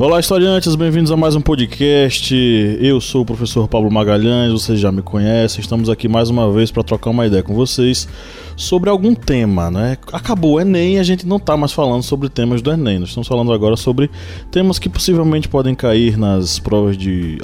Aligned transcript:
Olá, 0.00 0.20
historiantes, 0.20 0.76
bem-vindos 0.76 1.10
a 1.10 1.16
mais 1.16 1.34
um 1.34 1.40
podcast. 1.40 2.32
Eu 2.80 3.00
sou 3.00 3.22
o 3.22 3.26
professor 3.26 3.66
Pablo 3.66 3.90
Magalhães, 3.90 4.52
vocês 4.52 4.78
já 4.78 4.92
me 4.92 5.02
conhecem. 5.02 5.60
Estamos 5.60 5.90
aqui 5.90 6.06
mais 6.06 6.30
uma 6.30 6.52
vez 6.52 6.70
para 6.70 6.84
trocar 6.84 7.10
uma 7.10 7.26
ideia 7.26 7.42
com 7.42 7.52
vocês 7.52 8.06
sobre 8.54 8.88
algum 8.88 9.12
tema, 9.12 9.72
né? 9.72 9.98
Acabou 10.12 10.52
o 10.52 10.60
Enem 10.60 11.00
a 11.00 11.02
gente 11.02 11.26
não 11.26 11.38
está 11.38 11.56
mais 11.56 11.72
falando 11.72 12.04
sobre 12.04 12.28
temas 12.28 12.62
do 12.62 12.70
Enem. 12.70 13.00
Nós 13.00 13.08
estamos 13.08 13.26
falando 13.26 13.52
agora 13.52 13.74
sobre 13.76 14.08
temas 14.52 14.78
que 14.78 14.88
possivelmente 14.88 15.48
podem 15.48 15.74
cair 15.74 16.16
nas 16.16 16.60
provas 16.60 16.96
de 16.96 17.38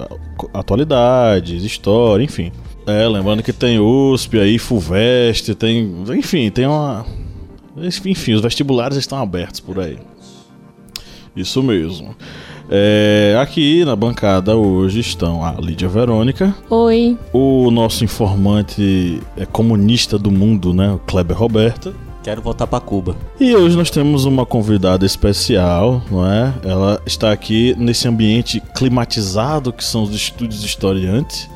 atualidades, 0.53 1.65
história, 1.65 2.23
enfim. 2.23 2.53
É, 2.87 3.09
lembrando 3.09 3.43
que 3.43 3.53
tem 3.53 3.81
USP 3.81 4.39
aí, 4.39 4.61
FUVEST, 4.61 5.57
tem. 5.57 5.93
Enfim, 6.17 6.53
tem 6.53 6.67
uma. 6.69 7.05
Enfim, 7.77 8.35
os 8.35 8.41
vestibulares 8.41 8.97
estão 8.97 9.19
abertos 9.19 9.59
por 9.59 9.81
aí. 9.81 9.99
Isso 11.37 11.63
mesmo. 11.63 12.15
É, 12.71 13.37
aqui 13.41 13.85
na 13.85 13.95
bancada 13.95 14.57
hoje 14.57 15.01
estão 15.01 15.45
a 15.45 15.53
Lídia 15.53 15.89
Verônica. 15.89 16.55
Oi. 16.71 17.19
O 17.33 17.71
nosso 17.71 18.05
informante 18.05 19.21
é 19.37 19.45
comunista 19.45 20.19
do 20.19 20.31
mundo, 20.31 20.73
né? 20.73 20.93
O 20.93 20.99
Kleber 20.99 21.37
Roberta. 21.37 21.93
Quero 22.23 22.41
voltar 22.41 22.67
para 22.67 22.81
Cuba. 22.81 23.15
E 23.39 23.55
hoje 23.55 23.77
nós 23.77 23.91
temos 23.91 24.25
uma 24.25 24.47
convidada 24.47 25.05
especial, 25.05 26.01
não 26.11 26.27
é? 26.27 26.55
Ela 26.65 26.99
está 27.05 27.31
aqui 27.31 27.75
nesse 27.77 28.09
ambiente 28.09 28.63
climatizado 28.75 29.73
que 29.73 29.85
são 29.85 30.05
os 30.05 30.15
estúdios 30.15 30.65
historiantes, 30.65 31.51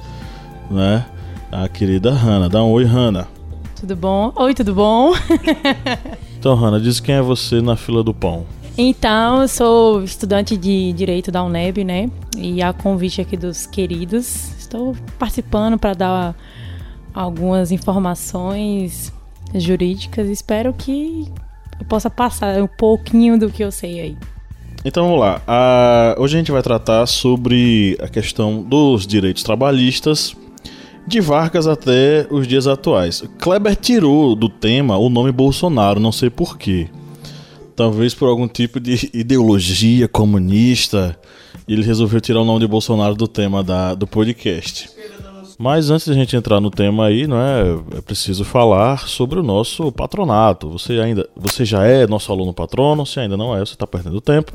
né? 0.70 1.06
A 1.50 1.68
querida 1.68 2.10
Hanna. 2.10 2.50
Dá 2.50 2.62
um 2.62 2.70
oi, 2.72 2.84
Hanna. 2.84 3.26
Tudo 3.80 3.96
bom? 3.96 4.30
Oi, 4.36 4.52
tudo 4.52 4.74
bom? 4.74 5.14
então, 6.38 6.54
Hanna, 6.54 6.78
diz 6.78 7.00
quem 7.00 7.14
é 7.14 7.22
você 7.22 7.62
na 7.62 7.74
fila 7.74 8.02
do 8.02 8.12
pão. 8.12 8.44
Então, 8.80 9.42
eu 9.42 9.48
sou 9.48 10.04
estudante 10.04 10.56
de 10.56 10.92
Direito 10.92 11.32
da 11.32 11.42
UNEB, 11.42 11.82
né? 11.82 12.08
E 12.36 12.62
a 12.62 12.72
convite 12.72 13.20
aqui 13.20 13.36
dos 13.36 13.66
queridos, 13.66 14.52
estou 14.56 14.94
participando 15.18 15.76
para 15.76 15.94
dar 15.94 16.36
algumas 17.12 17.72
informações 17.72 19.12
jurídicas. 19.52 20.28
Espero 20.28 20.72
que 20.72 21.26
eu 21.80 21.86
possa 21.86 22.08
passar 22.08 22.62
um 22.62 22.68
pouquinho 22.68 23.36
do 23.36 23.50
que 23.50 23.64
eu 23.64 23.72
sei 23.72 23.98
aí. 23.98 24.16
Então 24.84 25.06
vamos 25.08 25.18
lá. 25.18 25.42
Hoje 26.16 26.36
a 26.36 26.38
gente 26.38 26.52
vai 26.52 26.62
tratar 26.62 27.04
sobre 27.06 27.98
a 28.00 28.06
questão 28.06 28.62
dos 28.62 29.08
direitos 29.08 29.42
trabalhistas 29.42 30.36
de 31.04 31.20
Vargas 31.20 31.66
até 31.66 32.28
os 32.30 32.46
dias 32.46 32.68
atuais. 32.68 33.24
Kleber 33.40 33.74
tirou 33.74 34.36
do 34.36 34.48
tema 34.48 34.96
o 34.96 35.08
nome 35.08 35.32
Bolsonaro, 35.32 35.98
não 35.98 36.12
sei 36.12 36.30
porquê 36.30 36.88
talvez 37.78 38.12
por 38.12 38.28
algum 38.28 38.48
tipo 38.48 38.80
de 38.80 39.08
ideologia 39.14 40.08
comunista, 40.08 41.16
ele 41.68 41.84
resolveu 41.84 42.20
tirar 42.20 42.40
o 42.40 42.44
nome 42.44 42.58
de 42.58 42.66
Bolsonaro 42.66 43.14
do 43.14 43.28
tema 43.28 43.62
da, 43.62 43.94
do 43.94 44.04
podcast. 44.04 44.90
Mas 45.56 45.88
antes 45.88 46.06
de 46.06 46.10
a 46.10 46.14
gente 46.14 46.34
entrar 46.34 46.60
no 46.60 46.72
tema 46.72 47.06
aí, 47.06 47.28
não 47.28 47.40
é, 47.40 47.98
é 47.98 48.00
preciso 48.00 48.44
falar 48.44 49.06
sobre 49.06 49.38
o 49.38 49.44
nosso 49.44 49.92
patronato. 49.92 50.68
Você 50.70 50.94
ainda, 50.94 51.28
você 51.36 51.64
já 51.64 51.84
é 51.84 52.04
nosso 52.04 52.32
aluno 52.32 52.52
patrono, 52.52 53.06
se 53.06 53.20
ainda 53.20 53.36
não 53.36 53.54
é, 53.56 53.60
você 53.60 53.74
está 53.74 53.86
perdendo 53.86 54.20
tempo. 54.20 54.52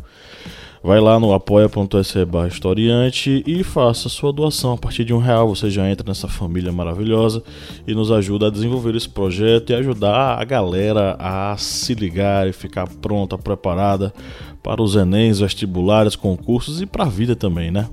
Vai 0.84 1.00
lá 1.00 1.18
no 1.18 1.34
apoia.se 1.34 2.26
barra 2.26 2.50
historiante 2.50 3.42
e 3.48 3.64
faça 3.64 4.10
sua 4.10 4.34
doação. 4.34 4.74
A 4.74 4.78
partir 4.78 5.06
de 5.06 5.14
um 5.14 5.18
real 5.18 5.48
você 5.48 5.70
já 5.70 5.90
entra 5.90 6.06
nessa 6.06 6.28
família 6.28 6.74
maravilhosa 6.74 7.42
e 7.88 7.96
nos 7.96 8.12
ajuda 8.12 8.48
a 8.48 8.50
desenvolver 8.50 8.94
esse 8.94 9.08
projeto 9.08 9.70
e 9.70 9.76
ajudar 9.76 10.38
a 10.38 10.44
galera 10.44 11.16
a 11.18 11.56
se 11.56 11.94
ligar 11.94 12.50
e 12.50 12.52
ficar 12.52 12.86
pronta, 13.02 13.38
preparada 13.38 14.14
para 14.62 14.82
os 14.82 14.98
Enems, 14.98 15.40
vestibulares, 15.40 16.18
concursos 16.18 16.82
e 16.82 16.86
para 16.86 17.06
a 17.06 17.10
vida 17.10 17.34
também, 17.34 17.72
né? 17.72 17.88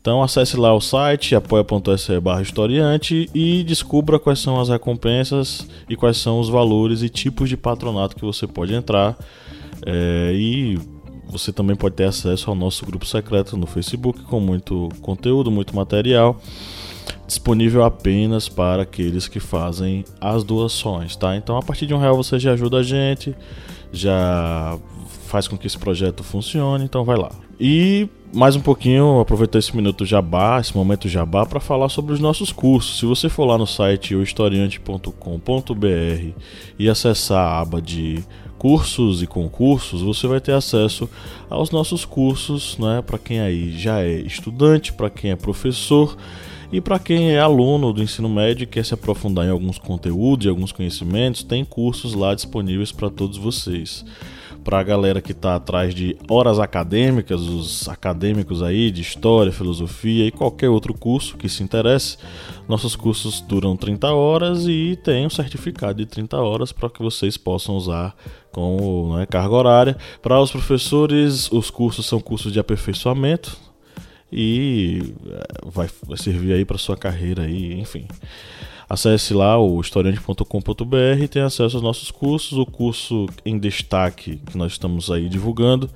Então 0.00 0.20
acesse 0.20 0.56
lá 0.56 0.74
o 0.74 0.80
site 0.80 1.36
apoia.se 1.36 2.18
barra 2.18 2.42
historiante 2.42 3.30
e 3.32 3.62
descubra 3.62 4.18
quais 4.18 4.40
são 4.40 4.60
as 4.60 4.68
recompensas 4.68 5.68
e 5.88 5.94
quais 5.94 6.16
são 6.16 6.40
os 6.40 6.48
valores 6.48 7.00
e 7.00 7.08
tipos 7.08 7.48
de 7.48 7.56
patronato 7.56 8.16
que 8.16 8.24
você 8.24 8.44
pode 8.44 8.74
entrar. 8.74 9.16
É, 9.86 10.32
e 10.34 10.78
você 11.28 11.52
também 11.52 11.76
pode 11.76 11.94
ter 11.94 12.04
acesso 12.04 12.50
ao 12.50 12.56
nosso 12.56 12.84
grupo 12.86 13.06
secreto 13.06 13.56
no 13.56 13.66
Facebook 13.66 14.22
com 14.22 14.40
muito 14.40 14.88
conteúdo, 15.02 15.50
muito 15.50 15.76
material, 15.76 16.40
disponível 17.26 17.84
apenas 17.84 18.48
para 18.48 18.82
aqueles 18.82 19.28
que 19.28 19.38
fazem 19.38 20.04
as 20.20 20.42
doações, 20.42 21.14
tá? 21.16 21.36
Então 21.36 21.56
a 21.56 21.62
partir 21.62 21.86
de 21.86 21.94
um 21.94 21.98
real 21.98 22.16
você 22.16 22.38
já 22.38 22.52
ajuda 22.52 22.78
a 22.78 22.82
gente, 22.82 23.34
já 23.92 24.78
faz 25.26 25.46
com 25.46 25.56
que 25.56 25.66
esse 25.66 25.78
projeto 25.78 26.24
funcione, 26.24 26.84
então 26.84 27.04
vai 27.04 27.16
lá. 27.16 27.30
E 27.60 28.08
mais 28.32 28.56
um 28.56 28.60
pouquinho, 28.60 29.20
aproveitar 29.20 29.58
esse 29.58 29.74
minuto 29.76 30.06
jabá, 30.06 30.60
esse 30.60 30.76
momento 30.76 31.08
jabá, 31.08 31.44
para 31.44 31.60
falar 31.60 31.88
sobre 31.88 32.12
os 32.12 32.20
nossos 32.20 32.52
cursos. 32.52 32.98
Se 32.98 33.06
você 33.06 33.28
for 33.28 33.44
lá 33.44 33.58
no 33.58 33.66
site 33.66 34.14
ohistoriante.com.br 34.14 36.40
e 36.78 36.88
acessar 36.88 37.40
a 37.40 37.60
aba 37.60 37.82
de 37.82 38.24
cursos 38.58 39.22
e 39.22 39.26
concursos, 39.26 40.02
você 40.02 40.26
vai 40.26 40.40
ter 40.40 40.52
acesso 40.52 41.08
aos 41.48 41.70
nossos 41.70 42.04
cursos, 42.04 42.76
né, 42.78 43.02
para 43.06 43.18
quem 43.18 43.40
aí 43.40 43.78
já 43.78 44.02
é 44.02 44.18
estudante, 44.20 44.92
para 44.92 45.08
quem 45.08 45.30
é 45.30 45.36
professor 45.36 46.16
e 46.72 46.80
para 46.80 46.98
quem 46.98 47.30
é 47.30 47.38
aluno 47.40 47.92
do 47.92 48.02
ensino 48.02 48.28
médio 48.28 48.64
e 48.64 48.66
quer 48.66 48.84
se 48.84 48.92
aprofundar 48.92 49.46
em 49.46 49.50
alguns 49.50 49.78
conteúdos 49.78 50.44
e 50.44 50.48
alguns 50.48 50.72
conhecimentos, 50.72 51.42
tem 51.42 51.64
cursos 51.64 52.12
lá 52.12 52.34
disponíveis 52.34 52.92
para 52.92 53.08
todos 53.08 53.38
vocês 53.38 54.04
para 54.68 54.80
a 54.80 54.82
galera 54.82 55.22
que 55.22 55.32
está 55.32 55.56
atrás 55.56 55.94
de 55.94 56.14
horas 56.28 56.58
acadêmicas, 56.58 57.40
os 57.40 57.88
acadêmicos 57.88 58.62
aí 58.62 58.90
de 58.90 59.00
história, 59.00 59.50
filosofia 59.50 60.26
e 60.26 60.30
qualquer 60.30 60.68
outro 60.68 60.92
curso 60.92 61.38
que 61.38 61.48
se 61.48 61.62
interesse. 61.62 62.18
Nossos 62.68 62.94
cursos 62.94 63.40
duram 63.40 63.78
30 63.78 64.12
horas 64.12 64.66
e 64.66 64.98
tem 65.02 65.24
um 65.24 65.30
certificado 65.30 65.94
de 65.94 66.04
30 66.04 66.36
horas 66.36 66.70
para 66.70 66.90
que 66.90 67.02
vocês 67.02 67.38
possam 67.38 67.76
usar 67.76 68.14
com 68.52 69.16
né, 69.16 69.26
carga 69.26 69.54
horária. 69.54 69.96
Para 70.22 70.40
os 70.40 70.50
professores, 70.50 71.50
os 71.50 71.70
cursos 71.70 72.06
são 72.06 72.20
cursos 72.20 72.52
de 72.52 72.60
aperfeiçoamento 72.60 73.56
e 74.30 75.14
vai, 75.64 75.88
vai 76.06 76.18
servir 76.18 76.52
aí 76.52 76.64
para 76.64 76.78
sua 76.78 76.96
carreira 76.96 77.42
aí, 77.42 77.78
enfim. 77.80 78.06
Acesse 78.88 79.34
lá 79.34 79.58
o 79.58 79.78
historiante.com.br 79.80 81.22
e 81.22 81.28
tenha 81.28 81.44
acesso 81.44 81.76
aos 81.76 81.82
nossos 81.82 82.10
cursos. 82.10 82.56
O 82.56 82.64
curso 82.64 83.26
em 83.44 83.58
destaque 83.58 84.40
que 84.50 84.56
nós 84.56 84.72
estamos 84.72 85.10
aí 85.10 85.28
divulgando 85.28 85.90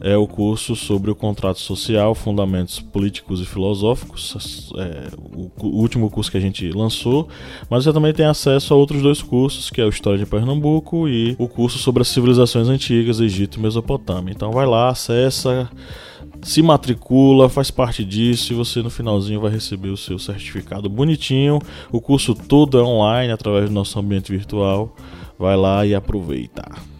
é 0.00 0.16
o 0.16 0.26
curso 0.26 0.76
sobre 0.76 1.10
o 1.10 1.16
contrato 1.16 1.58
social, 1.58 2.14
fundamentos 2.14 2.78
políticos 2.78 3.40
e 3.40 3.44
filosóficos, 3.44 4.70
é, 4.76 5.08
o, 5.34 5.50
o, 5.66 5.80
último 5.80 6.08
curso 6.08 6.30
que 6.30 6.36
a 6.36 6.40
gente 6.40 6.70
lançou. 6.70 7.28
Mas 7.68 7.82
você 7.82 7.92
também 7.92 8.12
tem 8.12 8.26
acesso 8.26 8.72
a 8.72 8.76
outros 8.76 9.02
dois 9.02 9.20
cursos, 9.20 9.68
que 9.68 9.80
é 9.80 9.84
o 9.84 9.88
História 9.88 10.18
de 10.18 10.26
Pernambuco 10.26 11.08
e 11.08 11.34
o 11.40 11.48
curso 11.48 11.78
sobre 11.78 12.02
as 12.02 12.08
civilizações 12.08 12.68
antigas, 12.68 13.18
Egito 13.18 13.58
e 13.58 13.62
Mesopotâmia. 13.62 14.32
Então 14.32 14.52
vai 14.52 14.66
lá, 14.66 14.90
acessa 14.90 15.68
se 16.42 16.62
matricula, 16.62 17.48
faz 17.48 17.70
parte 17.70 18.04
disso 18.04 18.52
e 18.52 18.56
você 18.56 18.82
no 18.82 18.90
finalzinho 18.90 19.40
vai 19.40 19.50
receber 19.50 19.88
o 19.88 19.96
seu 19.96 20.18
certificado 20.18 20.88
bonitinho. 20.88 21.58
O 21.90 22.00
curso 22.00 22.34
todo 22.34 22.78
é 22.78 22.82
online 22.82 23.32
através 23.32 23.68
do 23.68 23.74
nosso 23.74 23.98
ambiente 23.98 24.30
virtual. 24.30 24.94
Vai 25.38 25.56
lá 25.56 25.86
e 25.86 25.94
aproveita. 25.94 26.97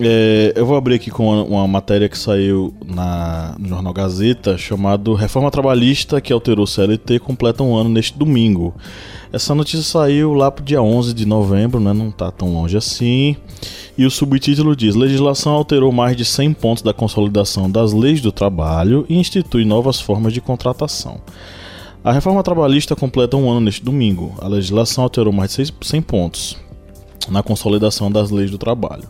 É, 0.00 0.52
eu 0.56 0.66
vou 0.66 0.76
abrir 0.76 0.96
aqui 0.96 1.08
com 1.08 1.28
uma, 1.28 1.42
uma, 1.44 1.68
matéria 1.68 2.08
que 2.08 2.18
saiu 2.18 2.74
na, 2.84 3.54
no 3.58 3.68
Jornal 3.68 3.92
Gazeta 3.92 4.58
chamado 4.58 5.14
Reforma 5.14 5.52
Trabalhista 5.52 6.20
que 6.20 6.32
alterou 6.32 6.64
o 6.64 6.66
CLT 6.66 7.20
completa 7.20 7.62
um 7.62 7.76
ano 7.76 7.90
neste 7.90 8.18
domingo. 8.18 8.74
Essa 9.32 9.54
notícia 9.54 9.82
saiu 9.82 10.34
lá 10.34 10.50
pro 10.50 10.64
dia 10.64 10.82
11 10.82 11.14
de 11.14 11.24
novembro, 11.24 11.78
né? 11.78 11.92
não 11.92 12.08
está 12.08 12.30
tão 12.32 12.52
longe 12.52 12.76
assim. 12.76 13.36
E 13.96 14.04
o 14.04 14.10
subtítulo 14.10 14.74
diz: 14.74 14.96
Legislação 14.96 15.52
alterou 15.52 15.92
mais 15.92 16.16
de 16.16 16.24
100 16.24 16.54
pontos 16.54 16.82
da 16.82 16.92
consolidação 16.92 17.70
das 17.70 17.92
leis 17.92 18.20
do 18.20 18.32
trabalho 18.32 19.06
e 19.08 19.16
institui 19.16 19.64
novas 19.64 20.00
formas 20.00 20.32
de 20.32 20.40
contratação. 20.40 21.20
A 22.02 22.12
reforma 22.12 22.42
trabalhista 22.42 22.96
completa 22.96 23.36
um 23.36 23.48
ano 23.48 23.60
neste 23.60 23.82
domingo. 23.82 24.34
A 24.40 24.48
legislação 24.48 25.04
alterou 25.04 25.32
mais 25.32 25.54
de 25.56 25.72
100 25.80 26.02
pontos 26.02 26.56
na 27.28 27.42
consolidação 27.42 28.10
das 28.10 28.30
leis 28.30 28.50
do 28.50 28.58
trabalho. 28.58 29.08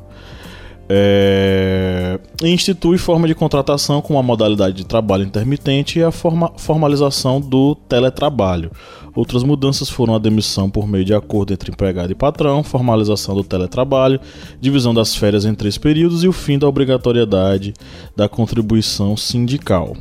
É, 0.89 2.19
institui 2.43 2.99
forma 2.99 3.27
de 3.27 3.35
contratação 3.35 4.03
com 4.03 4.19
a 4.19 4.23
modalidade 4.23 4.77
de 4.77 4.85
trabalho 4.85 5.25
intermitente 5.25 5.99
e 5.99 6.03
a 6.03 6.11
forma, 6.11 6.53
formalização 6.57 7.41
do 7.41 7.75
teletrabalho. 7.75 8.71
Outras 9.15 9.45
mudanças 9.45 9.89
foram 9.89 10.15
a 10.15 10.19
demissão 10.19 10.69
por 10.69 10.89
meio 10.89 11.05
de 11.05 11.15
acordo 11.15 11.53
entre 11.53 11.71
empregado 11.71 12.11
e 12.11 12.17
patrão, 12.17 12.65
formalização 12.65 13.35
do 13.35 13.45
teletrabalho, 13.45 14.21
divisão 14.61 14.93
das 14.93 15.15
férias 15.15 15.45
em 15.45 15.55
três 15.55 15.79
períodos 15.79 16.25
e 16.25 16.29
o 16.29 16.33
fim 16.33 16.59
da 16.59 16.67
obrigatoriedade 16.67 17.73
da 18.17 18.29
contribuição 18.29 19.17
sindical. 19.17 19.97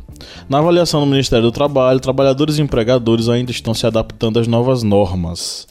Na 0.49 0.57
avaliação 0.57 0.99
do 0.99 1.05
Ministério 1.05 1.45
do 1.45 1.51
Trabalho, 1.51 1.99
trabalhadores 1.99 2.57
e 2.57 2.61
empregadores 2.61 3.29
ainda 3.29 3.51
estão 3.51 3.73
se 3.73 3.85
adaptando 3.85 4.39
às 4.39 4.47
novas 4.47 4.81
normas. 4.81 5.67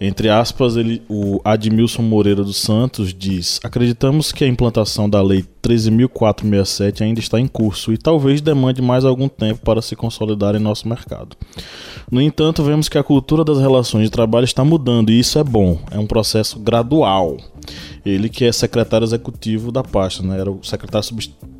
Entre 0.00 0.28
aspas, 0.28 0.76
ele, 0.76 1.02
o 1.08 1.40
Admilson 1.44 2.02
Moreira 2.02 2.44
dos 2.44 2.56
Santos 2.56 3.12
diz: 3.12 3.58
Acreditamos 3.64 4.30
que 4.30 4.44
a 4.44 4.48
implantação 4.48 5.10
da 5.10 5.20
Lei 5.20 5.44
13.467 5.62 7.00
ainda 7.00 7.18
está 7.18 7.40
em 7.40 7.48
curso 7.48 7.92
e 7.92 7.98
talvez 7.98 8.40
demande 8.40 8.80
mais 8.80 9.04
algum 9.04 9.28
tempo 9.28 9.60
para 9.64 9.82
se 9.82 9.96
consolidar 9.96 10.54
em 10.54 10.60
nosso 10.60 10.88
mercado. 10.88 11.36
No 12.10 12.22
entanto, 12.22 12.62
vemos 12.62 12.88
que 12.88 12.96
a 12.96 13.02
cultura 13.02 13.44
das 13.44 13.58
relações 13.58 14.04
de 14.04 14.10
trabalho 14.10 14.44
está 14.44 14.64
mudando 14.64 15.10
e 15.10 15.18
isso 15.18 15.38
é 15.38 15.44
bom, 15.44 15.80
é 15.90 15.98
um 15.98 16.06
processo 16.06 16.60
gradual. 16.60 17.36
Ele 18.06 18.28
que 18.28 18.44
é 18.44 18.52
secretário 18.52 19.04
executivo 19.04 19.72
da 19.72 19.82
pasta, 19.82 20.22
né? 20.22 20.40
era 20.40 20.50
o 20.50 20.60
secretário 20.62 21.18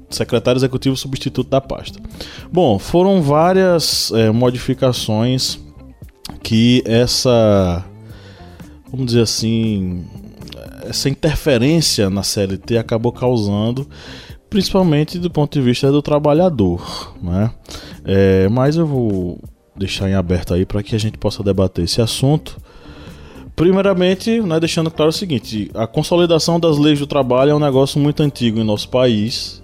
secretário 0.09 0.59
executivo 0.59 0.97
substituto 0.97 1.51
da 1.51 1.61
pasta. 1.61 2.01
Bom, 2.51 2.79
foram 2.79 3.21
várias 3.21 4.11
é, 4.13 4.31
modificações 4.31 5.59
que 6.43 6.83
essa 6.87 7.85
vamos 8.91 9.07
dizer 9.07 9.23
assim, 9.23 10.05
essa 10.83 11.09
interferência 11.09 12.09
na 12.11 12.23
CLT 12.23 12.79
acabou 12.79 13.13
causando, 13.13 13.87
principalmente 14.49 15.19
do 15.19 15.31
ponto 15.31 15.53
de 15.53 15.65
vista 15.65 15.91
do 15.93 16.03
trabalhador, 16.03 17.15
né? 17.23 17.51
É, 18.05 18.49
mas 18.49 18.77
eu 18.77 18.87
vou 18.87 19.39
deixar 19.77 20.09
em 20.09 20.15
aberto 20.15 20.55
aí 20.55 20.65
para 20.65 20.83
que 20.83 20.95
a 20.95 20.99
gente 20.99 21.19
possa 21.19 21.43
debater 21.43 21.85
esse 21.85 22.01
assunto. 22.01 22.57
Primeiramente, 23.55 24.41
né, 24.41 24.59
deixando 24.61 24.91
claro 24.91 25.11
o 25.11 25.13
seguinte: 25.13 25.71
a 25.75 25.87
consolidação 25.87 26.59
das 26.59 26.79
leis 26.79 26.99
do 26.99 27.07
trabalho 27.07 27.51
é 27.51 27.55
um 27.55 27.61
negócio 27.61 28.01
muito 28.01 28.23
antigo 28.23 28.59
em 28.59 28.65
nosso 28.65 28.89
país. 28.89 29.63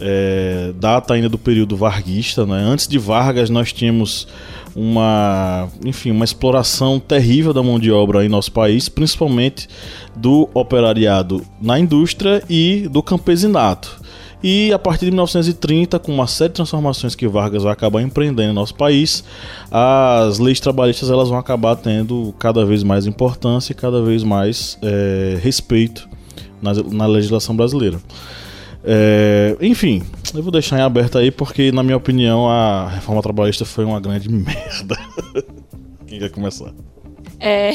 É, 0.00 0.72
data 0.78 1.14
ainda 1.14 1.28
do 1.28 1.38
período 1.38 1.76
varguista, 1.76 2.46
né? 2.46 2.58
Antes 2.58 2.86
de 2.86 2.98
Vargas 2.98 3.50
nós 3.50 3.72
tínhamos 3.72 4.28
uma, 4.74 5.68
enfim, 5.84 6.10
uma 6.10 6.24
exploração 6.24 7.00
terrível 7.00 7.52
da 7.52 7.62
mão 7.62 7.80
de 7.80 7.90
obra 7.90 8.24
em 8.24 8.28
nosso 8.28 8.52
país, 8.52 8.88
principalmente 8.88 9.68
do 10.14 10.48
operariado 10.54 11.44
na 11.60 11.78
indústria 11.78 12.42
e 12.48 12.88
do 12.88 13.02
campesinato. 13.02 14.00
E 14.42 14.72
a 14.72 14.78
partir 14.78 15.06
de 15.06 15.10
1930, 15.10 15.98
com 15.98 16.12
uma 16.12 16.28
série 16.28 16.50
de 16.50 16.54
transformações 16.54 17.16
que 17.16 17.26
Vargas 17.26 17.64
vai 17.64 17.72
acabar 17.72 18.02
empreendendo 18.02 18.52
em 18.52 18.54
nosso 18.54 18.74
país, 18.74 19.24
as 19.68 20.38
leis 20.38 20.60
trabalhistas 20.60 21.10
elas 21.10 21.28
vão 21.28 21.38
acabar 21.38 21.74
tendo 21.74 22.32
cada 22.38 22.64
vez 22.64 22.84
mais 22.84 23.04
importância 23.04 23.72
e 23.72 23.74
cada 23.74 24.00
vez 24.00 24.22
mais 24.22 24.78
é, 24.80 25.38
respeito 25.42 26.08
na, 26.62 26.72
na 26.74 27.06
legislação 27.06 27.56
brasileira. 27.56 28.00
É, 28.90 29.54
enfim, 29.60 30.02
eu 30.34 30.42
vou 30.42 30.50
deixar 30.50 30.78
em 30.78 30.82
aberto 30.82 31.18
aí 31.18 31.30
porque, 31.30 31.70
na 31.70 31.82
minha 31.82 31.96
opinião, 31.98 32.48
a 32.48 32.88
reforma 32.88 33.20
trabalhista 33.20 33.66
foi 33.66 33.84
uma 33.84 34.00
grande 34.00 34.30
merda. 34.32 34.96
Quem 36.06 36.18
quer 36.18 36.30
começar? 36.30 36.72
É. 37.38 37.72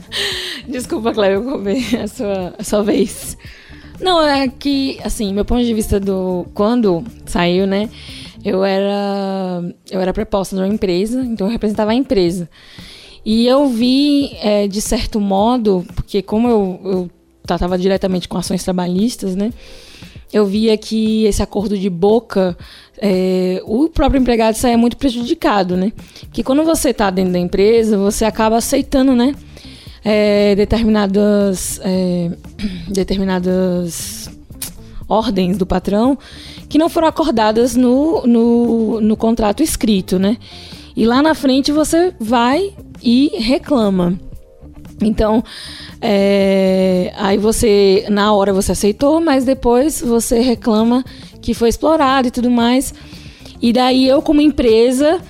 Desculpa, 0.66 1.12
Cléber, 1.12 1.46
eu 1.46 1.62
ver 1.62 2.00
a 2.00 2.08
sua, 2.08 2.54
a 2.58 2.64
sua 2.64 2.82
vez. 2.82 3.36
Não, 4.00 4.26
é 4.26 4.48
que, 4.48 4.98
assim, 5.04 5.34
meu 5.34 5.44
ponto 5.44 5.62
de 5.62 5.74
vista 5.74 6.00
do. 6.00 6.46
Quando 6.54 7.04
saiu, 7.26 7.66
né? 7.66 7.90
Eu 8.42 8.64
era. 8.64 9.62
Eu 9.90 10.00
era 10.00 10.14
preposta 10.14 10.56
de 10.56 10.62
uma 10.62 10.68
empresa, 10.68 11.20
então 11.20 11.48
eu 11.48 11.52
representava 11.52 11.90
a 11.90 11.94
empresa. 11.94 12.48
E 13.26 13.46
eu 13.46 13.68
vi, 13.68 14.34
é, 14.40 14.66
de 14.66 14.80
certo 14.80 15.20
modo, 15.20 15.84
porque 15.94 16.22
como 16.22 16.48
eu, 16.48 16.80
eu 16.82 17.10
tratava 17.44 17.76
diretamente 17.76 18.26
com 18.26 18.38
ações 18.38 18.64
trabalhistas, 18.64 19.36
né? 19.36 19.52
Eu 20.32 20.46
via 20.46 20.76
que 20.76 21.24
esse 21.24 21.42
acordo 21.42 21.76
de 21.76 21.90
boca, 21.90 22.56
é, 22.98 23.60
o 23.64 23.88
próprio 23.88 24.20
empregado 24.20 24.54
saia 24.54 24.78
muito 24.78 24.96
prejudicado, 24.96 25.76
né? 25.76 25.92
Que 26.32 26.42
quando 26.42 26.64
você 26.64 26.90
está 26.90 27.10
dentro 27.10 27.32
da 27.32 27.38
empresa, 27.38 27.96
você 27.96 28.24
acaba 28.24 28.56
aceitando, 28.56 29.14
né? 29.14 29.34
É, 30.04 30.54
determinadas, 30.54 31.80
é, 31.82 32.30
determinadas 32.88 34.30
ordens 35.08 35.58
do 35.58 35.66
patrão 35.66 36.16
que 36.68 36.78
não 36.78 36.88
foram 36.88 37.08
acordadas 37.08 37.74
no, 37.74 38.24
no, 38.24 39.00
no 39.00 39.16
contrato 39.16 39.62
escrito, 39.62 40.18
né? 40.18 40.36
E 40.96 41.04
lá 41.04 41.20
na 41.20 41.34
frente 41.34 41.72
você 41.72 42.14
vai 42.20 42.72
e 43.02 43.32
reclama. 43.38 44.18
Então, 45.02 45.42
é, 46.00 47.12
aí 47.16 47.38
você, 47.38 48.06
na 48.08 48.32
hora 48.32 48.52
você 48.52 48.72
aceitou, 48.72 49.20
mas 49.20 49.44
depois 49.44 50.00
você 50.00 50.40
reclama 50.40 51.04
que 51.40 51.54
foi 51.54 51.68
explorado 51.68 52.28
e 52.28 52.30
tudo 52.30 52.50
mais. 52.50 52.92
E 53.62 53.72
daí 53.72 54.06
eu, 54.06 54.22
como 54.22 54.40
empresa, 54.40 55.20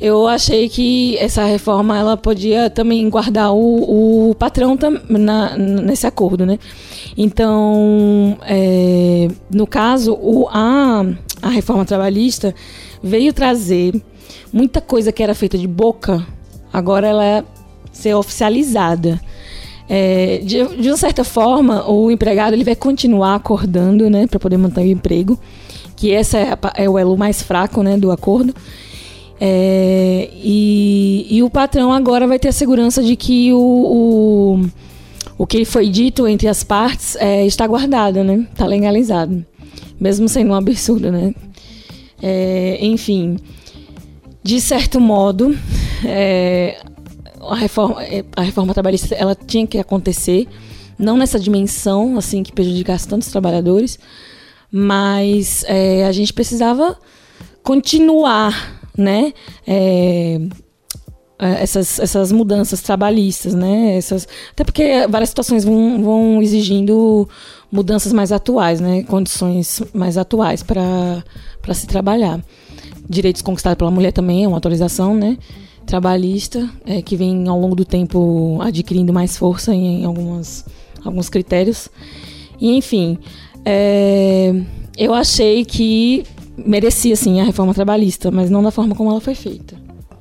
eu 0.00 0.28
achei 0.28 0.68
que 0.68 1.16
essa 1.18 1.44
reforma 1.44 1.98
ela 1.98 2.16
podia 2.16 2.70
também 2.70 3.08
guardar 3.10 3.52
o, 3.52 4.30
o 4.30 4.34
patrão 4.34 4.76
tam, 4.76 5.00
na, 5.08 5.56
nesse 5.56 6.06
acordo, 6.06 6.46
né? 6.46 6.58
Então, 7.16 8.38
é, 8.42 9.28
no 9.50 9.66
caso, 9.66 10.12
o, 10.14 10.46
a, 10.50 11.04
a 11.42 11.48
reforma 11.48 11.84
trabalhista 11.84 12.54
veio 13.02 13.32
trazer 13.32 14.00
muita 14.52 14.80
coisa 14.80 15.10
que 15.10 15.22
era 15.22 15.34
feita 15.34 15.58
de 15.58 15.66
boca, 15.66 16.24
agora 16.72 17.06
ela 17.08 17.24
é 17.24 17.44
ser 17.98 18.14
oficializada. 18.14 19.20
É, 19.88 20.38
de, 20.44 20.64
de 20.76 20.88
uma 20.88 20.96
certa 20.96 21.24
forma, 21.24 21.88
o 21.90 22.10
empregado 22.10 22.54
ele 22.54 22.64
vai 22.64 22.76
continuar 22.76 23.34
acordando, 23.34 24.08
né, 24.08 24.26
para 24.26 24.38
poder 24.38 24.56
manter 24.56 24.82
o 24.82 24.86
emprego, 24.86 25.38
que 25.96 26.10
esse 26.10 26.36
é, 26.36 26.56
é, 26.76 26.88
o 26.88 26.98
elo 26.98 27.16
mais 27.16 27.42
fraco, 27.42 27.82
né, 27.82 27.96
do 27.96 28.10
acordo. 28.10 28.54
É, 29.40 30.28
e, 30.34 31.26
e, 31.30 31.42
o 31.42 31.50
patrão 31.50 31.92
agora 31.92 32.26
vai 32.26 32.38
ter 32.38 32.48
a 32.48 32.52
segurança 32.52 33.02
de 33.02 33.14
que 33.14 33.52
o, 33.52 33.58
o, 33.58 34.66
o 35.38 35.46
que 35.46 35.64
foi 35.64 35.88
dito 35.88 36.26
entre 36.26 36.48
as 36.48 36.64
partes 36.64 37.16
é, 37.16 37.46
está 37.46 37.66
guardado, 37.66 38.22
né, 38.22 38.46
está 38.52 38.66
legalizado, 38.66 39.44
mesmo 39.98 40.28
sendo 40.28 40.50
um 40.50 40.54
absurdo, 40.54 41.10
né. 41.10 41.34
É, 42.20 42.78
enfim, 42.84 43.36
de 44.42 44.60
certo 44.60 45.00
modo, 45.00 45.56
é, 46.04 46.80
a 47.48 47.56
reforma, 47.56 48.02
é, 48.04 48.24
a 48.36 48.42
reforma 48.42 48.74
trabalhista 48.74 49.14
ela 49.14 49.34
tinha 49.34 49.66
que 49.66 49.78
acontecer, 49.78 50.46
não 50.98 51.16
nessa 51.16 51.38
dimensão 51.38 52.18
assim 52.18 52.42
que 52.42 52.52
prejudicasse 52.52 53.06
tantos 53.06 53.28
trabalhadores, 53.28 53.98
mas 54.70 55.64
é, 55.66 56.06
a 56.06 56.12
gente 56.12 56.32
precisava 56.32 56.98
continuar, 57.62 58.80
né? 58.96 59.32
É, 59.66 60.40
é, 61.40 61.62
essas, 61.62 62.00
essas 62.00 62.32
mudanças 62.32 62.82
trabalhistas, 62.82 63.54
né? 63.54 63.96
Essas, 63.96 64.26
até 64.50 64.64
porque 64.64 65.06
várias 65.08 65.28
situações 65.28 65.64
vão, 65.64 66.02
vão 66.02 66.42
exigindo 66.42 67.28
mudanças 67.70 68.12
mais 68.12 68.32
atuais, 68.32 68.80
né? 68.80 69.04
Condições 69.04 69.80
mais 69.94 70.18
atuais 70.18 70.62
para 70.64 71.22
se 71.74 71.86
trabalhar. 71.86 72.42
Direitos 73.08 73.40
conquistados 73.40 73.78
pela 73.78 73.90
mulher 73.90 74.12
também 74.12 74.44
é 74.44 74.48
uma 74.48 74.58
atualização, 74.58 75.14
né? 75.14 75.38
Trabalhista, 75.88 76.68
é, 76.86 77.00
que 77.00 77.16
vem 77.16 77.48
ao 77.48 77.58
longo 77.58 77.74
do 77.74 77.84
tempo 77.84 78.58
adquirindo 78.60 79.12
mais 79.12 79.36
força 79.38 79.74
em, 79.74 80.02
em 80.02 80.04
algumas, 80.04 80.64
alguns 81.02 81.30
critérios. 81.30 81.88
E, 82.60 82.76
enfim, 82.76 83.18
é, 83.64 84.54
eu 84.96 85.14
achei 85.14 85.64
que 85.64 86.24
merecia, 86.56 87.16
sim, 87.16 87.40
a 87.40 87.44
reforma 87.44 87.72
trabalhista, 87.72 88.30
mas 88.30 88.50
não 88.50 88.62
da 88.62 88.70
forma 88.70 88.94
como 88.94 89.10
ela 89.10 89.20
foi 89.20 89.34
feita. 89.34 89.76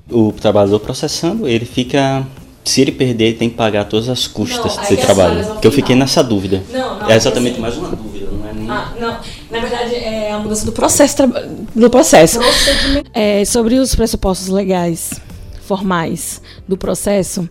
O 0.10 0.32
trabalhador 0.32 0.80
processando, 0.80 1.46
ele 1.48 1.66
fica 1.66 2.26
se 2.64 2.82
ele 2.82 2.92
perder, 2.94 3.26
ele 3.26 3.38
tem 3.38 3.50
que 3.50 3.56
pagar 3.56 3.86
todas 3.86 4.08
as 4.08 4.26
custas 4.26 4.76
não, 4.76 4.82
desse 4.84 4.98
trabalho. 4.98 5.46
Porque 5.48 5.68
eu 5.68 5.72
fiquei 5.72 5.96
nessa 5.96 6.24
dúvida. 6.24 6.64
Não, 6.72 7.00
não, 7.00 7.10
é 7.10 7.16
exatamente 7.16 7.54
assim, 7.54 7.62
mais 7.62 7.78
uma 7.78 7.90
dúvida, 7.90 8.28
não 8.32 8.48
é 8.48 8.54
nem... 8.54 8.70
Ah, 8.70 8.94
não. 9.00 9.18
Na 9.52 9.60
verdade, 9.60 9.96
é 9.96 10.32
a 10.32 10.40
mudança 10.40 10.66
do 10.66 10.72
processo. 10.72 11.16
Do 11.76 11.90
processo. 11.90 12.40
É, 13.14 13.44
sobre 13.46 13.76
os 13.76 13.96
pressupostos 13.96 14.48
legais 14.48 15.27
formais 15.68 16.42
do 16.68 16.78
processo, 16.78 17.48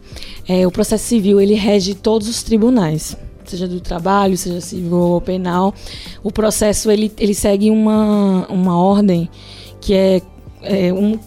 é, 0.48 0.66
o 0.66 0.70
processo 0.70 1.04
civil 1.04 1.40
ele 1.40 1.54
rege 1.54 1.94
todos 1.94 2.28
os 2.28 2.42
tribunais, 2.42 3.16
seja 3.44 3.68
do 3.68 3.80
trabalho, 3.80 4.36
seja 4.36 4.60
civil 4.60 4.96
ou 4.96 5.20
penal. 5.20 5.74
O 6.22 6.32
processo 6.32 6.90
ele, 6.90 7.12
ele 7.18 7.34
segue 7.34 7.70
uma, 7.70 8.46
uma 8.48 8.78
ordem 8.78 9.28
que 9.80 9.94
é, 9.94 10.22
é 10.62 10.92
um 10.92 11.18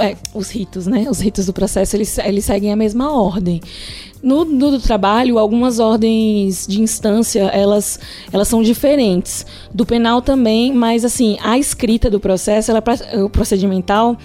é, 0.00 0.16
os 0.34 0.50
ritos, 0.50 0.86
né? 0.86 1.06
Os 1.08 1.20
ritos 1.20 1.46
do 1.46 1.52
processo, 1.52 1.96
eles, 1.96 2.18
eles 2.18 2.44
seguem 2.44 2.72
a 2.72 2.76
mesma 2.76 3.10
ordem. 3.10 3.60
No, 4.22 4.44
no 4.44 4.72
do 4.72 4.80
trabalho, 4.80 5.38
algumas 5.38 5.78
ordens 5.78 6.66
de 6.66 6.82
instância, 6.82 7.44
elas, 7.44 7.98
elas 8.32 8.48
são 8.48 8.62
diferentes. 8.62 9.46
Do 9.72 9.86
penal 9.86 10.20
também, 10.20 10.72
mas 10.72 11.04
assim, 11.04 11.38
a 11.40 11.56
escrita 11.56 12.10
do 12.10 12.18
processo, 12.18 12.70
ela, 12.70 12.82
o 13.24 13.30
procedimental, 13.30 14.16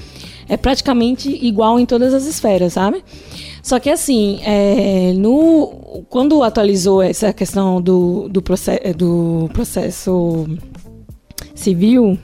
é 0.48 0.58
praticamente 0.58 1.30
igual 1.30 1.80
em 1.80 1.86
todas 1.86 2.14
as 2.14 2.26
esferas, 2.26 2.74
sabe? 2.74 3.04
Só 3.62 3.80
que 3.80 3.90
assim, 3.90 4.40
é, 4.44 5.14
no, 5.14 6.04
quando 6.10 6.44
atualizou 6.44 7.02
essa 7.02 7.32
questão 7.32 7.82
do, 7.82 8.28
do, 8.30 8.42
process, 8.42 8.80
do 8.96 9.50
processo 9.54 10.46
civil, 11.56 12.18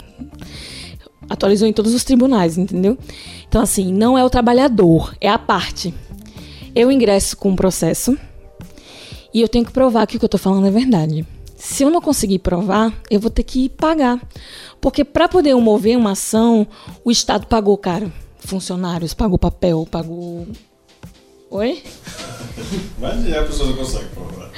atualizou 1.29 1.67
em 1.67 1.73
todos 1.73 1.93
os 1.93 2.03
tribunais, 2.03 2.57
entendeu? 2.57 2.97
Então, 3.47 3.61
assim, 3.61 3.93
não 3.93 4.17
é 4.17 4.23
o 4.23 4.29
trabalhador, 4.29 5.15
é 5.21 5.29
a 5.29 5.39
parte. 5.39 5.93
Eu 6.75 6.91
ingresso 6.91 7.37
com 7.37 7.49
um 7.49 7.55
processo 7.55 8.17
e 9.33 9.41
eu 9.41 9.47
tenho 9.47 9.65
que 9.65 9.71
provar 9.71 10.05
que 10.07 10.17
o 10.17 10.19
que 10.19 10.25
eu 10.25 10.27
estou 10.27 10.39
falando 10.39 10.67
é 10.67 10.71
verdade. 10.71 11.25
Se 11.59 11.83
eu 11.83 11.89
não 11.89 12.01
conseguir 12.01 12.39
provar, 12.39 12.93
eu 13.11 13.19
vou 13.19 13.29
ter 13.29 13.43
que 13.43 13.67
pagar. 13.67 14.17
Porque 14.79 15.03
para 15.03 15.27
poder 15.27 15.53
mover 15.55 15.97
uma 15.97 16.11
ação, 16.11 16.65
o 17.03 17.11
Estado 17.11 17.47
pagou 17.47 17.77
caro. 17.77 18.11
Funcionários, 18.39 19.13
pagou 19.13 19.37
papel, 19.37 19.85
pagou. 19.91 20.47
Oi? 21.51 21.83
Mas 22.97 23.33
a 23.33 23.43
pessoa 23.43 23.69
não 23.71 23.75
consegue 23.75 24.07
provar. 24.07 24.49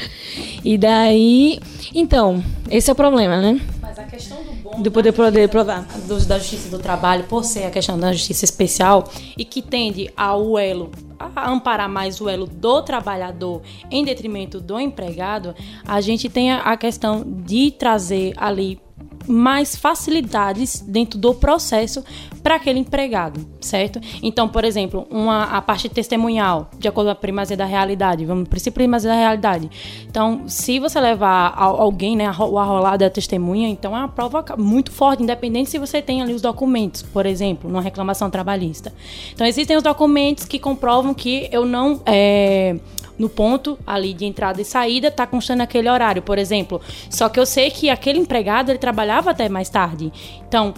E 0.63 0.77
daí. 0.77 1.59
Então, 1.93 2.43
esse 2.69 2.89
é 2.89 2.93
o 2.93 2.95
problema, 2.95 3.41
né? 3.41 3.59
Mas 3.81 3.99
a 3.99 4.03
questão 4.03 4.37
do 4.43 4.51
bom. 4.53 4.81
Do 4.81 4.91
poder 4.91 5.11
poder 5.11 5.49
provar. 5.49 5.85
Do, 6.07 6.23
da 6.25 6.37
justiça 6.37 6.69
do 6.69 6.79
trabalho, 6.79 7.23
por 7.25 7.43
ser 7.43 7.65
a 7.65 7.71
questão 7.71 7.99
da 7.99 8.11
justiça 8.13 8.45
especial 8.45 9.09
e 9.37 9.43
que 9.43 9.61
tende 9.61 10.09
ao 10.15 10.57
elo 10.57 10.91
a 11.35 11.51
amparar 11.51 11.87
mais 11.87 12.19
o 12.19 12.27
elo 12.27 12.47
do 12.47 12.81
trabalhador 12.81 13.61
em 13.91 14.03
detrimento 14.03 14.59
do 14.59 14.79
empregado, 14.79 15.53
a 15.85 16.01
gente 16.01 16.27
tem 16.27 16.51
a 16.51 16.75
questão 16.75 17.23
de 17.23 17.69
trazer 17.71 18.33
ali 18.37 18.79
mais 19.27 19.75
facilidades 19.75 20.81
dentro 20.81 21.19
do 21.19 21.33
processo 21.33 22.03
para 22.41 22.55
aquele 22.55 22.79
empregado, 22.79 23.45
certo? 23.59 23.99
Então, 24.21 24.47
por 24.47 24.63
exemplo, 24.63 25.07
uma, 25.09 25.43
a 25.43 25.61
parte 25.61 25.87
testemunhal, 25.89 26.69
de 26.77 26.87
acordo 26.87 27.07
com 27.07 27.11
a 27.11 27.15
primazia 27.15 27.55
da 27.55 27.65
realidade, 27.65 28.25
vamos 28.25 28.47
princípio 28.47 28.73
primazia 28.73 29.11
da 29.11 29.15
realidade. 29.15 29.69
Então, 30.09 30.43
se 30.47 30.79
você 30.79 30.99
levar 30.99 31.53
alguém, 31.55 32.15
né, 32.15 32.25
o 32.25 32.57
arrolado 32.57 32.99
da 32.99 33.09
testemunha, 33.09 33.69
então 33.69 33.95
é 33.95 33.99
uma 33.99 34.07
prova 34.07 34.43
muito 34.57 34.91
forte, 34.91 35.23
independente 35.23 35.69
se 35.69 35.77
você 35.77 36.01
tem 36.01 36.21
ali 36.21 36.33
os 36.33 36.41
documentos, 36.41 37.03
por 37.03 37.25
exemplo, 37.25 37.69
numa 37.69 37.81
reclamação 37.81 38.29
trabalhista. 38.29 38.93
Então, 39.33 39.45
existem 39.45 39.77
os 39.77 39.83
documentos 39.83 40.45
que 40.45 40.57
comprovam 40.57 41.13
que 41.13 41.47
eu 41.51 41.65
não 41.65 42.01
é, 42.05 42.77
no 43.21 43.29
ponto 43.29 43.77
ali 43.85 44.13
de 44.13 44.25
entrada 44.25 44.59
e 44.59 44.65
saída, 44.65 45.09
está 45.09 45.27
constando 45.27 45.61
aquele 45.61 45.87
horário, 45.87 46.23
por 46.23 46.39
exemplo. 46.39 46.81
Só 47.07 47.29
que 47.29 47.39
eu 47.39 47.45
sei 47.45 47.69
que 47.69 47.87
aquele 47.87 48.17
empregado 48.17 48.71
ele 48.71 48.79
trabalhava 48.79 49.29
até 49.29 49.47
mais 49.47 49.69
tarde. 49.69 50.11
Então, 50.47 50.73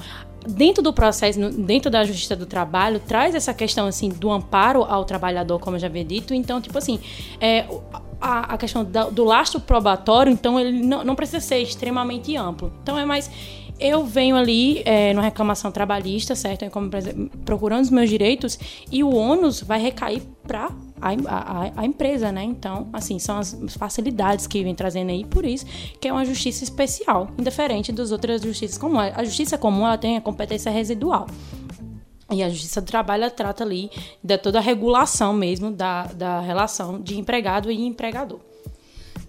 dentro 0.46 0.84
do 0.84 0.92
processo, 0.92 1.40
dentro 1.52 1.90
da 1.90 2.04
justiça 2.04 2.36
do 2.36 2.46
trabalho, 2.46 3.00
traz 3.00 3.34
essa 3.34 3.54
questão 3.54 3.88
assim 3.88 4.10
do 4.10 4.30
amparo 4.30 4.84
ao 4.84 5.06
trabalhador, 5.06 5.58
como 5.60 5.78
eu 5.78 5.80
já 5.80 5.88
havia 5.88 6.04
dito. 6.04 6.34
Então, 6.34 6.60
tipo 6.60 6.78
assim, 6.78 7.00
é, 7.40 7.66
a, 8.20 8.58
questão 8.58 8.84
do 8.84 9.24
lastro 9.24 9.62
probatório, 9.62 10.32
então 10.32 10.60
ele 10.60 10.84
não, 10.84 11.02
não 11.06 11.16
precisa 11.16 11.40
ser 11.40 11.60
extremamente 11.60 12.36
amplo. 12.36 12.74
Então 12.82 13.00
é 13.00 13.06
mais 13.06 13.32
eu 13.80 14.06
venho 14.06 14.36
ali 14.36 14.82
é, 14.86 15.14
numa 15.14 15.24
reclamação 15.24 15.72
trabalhista, 15.72 16.36
certo? 16.36 16.70
Como, 16.70 16.90
procurando 17.44 17.84
os 17.84 17.90
meus 17.90 18.10
direitos 18.10 18.60
e 18.92 19.04
o 19.04 19.14
ônus 19.14 19.62
vai 19.62 19.80
recair 19.80 20.22
para 20.46 20.70
a, 21.04 21.12
a, 21.28 21.72
a, 21.82 21.86
empresa, 21.86 22.32
né? 22.32 22.44
Então, 22.44 22.88
assim, 22.94 23.20
são 23.20 23.38
as 23.38 23.56
facilidades 23.78 24.48
que 24.48 24.64
vem 24.64 24.74
trazendo 24.74 25.12
aí, 25.12 25.26
por 25.26 25.46
isso 25.46 25.66
que 26.00 26.08
é 26.08 26.14
uma 26.14 26.26
justiça 26.26 26.64
especial, 26.64 27.30
indiferente 27.38 27.92
das 27.92 28.12
outras 28.12 28.42
justiças 28.42 28.78
comuns. 28.78 29.12
A 29.16 29.24
justiça 29.24 29.58
comum, 29.58 29.86
ela 29.86 29.98
tem 29.98 30.18
a 30.18 30.22
competência 30.22 30.72
residual. 30.72 31.28
E 32.32 32.42
a 32.42 32.50
Justiça 32.50 32.82
do 32.82 32.88
Trabalho 32.88 33.30
trata 33.30 33.64
ali 33.64 33.92
de 34.24 34.38
toda 34.38 34.58
a 34.58 34.62
regulação 34.62 35.34
mesmo 35.34 35.70
da, 35.70 36.06
da 36.06 36.40
relação 36.40 37.00
de 37.00 37.20
empregado 37.20 37.70
e 37.70 37.86
empregador. 37.86 38.40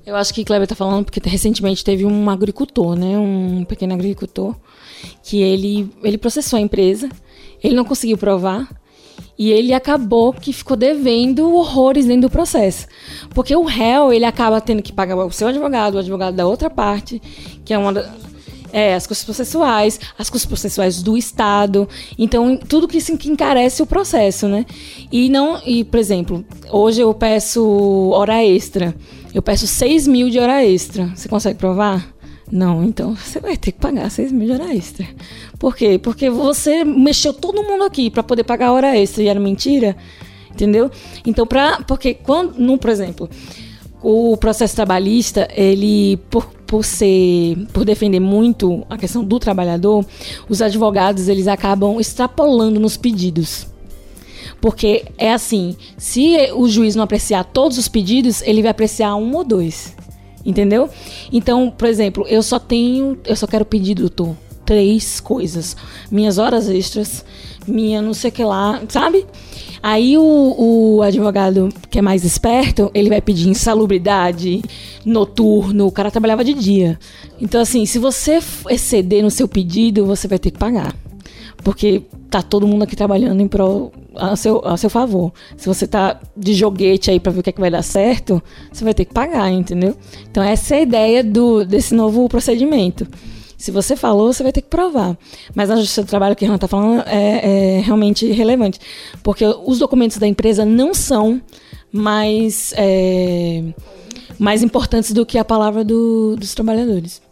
Eu 0.07 0.16
acho 0.16 0.33
que 0.33 0.45
Kleber 0.45 0.64
está 0.64 0.75
falando 0.75 1.04
porque 1.04 1.21
recentemente 1.28 1.85
teve 1.85 2.04
um 2.04 2.31
agricultor, 2.31 2.95
né, 2.95 3.19
um 3.19 3.64
pequeno 3.64 3.95
agricultor, 3.95 4.54
que 5.23 5.40
ele, 5.40 5.90
ele 6.02 6.19
processou 6.19 6.59
a 6.59 6.61
empresa, 6.61 7.09
ele 7.62 7.75
não 7.75 7.85
conseguiu 7.85 8.19
provar 8.19 8.69
e 9.38 9.50
ele 9.50 9.73
acabou 9.73 10.33
que 10.33 10.53
ficou 10.53 10.76
devendo 10.76 11.53
horrores 11.55 12.07
dentro 12.07 12.29
do 12.29 12.31
processo. 12.31 12.87
Porque 13.31 13.55
o 13.55 13.64
réu, 13.64 14.12
ele 14.12 14.25
acaba 14.25 14.61
tendo 14.61 14.83
que 14.83 14.93
pagar 14.93 15.17
o 15.17 15.31
seu 15.31 15.49
advogado, 15.49 15.97
o 15.97 15.99
advogado 15.99 16.35
da 16.35 16.47
outra 16.47 16.71
parte, 16.71 17.21
que 17.64 17.75
é 17.75 17.79
uma 17.79 17.93
é, 18.75 18.95
as 18.95 19.07
custas 19.07 19.25
processuais, 19.25 20.00
as 20.19 20.29
custas 20.29 20.47
processuais 20.47 21.00
do 21.00 21.17
Estado. 21.17 21.88
Então, 22.19 22.57
tudo 22.57 22.88
que, 22.88 22.99
assim, 22.99 23.17
que 23.17 23.31
encarece 23.31 23.81
o 23.81 23.87
processo, 23.87 24.49
né? 24.49 24.67
E 25.12 25.29
não, 25.29 25.62
e, 25.64 25.85
por 25.85 25.99
exemplo, 26.00 26.45
hoje 26.71 27.00
eu 27.00 27.14
peço 27.14 28.11
hora 28.12 28.45
extra. 28.45 28.93
Eu 29.33 29.43
peço 29.43 29.69
6 29.69 30.09
mil 30.09 30.29
de 30.29 30.41
hora 30.41 30.64
extra. 30.64 31.07
Você 31.14 31.29
consegue 31.29 31.57
provar? 31.57 32.13
Não, 32.51 32.85
então 32.85 33.15
você 33.15 33.41
vai 33.41 33.57
ter 33.57 33.73
que 33.73 33.79
pagar 33.79 34.11
6 34.11 34.31
mil 34.31 34.47
de 34.47 34.53
hora 34.53 34.75
extra. 34.75 35.07
Por 35.59 35.75
quê? 35.75 35.99
Porque 35.99 36.29
você 36.29 36.85
mexeu 36.85 37.33
todo 37.33 37.63
mundo 37.63 37.85
aqui 37.85 38.11
para 38.11 38.23
poder 38.23 38.45
pagar 38.45 38.73
hora 38.73 38.97
extra 38.97 39.23
e 39.23 39.29
era 39.29 39.41
mentira. 39.41 39.97
Entendeu? 40.51 40.91
Então, 41.27 41.47
pra, 41.47 41.83
porque 41.83 42.15
quando, 42.15 42.57
no, 42.59 42.79
por 42.79 42.91
exemplo, 42.91 43.29
o 44.01 44.37
processo 44.37 44.77
trabalhista, 44.77 45.49
ele, 45.53 46.19
por, 46.31 46.47
por 46.67 46.85
ser, 46.85 47.57
por 47.73 47.85
defender 47.85 48.21
muito 48.21 48.87
a 48.89 48.97
questão 48.97 49.25
do 49.25 49.39
trabalhador, 49.41 50.05
os 50.49 50.63
advogados, 50.63 51.27
eles 51.27 51.49
acabam 51.49 51.99
extrapolando 51.99 52.79
nos 52.79 52.97
pedidos. 52.97 53.67
Porque 54.61 55.07
é 55.19 55.33
assim, 55.33 55.75
se 55.97 56.37
o 56.55 56.69
juiz 56.69 56.95
não 56.95 57.03
apreciar 57.03 57.45
todos 57.45 57.79
os 57.79 57.89
pedidos, 57.89 58.43
ele 58.43 58.63
vai 58.63 58.71
apreciar 58.71 59.17
um 59.17 59.35
ou 59.35 59.43
dois. 59.43 59.97
Entendeu? 60.45 60.89
Então, 61.33 61.71
por 61.71 61.89
exemplo, 61.89 62.27
eu 62.29 62.43
só 62.43 62.59
tenho, 62.59 63.19
eu 63.25 63.35
só 63.35 63.47
quero 63.47 63.65
pedir, 63.65 63.95
doutor, 63.95 64.37
três 64.65 65.21
coisas. 65.21 65.77
Minhas 66.11 66.39
horas 66.39 66.69
extras, 66.69 67.25
minha 67.67 68.03
não 68.03 68.15
sei 68.15 68.31
o 68.31 68.33
que 68.33 68.45
lá, 68.45 68.83
sabe? 68.89 69.27
Aí 69.83 70.17
o, 70.17 70.23
o, 70.59 71.03
advogado 71.03 71.69
que 71.91 71.99
é 71.99 72.03
mais 72.03 72.25
esperto, 72.25 72.91
ele 72.95 73.11
vai 73.11 73.21
pedir 73.21 73.49
insalubridade, 73.51 74.63
noturno, 75.05 75.87
o 75.87 75.93
cara 75.93 76.11
trabalhava 76.11 76.43
de 76.43 76.55
dia. 76.55 76.99
Então, 77.39 77.61
assim, 77.61 77.85
se 77.85 77.99
você 77.99 78.39
exceder 78.71 79.23
no 79.23 79.31
seu 79.31 79.47
pedido, 79.47 80.07
você 80.07 80.27
vai 80.27 80.39
ter 80.39 80.51
que 80.51 80.59
pagar. 80.59 80.95
Porque 81.63 82.03
tá 82.35 82.43
todo 82.43 82.67
mundo 82.67 82.83
aqui 82.83 82.97
trabalhando 82.97 83.41
em 83.41 83.47
prol 83.47 83.93
a 84.17 84.35
seu, 84.35 84.61
a 84.67 84.76
seu 84.76 84.91
favor. 84.91 85.33
Se 85.57 85.69
você 85.69 85.87
tá 85.87 86.21
de 86.37 86.53
joguete 86.53 87.09
aí 87.09 87.21
para 87.21 87.31
ver 87.31 87.38
o 87.38 87.43
que, 87.45 87.50
é 87.50 87.53
que 87.53 87.61
vai 87.61 87.71
dar 87.71 87.83
certo, 87.83 88.43
você 88.73 88.83
vai 88.83 88.93
ter 88.93 89.05
que 89.05 89.14
pagar, 89.14 89.53
entendeu? 89.53 89.97
Então 90.29 90.43
essa 90.43 90.75
é 90.75 90.79
a 90.79 90.81
ideia 90.81 91.23
do, 91.23 91.64
desse 91.64 91.95
novo 91.95 92.29
procedimento. 92.29 93.07
Se 93.57 93.71
você 93.71 93.95
falou, 93.95 94.33
você 94.33 94.43
vai 94.43 94.50
ter 94.50 94.62
que 94.62 94.69
provar. 94.69 95.17
Mas 95.55 95.71
a 95.71 95.76
justiça 95.76 96.03
do 96.03 96.09
trabalho 96.09 96.35
que 96.35 96.45
a 96.45 96.49
Renan 96.49 96.57
está 96.57 96.67
falando 96.67 97.05
é, 97.07 97.76
é, 97.76 97.81
realmente 97.81 98.26
relevante. 98.33 98.81
Porque 99.23 99.45
os 99.64 99.79
documentos 99.79 100.19
da 100.19 100.26
empresa 100.26 100.64
não 100.64 100.93
são 100.93 101.41
mais, 101.93 102.75
é, 102.76 103.62
mais 104.41 104.61
importantes 104.61 105.12
do 105.12 105.25
que 105.25 105.38
a 105.38 105.45
palavra 105.45 105.85
do, 105.85 106.35
dos 106.35 106.53
trabalhadores. 106.53 107.23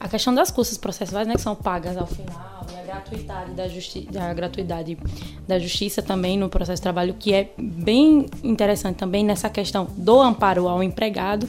A 0.00 0.08
questão 0.08 0.34
das 0.34 0.50
custas 0.50 0.76
processuais, 0.76 1.28
né, 1.28 1.36
que 1.36 1.40
são 1.40 1.54
pagas 1.54 1.96
ao 1.96 2.08
final 2.08 2.53
gratuidade 2.94 3.52
da, 3.52 3.68
justi 3.68 4.00
da 4.10 4.32
gratuidade 4.32 4.98
da 5.46 5.58
justiça 5.58 6.02
também 6.02 6.38
no 6.38 6.48
processo 6.48 6.80
de 6.80 6.82
trabalho, 6.82 7.14
que 7.18 7.32
é 7.32 7.50
bem 7.58 8.26
interessante 8.42 8.96
também 8.96 9.24
nessa 9.24 9.48
questão 9.48 9.86
do 9.96 10.20
amparo 10.20 10.68
ao 10.68 10.82
empregado, 10.82 11.48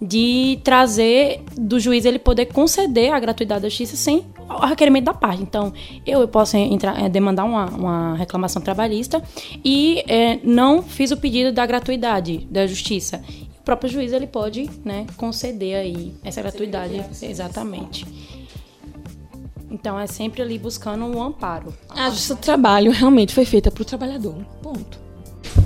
de 0.00 0.58
trazer 0.62 1.42
do 1.56 1.78
juiz 1.78 2.04
ele 2.04 2.18
poder 2.18 2.46
conceder 2.46 3.12
a 3.12 3.20
gratuidade 3.20 3.62
da 3.62 3.68
justiça 3.68 3.96
sem 3.96 4.24
o 4.48 4.66
requerimento 4.66 5.04
da 5.04 5.14
parte. 5.14 5.42
Então, 5.42 5.72
eu, 6.06 6.20
eu 6.20 6.28
posso 6.28 6.56
entrar, 6.56 7.00
é, 7.00 7.08
demandar 7.08 7.44
uma, 7.44 7.66
uma, 7.66 8.14
reclamação 8.16 8.60
trabalhista 8.60 9.22
e 9.64 10.04
é, 10.06 10.38
não 10.42 10.82
fiz 10.82 11.10
o 11.10 11.16
pedido 11.16 11.52
da 11.52 11.64
gratuidade 11.64 12.46
da 12.50 12.66
justiça. 12.66 13.22
O 13.60 13.64
próprio 13.64 13.88
juiz 13.88 14.12
ele 14.12 14.26
pode 14.26 14.68
né, 14.84 15.06
conceder 15.16 15.76
aí 15.76 16.12
essa 16.24 16.42
gratuidade. 16.42 17.04
Exatamente. 17.22 18.04
Então 19.72 19.98
é 19.98 20.06
sempre 20.06 20.42
ali 20.42 20.58
buscando 20.58 21.06
um 21.06 21.22
amparo. 21.22 21.72
A 21.88 22.10
justiça 22.10 22.34
do 22.34 22.40
trabalho 22.42 22.92
realmente 22.92 23.34
foi 23.34 23.46
feita 23.46 23.70
para 23.70 23.80
o 23.80 23.84
trabalhador. 23.84 24.34
Ponto. 24.62 25.00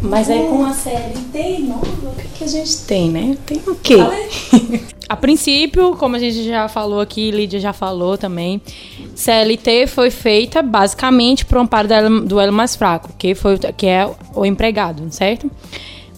Mas 0.00 0.30
aí 0.30 0.46
com 0.46 0.64
a 0.64 0.72
CLT 0.72 1.58
nova, 1.60 2.08
o 2.08 2.14
que, 2.14 2.28
que 2.38 2.44
a 2.44 2.46
gente 2.46 2.78
tem, 2.84 3.10
né? 3.10 3.36
Tem 3.44 3.60
o 3.66 3.75
quê? 3.75 3.96
a 5.08 5.16
princípio, 5.16 5.96
como 5.96 6.14
a 6.14 6.18
gente 6.20 6.44
já 6.44 6.68
falou 6.68 7.00
aqui, 7.00 7.30
Lídia 7.32 7.58
já 7.58 7.72
falou 7.72 8.16
também, 8.16 8.62
CLT 9.14 9.88
foi 9.88 10.10
feita 10.10 10.62
basicamente 10.62 11.44
por 11.44 11.58
um 11.58 11.62
amparo 11.62 11.88
do 12.25 12.38
elo 12.38 12.52
mais 12.52 12.76
fraco, 12.76 13.12
que, 13.18 13.34
foi, 13.34 13.58
que 13.58 13.86
é 13.86 14.08
o 14.34 14.46
empregado, 14.46 15.04
certo? 15.10 15.50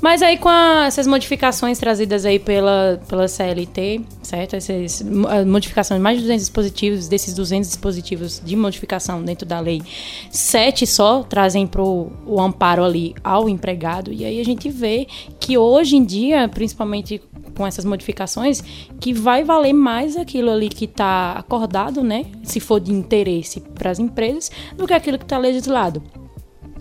Mas 0.00 0.23
aí 0.23 0.37
com 0.38 0.49
a, 0.49 0.85
essas 0.87 1.07
modificações 1.07 1.78
trazidas 1.78 2.25
aí 2.25 2.38
pela, 2.38 3.00
pela 3.09 3.26
CLT, 3.26 4.00
certo? 4.23 4.55
Essas 4.55 5.02
modificações, 5.47 6.00
mais 6.00 6.19
de 6.19 6.23
200 6.23 6.43
dispositivos, 6.45 7.09
desses 7.09 7.35
200 7.35 7.69
dispositivos 7.69 8.40
de 8.45 8.55
modificação 8.55 9.23
dentro 9.23 9.45
da 9.45 9.59
lei, 9.59 9.83
sete 10.31 10.87
só 10.87 11.23
trazem 11.23 11.67
para 11.67 11.83
o 11.83 12.40
amparo 12.40 12.85
ali 12.85 13.14
ao 13.25 13.49
empregado. 13.49 14.12
E 14.12 14.25
aí 14.25 14.40
a 14.40 14.45
gente 14.45 14.71
vê 14.71 15.07
que 15.40 15.59
hoje 15.59 15.97
em 15.97 16.05
dia, 16.05 16.49
principalmente 16.49 17.21
com 17.57 17.67
essas 17.67 17.85
modificações, 17.85 18.62
que 19.00 19.12
vai 19.12 19.43
valer 19.43 19.73
mais 19.73 20.17
aquilo 20.17 20.50
ali 20.50 20.69
que 20.69 20.85
está 20.85 21.33
acordado, 21.33 22.05
né? 22.05 22.26
Se 22.45 22.61
for 22.61 22.78
de 22.78 22.93
interesse 22.93 23.61
para 23.61 23.90
as 23.90 23.99
empresas, 23.99 24.49
do 24.76 24.87
que 24.87 24.95
aquilo 24.95 25.19
que 25.19 25.25
está 25.25 25.37
legislado. 25.37 26.00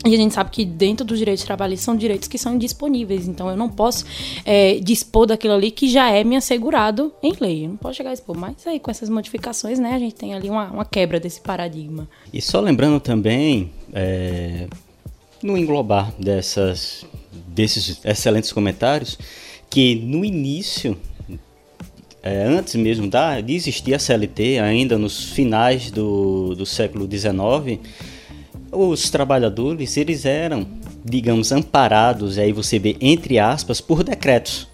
E 0.06 0.14
a 0.14 0.18
gente 0.18 0.34
sabe 0.34 0.52
que 0.52 0.64
dentro 0.64 1.06
dos 1.06 1.18
direitos 1.18 1.44
trabalhistas 1.44 1.86
são 1.86 1.96
direitos 1.96 2.28
que 2.28 2.38
são 2.38 2.56
indisponíveis. 2.56 3.28
Então 3.28 3.50
eu 3.50 3.58
não 3.58 3.70
posso 3.70 4.06
é, 4.46 4.76
dispor 4.80 5.26
daquilo 5.26 5.54
ali 5.54 5.72
que 5.72 5.90
já 5.90 6.10
é 6.10 6.24
me 6.24 6.36
assegurado 6.36 7.12
em 7.22 7.34
lei. 7.40 7.66
Eu 7.66 7.70
não 7.70 7.78
posso 7.78 7.96
chegar 7.96 8.12
a 8.12 8.14
expor. 8.14 8.38
Mas 8.38 8.66
aí 8.66 8.80
com 8.80 8.92
essas 8.92 9.10
modificações, 9.10 9.80
né, 9.80 9.94
a 9.94 10.00
gente 10.00 10.16
tem 10.16 10.34
ali 10.34 10.50
uma, 10.50 10.70
uma 10.70 10.86
quebra 10.86 11.20
desse 11.20 11.42
paradigma. 11.42 12.08
E 12.32 12.42
só 12.42 12.60
lembrando 12.60 13.00
também, 13.00 13.72
é, 13.94 14.68
no 15.42 15.58
englobar 15.58 16.14
dessas, 16.20 17.06
desses 17.48 18.00
excelentes 18.06 18.52
comentários, 18.52 19.18
que 19.70 19.96
no 19.96 20.24
início 20.24 20.98
é, 22.28 22.44
antes 22.44 22.76
mesmo 22.76 23.10
da, 23.10 23.40
de 23.40 23.54
existir 23.54 23.94
a 23.94 24.00
CLT, 24.00 24.60
ainda 24.60 24.98
nos 24.98 25.24
finais 25.32 25.90
do, 25.90 26.56
do 26.56 26.66
século 26.66 27.08
XIX, 27.10 27.80
os 28.72 29.10
trabalhadores 29.10 29.98
eles 29.98 30.26
eram, 30.26 30.68
digamos, 31.04 31.52
amparados, 31.52 32.38
e 32.38 32.42
aí 32.42 32.52
você 32.52 32.78
vê 32.78 32.96
entre 33.02 33.40
aspas, 33.40 33.82
por 33.82 34.04
decretos. 34.04 34.68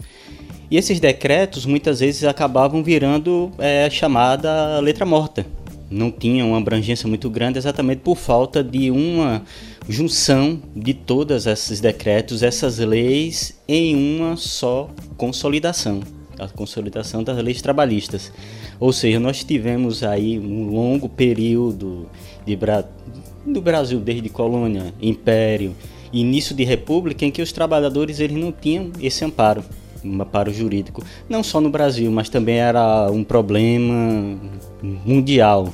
E 0.69 0.77
esses 0.77 0.99
decretos 0.99 1.65
muitas 1.65 1.99
vezes 1.99 2.23
acabavam 2.23 2.83
virando 2.83 3.51
é, 3.59 3.89
chamada 3.89 4.79
letra 4.79 5.05
morta. 5.05 5.45
Não 5.89 6.09
tinham 6.09 6.49
uma 6.49 6.57
abrangência 6.57 7.07
muito 7.07 7.29
grande 7.29 7.59
exatamente 7.59 7.99
por 7.99 8.17
falta 8.17 8.63
de 8.63 8.89
uma 8.89 9.43
junção 9.87 10.59
de 10.75 10.93
todos 10.93 11.45
esses 11.45 11.79
decretos, 11.79 12.41
essas 12.41 12.79
leis 12.79 13.59
em 13.67 13.95
uma 13.95 14.35
só 14.35 14.89
consolidação, 15.15 15.99
a 16.39 16.47
consolidação 16.47 17.23
das 17.23 17.37
leis 17.37 17.61
trabalhistas. 17.61 18.31
Ou 18.79 18.91
seja, 18.91 19.19
nós 19.19 19.43
tivemos 19.43 20.03
aí 20.03 20.39
um 20.39 20.71
longo 20.71 21.07
período 21.07 22.09
de 22.45 22.55
do 23.45 23.61
Brasil 23.61 23.99
desde 23.99 24.29
colônia, 24.29 24.93
império, 25.01 25.75
início 26.11 26.55
de 26.55 26.63
república 26.63 27.25
em 27.25 27.31
que 27.31 27.41
os 27.41 27.51
trabalhadores 27.51 28.19
eles 28.19 28.37
não 28.37 28.51
tinham 28.51 28.91
esse 29.01 29.25
amparo, 29.25 29.63
um 30.03 30.21
amparo 30.21 30.53
jurídico, 30.53 31.03
não 31.27 31.43
só 31.43 31.59
no 31.59 31.69
Brasil, 31.69 32.11
mas 32.11 32.29
também 32.29 32.57
era 32.57 33.09
um 33.11 33.23
problema 33.23 34.39
mundial. 35.05 35.73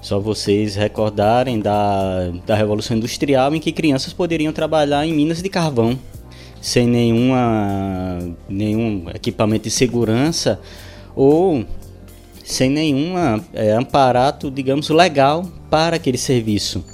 Só 0.00 0.20
vocês 0.20 0.76
recordarem 0.76 1.58
da, 1.58 2.30
da 2.46 2.54
Revolução 2.54 2.96
Industrial 2.96 3.52
em 3.54 3.60
que 3.60 3.72
crianças 3.72 4.12
poderiam 4.12 4.52
trabalhar 4.52 5.04
em 5.04 5.12
minas 5.12 5.42
de 5.42 5.48
carvão 5.48 5.98
sem 6.60 6.86
nenhuma, 6.86 8.18
nenhum 8.48 9.08
equipamento 9.14 9.64
de 9.64 9.70
segurança 9.70 10.60
ou 11.14 11.64
sem 12.44 12.70
nenhum 12.70 13.14
é, 13.52 13.72
amparato, 13.72 14.50
digamos, 14.50 14.88
legal 14.88 15.44
para 15.70 15.96
aquele 15.96 16.18
serviço. 16.18 16.84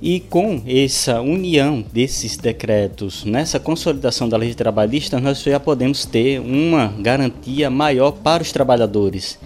E 0.00 0.20
com 0.20 0.62
essa 0.66 1.20
união 1.22 1.84
desses 1.92 2.36
decretos, 2.36 3.24
nessa 3.24 3.58
consolidação 3.58 4.28
da 4.28 4.36
lei 4.36 4.52
trabalhista, 4.54 5.18
nós 5.18 5.42
já 5.42 5.58
podemos 5.58 6.04
ter 6.04 6.38
uma 6.40 6.88
garantia 6.98 7.70
maior 7.70 8.12
para 8.12 8.42
os 8.42 8.52
trabalhadores. 8.52 9.38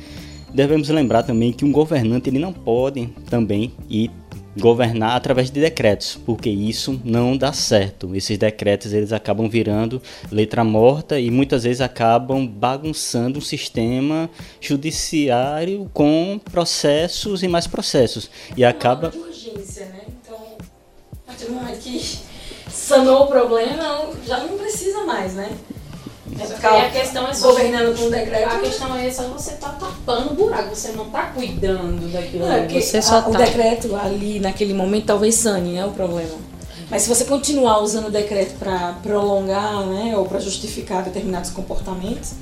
Devemos 0.53 0.89
lembrar 0.89 1.23
também 1.23 1.53
que 1.53 1.65
um 1.65 1.71
governante 1.71 2.29
ele 2.29 2.41
não 2.41 2.53
pode 2.53 3.07
também 3.29 3.73
ir 3.89 4.11
governar 4.59 5.17
através 5.17 5.51
de 5.51 5.61
decretos, 5.61 6.19
porque 6.27 6.51
isso 6.51 7.01
não 7.05 7.37
dá 7.37 7.53
certo. 7.53 8.15
Esses 8.17 8.37
decretos 8.37 8.93
eles 8.93 9.13
acabam 9.13 9.49
virando 9.49 10.03
letra 10.31 10.65
morta 10.65 11.21
e 11.21 11.31
muitas 11.31 11.63
vezes 11.63 11.81
acabam 11.81 12.47
bagunçando 12.47 13.39
o 13.39 13.43
sistema 13.43 14.29
judiciário 14.61 15.89
com 15.95 16.41
processos 16.51 17.45
e 17.45 17.49
mais 17.49 17.69
processos 17.69 18.29
e 18.57 18.65
acaba 18.65 19.13
urgência, 19.15 19.87
né? 19.87 20.01
Partir 21.31 21.47
do 21.47 21.53
momento 21.53 21.79
que 21.79 22.19
sanou 22.69 23.25
o 23.25 23.27
problema, 23.29 24.11
já 24.27 24.39
não 24.39 24.59
precisa 24.59 25.05
mais, 25.05 25.35
né? 25.35 25.49
É 26.39 26.47
ficar 26.47 26.87
a 26.87 26.91
questão 26.91 27.29
é 27.29 27.35
só, 27.35 27.49
governando 27.49 27.97
com 27.97 28.05
um 28.05 28.11
decreto. 28.11 28.49
A 28.49 28.59
questão 28.59 28.97
é 28.97 29.11
só 29.11 29.23
você 29.29 29.53
tá 29.53 29.71
tapando 29.71 30.31
o 30.31 30.35
buraco, 30.35 30.75
você 30.75 30.93
não 30.93 31.11
tá 31.11 31.27
cuidando 31.27 32.11
daquilo. 32.13 32.47
Não, 32.47 32.53
é 32.53 32.69
você 32.69 33.03
só 33.03 33.19
a, 33.19 33.23
tá. 33.23 33.31
O 33.31 33.37
decreto 33.37 33.95
ali, 33.97 34.41
naquele 34.41 34.73
momento, 34.73 35.07
talvez 35.07 35.35
sane, 35.35 35.73
né, 35.73 35.85
o 35.85 35.91
problema. 35.91 36.39
Mas 36.89 37.03
se 37.03 37.09
você 37.09 37.25
continuar 37.25 37.81
usando 37.81 38.07
o 38.07 38.11
decreto 38.11 38.59
para 38.59 38.95
prolongar, 39.03 39.87
né, 39.87 40.17
ou 40.17 40.25
para 40.25 40.41
justificar 40.41 41.05
determinados 41.05 41.51
comportamentos, 41.51 42.33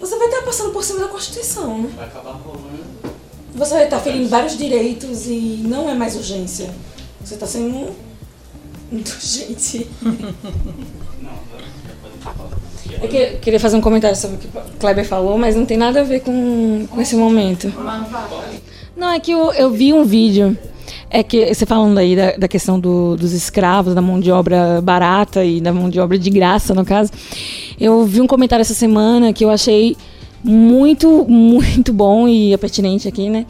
você 0.00 0.16
vai 0.16 0.28
estar 0.28 0.42
passando 0.42 0.72
por 0.72 0.82
cima 0.82 1.00
da 1.00 1.08
Constituição, 1.08 1.78
né? 1.78 1.90
Vai 1.94 2.06
acabar 2.06 2.32
rolando. 2.32 3.12
Você 3.54 3.74
vai 3.74 3.84
estar 3.84 4.00
ferindo 4.00 4.28
vários 4.28 4.56
direitos 4.56 5.26
e 5.26 5.62
não 5.64 5.88
é 5.88 5.94
mais 5.94 6.16
urgência. 6.16 6.70
Você 7.22 7.34
está 7.34 7.46
sendo 7.46 7.94
gente. 9.20 9.88
É 13.00 13.06
que 13.06 13.16
eu 13.16 13.38
queria 13.38 13.60
fazer 13.60 13.76
um 13.76 13.80
comentário 13.80 14.16
sobre 14.16 14.36
o 14.36 14.38
que 14.38 14.46
o 14.46 14.78
Kleber 14.78 15.06
falou, 15.06 15.38
mas 15.38 15.56
não 15.56 15.64
tem 15.64 15.76
nada 15.76 16.00
a 16.00 16.04
ver 16.04 16.20
com, 16.20 16.86
com 16.88 17.00
esse 17.00 17.16
momento. 17.16 17.72
Não, 18.96 19.10
é 19.10 19.18
que 19.18 19.32
eu, 19.32 19.52
eu 19.52 19.70
vi 19.70 19.92
um 19.92 20.04
vídeo. 20.04 20.56
É 21.10 21.22
que 21.22 21.52
você 21.52 21.66
falando 21.66 21.98
aí 21.98 22.16
da, 22.16 22.32
da 22.32 22.48
questão 22.48 22.78
do, 22.78 23.16
dos 23.16 23.32
escravos, 23.32 23.94
da 23.94 24.00
mão 24.00 24.20
de 24.20 24.30
obra 24.30 24.80
barata 24.80 25.44
e 25.44 25.60
da 25.60 25.72
mão 25.72 25.90
de 25.90 26.00
obra 26.00 26.18
de 26.18 26.30
graça, 26.30 26.74
no 26.74 26.84
caso. 26.84 27.10
Eu 27.78 28.04
vi 28.04 28.20
um 28.20 28.26
comentário 28.26 28.62
essa 28.62 28.74
semana 28.74 29.32
que 29.32 29.44
eu 29.44 29.50
achei 29.50 29.96
muito, 30.42 31.26
muito 31.28 31.92
bom 31.92 32.28
e 32.28 32.52
é 32.52 32.56
pertinente 32.56 33.08
aqui, 33.08 33.28
né? 33.28 33.46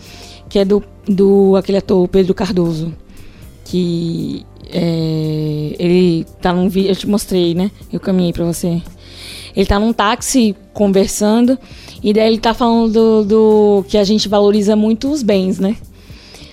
Que 0.48 0.60
é 0.60 0.64
do, 0.64 0.82
do 1.06 1.56
aquele 1.56 1.78
ator 1.78 2.06
Pedro 2.08 2.34
Cardoso. 2.34 2.92
Que 3.64 4.44
é, 4.72 5.76
ele 5.78 6.26
tá 6.40 6.52
num 6.52 6.68
vídeo, 6.68 6.90
eu 6.90 6.96
te 6.96 7.08
mostrei, 7.08 7.54
né? 7.54 7.70
Eu 7.92 8.00
caminhei 8.00 8.32
para 8.32 8.44
você. 8.44 8.80
Ele 9.54 9.66
tá 9.66 9.78
num 9.78 9.92
táxi 9.92 10.56
conversando 10.72 11.58
e 12.02 12.12
daí 12.12 12.26
ele 12.26 12.38
tá 12.38 12.54
falando 12.54 12.92
do, 12.92 13.24
do, 13.24 13.84
que 13.86 13.98
a 13.98 14.04
gente 14.04 14.28
valoriza 14.28 14.74
muito 14.74 15.10
os 15.10 15.22
bens, 15.22 15.58
né? 15.58 15.76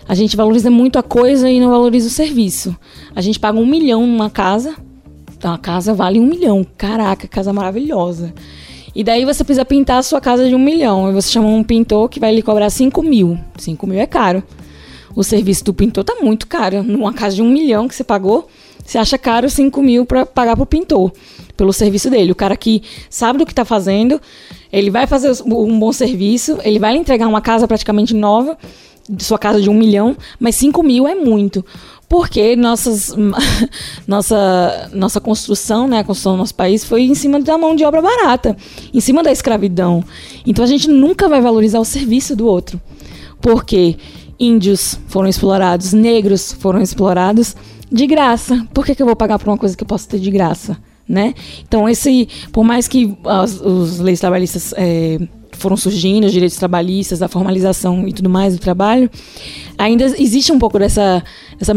A 0.08 0.14
gente 0.14 0.36
valoriza 0.36 0.70
muito 0.70 1.00
a 1.00 1.04
coisa 1.04 1.50
e 1.50 1.60
não 1.60 1.70
valoriza 1.70 2.08
o 2.08 2.12
serviço. 2.12 2.76
A 3.16 3.22
gente 3.22 3.40
paga 3.40 3.58
um 3.58 3.66
milhão 3.66 4.06
numa 4.06 4.30
casa, 4.30 4.76
então 5.38 5.54
a 5.54 5.58
casa 5.58 5.94
vale 5.94 6.20
um 6.20 6.26
milhão. 6.26 6.66
Caraca, 6.78 7.28
casa 7.28 7.54
maravilhosa. 7.54 8.34
E 8.94 9.04
daí 9.04 9.24
você 9.24 9.44
precisa 9.44 9.64
pintar 9.64 10.00
a 10.00 10.04
sua 10.04 10.20
casa 10.20 10.50
de 10.50 10.56
um 10.56 10.60
milhão. 10.60 11.10
E 11.10 11.14
você 11.14 11.30
chama 11.30 11.48
um 11.48 11.64
pintor 11.64 12.10
que 12.10 12.20
vai 12.20 12.34
lhe 12.34 12.42
cobrar 12.42 12.70
cinco 12.70 13.02
mil. 13.02 13.40
Cinco 13.58 13.88
mil 13.88 14.00
é 14.00 14.08
caro 14.08 14.44
o 15.16 15.24
serviço 15.24 15.64
do 15.64 15.74
pintor 15.74 16.04
tá 16.04 16.16
muito 16.22 16.48
caro. 16.48 16.84
Numa 16.84 17.14
casa 17.14 17.36
de 17.36 17.42
um 17.42 17.50
milhão 17.50 17.88
que 17.88 17.96
você 17.96 18.04
pagou, 18.04 18.48
você 18.86 18.98
acha 18.98 19.18
caro 19.18 19.50
5 19.50 19.82
mil 19.82 20.06
para 20.06 20.26
pagar 20.26 20.56
pro 20.56 20.66
pintor, 20.66 21.12
pelo 21.56 21.72
serviço 21.72 22.10
dele. 22.10 22.32
O 22.32 22.36
cara 22.36 22.58
que 22.58 22.82
sabe 23.10 23.38
do 23.38 23.46
que 23.46 23.52
está 23.52 23.64
fazendo, 23.64 24.20
ele 24.72 24.90
vai 24.90 25.06
fazer 25.06 25.32
um 25.46 25.80
bom 25.80 25.92
serviço, 25.92 26.58
ele 26.64 26.80
vai 26.80 26.94
lhe 26.94 27.00
entregar 27.00 27.28
uma 27.28 27.42
casa 27.42 27.68
praticamente 27.68 28.16
nova, 28.16 28.58
sua 29.20 29.40
casa 29.40 29.62
de 29.62 29.70
um 29.70 29.74
milhão, 29.74 30.16
mas 30.40 30.56
5 30.56 30.82
mil 30.84 31.08
é 31.08 31.16
muito. 31.16 31.66
Porque 32.08 32.56
nossas, 32.56 33.16
nossa, 34.08 34.90
nossa 34.92 35.22
construção, 35.22 35.88
né, 35.88 36.00
a 36.00 36.04
construção 36.04 36.34
do 36.34 36.40
nosso 36.40 36.56
país 36.56 36.84
foi 36.84 37.04
em 37.04 37.14
cima 37.14 37.40
da 37.40 37.58
mão 37.60 37.76
de 37.76 37.86
obra 37.86 38.02
barata, 38.02 38.58
em 38.92 39.00
cima 39.00 39.22
da 39.22 39.32
escravidão. 39.32 40.04
Então 40.46 40.66
a 40.66 40.68
gente 40.68 40.90
nunca 40.90 41.30
vai 41.30 41.40
valorizar 41.42 41.80
o 41.80 41.86
serviço 41.86 42.36
do 42.36 42.48
outro. 42.48 42.82
Porque 43.40 43.96
índios 44.40 45.00
foram 45.08 45.28
explorados, 45.28 45.94
negros 45.94 46.54
foram 46.54 46.82
explorados 46.82 47.56
de 47.92 48.08
graça. 48.08 48.66
Por 48.74 48.86
que, 48.86 48.96
que 48.96 49.02
eu 49.02 49.06
vou 49.06 49.16
pagar 49.16 49.38
por 49.38 49.50
uma 49.50 49.58
coisa 49.58 49.76
que 49.76 49.84
eu 49.84 49.88
posso 49.88 50.08
ter 50.08 50.20
de 50.20 50.32
graça? 50.32 50.78
Né? 51.08 51.34
Então, 51.68 51.90
esse, 51.90 52.28
por 52.52 52.64
mais 52.64 52.88
que 52.88 53.18
as, 53.26 53.60
os 53.60 54.00
leis 54.00 54.20
trabalhistas 54.20 54.74
é, 54.78 55.18
foram 55.54 55.76
surgindo, 55.76 56.26
os 56.26 56.32
direitos 56.32 56.56
trabalhistas, 56.58 57.24
a 57.24 57.28
formalização 57.28 58.08
e 58.08 58.14
tudo 58.14 58.30
mais 58.30 58.54
do 58.54 58.60
trabalho, 58.60 59.10
ainda 59.78 60.06
existe 60.06 60.52
um 60.52 60.60
pouco 60.60 60.78
dessa, 60.78 61.24
dessa 61.58 61.74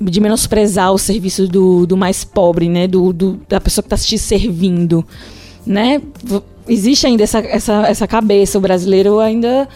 de 0.00 0.20
menosprezar 0.20 0.92
o 0.92 0.98
serviço 0.98 1.48
do, 1.48 1.86
do 1.86 1.96
mais 1.96 2.24
pobre, 2.24 2.68
né? 2.68 2.86
Do, 2.86 3.12
do 3.12 3.40
da 3.48 3.60
pessoa 3.60 3.82
que 3.82 3.94
está 3.94 3.96
te 3.96 4.16
servindo, 4.16 5.04
né? 5.66 6.00
Existe 6.68 7.06
ainda 7.06 7.24
essa, 7.24 7.38
essa, 7.40 7.86
essa 7.86 8.06
cabeça, 8.06 8.58
o 8.58 8.60
brasileiro 8.60 9.18
ainda 9.18 9.68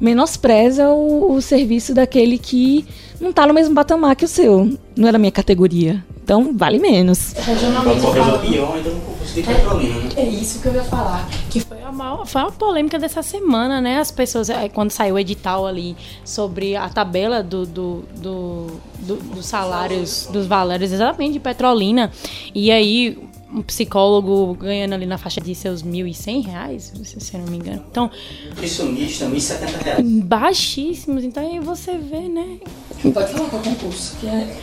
menospreza 0.00 0.88
o, 0.90 1.32
o 1.32 1.42
serviço 1.42 1.94
daquele 1.94 2.38
que 2.38 2.86
não 3.20 3.30
está 3.30 3.46
no 3.46 3.54
mesmo 3.54 3.74
patamar 3.74 4.14
que 4.16 4.24
o 4.24 4.28
seu. 4.28 4.70
Não 4.96 5.08
é 5.08 5.12
da 5.12 5.18
minha 5.18 5.32
categoria. 5.32 6.04
Então, 6.22 6.52
vale 6.56 6.78
menos. 6.78 7.32
Regionalmente. 7.34 8.04
É, 10.16 10.22
é 10.22 10.28
isso 10.28 10.60
que 10.60 10.66
eu 10.66 10.74
ia 10.74 10.82
falar. 10.82 11.28
Que 11.48 11.60
foi 11.60 11.80
a 11.82 11.92
maior, 11.92 12.26
foi 12.26 12.42
a 12.42 12.46
polêmica 12.46 12.98
dessa 12.98 13.22
semana, 13.22 13.80
né? 13.80 14.00
As 14.00 14.10
pessoas, 14.10 14.48
quando 14.74 14.90
saiu 14.90 15.14
o 15.14 15.18
edital 15.18 15.66
ali 15.66 15.96
sobre 16.24 16.74
a 16.74 16.88
tabela 16.88 17.42
do, 17.42 17.64
do, 17.64 18.04
do, 18.16 18.66
do 18.98 19.16
dos 19.34 19.46
salários, 19.46 20.28
dos 20.32 20.46
valores 20.46 20.90
exatamente 20.90 21.34
de 21.34 21.40
Petrolina. 21.40 22.10
E 22.54 22.72
aí 22.72 23.18
um 23.56 23.62
psicólogo 23.62 24.54
ganhando 24.54 24.92
ali 24.92 25.06
na 25.06 25.16
faixa 25.16 25.40
de 25.40 25.54
seus 25.54 25.82
1.100 25.82 26.44
reais, 26.44 26.92
se 27.02 27.34
eu 27.34 27.40
não 27.40 27.48
me 27.48 27.56
engano. 27.56 27.82
Então, 27.90 28.10
nutricionista, 28.50 29.24
1.070 29.24 29.82
reais. 29.82 30.06
Baixíssimos. 30.06 31.24
Então 31.24 31.42
aí 31.42 31.58
você 31.58 31.96
vê, 31.96 32.28
né? 32.28 32.58
Pode 33.14 33.32
falar 33.32 33.48
qual 33.48 33.62
concurso, 33.62 34.16
que 34.20 34.26
é... 34.26 34.56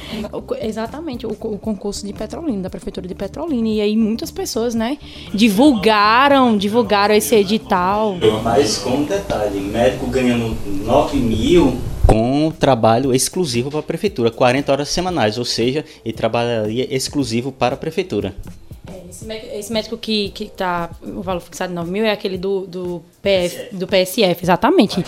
Exatamente, 0.62 1.26
o, 1.26 1.32
o, 1.32 1.58
concurso 1.58 2.06
de 2.06 2.14
Petrolina, 2.14 2.62
da 2.62 2.70
Prefeitura 2.70 3.08
de 3.08 3.16
Petrolina. 3.16 3.68
E 3.68 3.82
aí 3.82 3.98
muitas 3.98 4.30
pessoas, 4.30 4.76
né, 4.76 5.00
divulgaram, 5.34 6.56
divulgaram 6.56 7.16
esse 7.16 7.36
edital. 7.36 8.16
Mas 8.44 8.78
com 8.78 8.92
um 8.92 9.06
detalhe, 9.06 9.60
médico 9.60 10.06
ganhando 10.08 10.56
9 10.86 11.18
mil 11.18 11.78
com 12.06 12.52
trabalho 12.52 13.14
exclusivo 13.14 13.72
para 13.72 13.80
a 13.80 13.84
prefeitura, 13.84 14.30
40 14.30 14.72
horas 14.72 14.90
semanais, 14.90 15.38
ou 15.40 15.46
seja, 15.46 15.84
ele 16.06 16.14
trabalharia 16.14 16.88
exclusivo 16.96 17.52
para 17.52 17.74
a 17.74 17.78
prefeitura. 17.78 18.36
É, 18.86 19.58
esse 19.58 19.72
médico 19.72 19.98
que, 19.98 20.30
que 20.30 20.46
tá 20.46 20.89
o 21.02 21.22
valor 21.22 21.39
fixado 21.39 21.69
de 21.69 21.76
9 21.76 21.89
mil 21.89 22.04
é 22.04 22.12
aquele 22.12 22.38
do, 22.38 22.67
do, 22.67 23.02
PF, 23.22 23.76
do 23.76 23.88
PSF, 23.88 24.43
exatamente. 24.43 25.04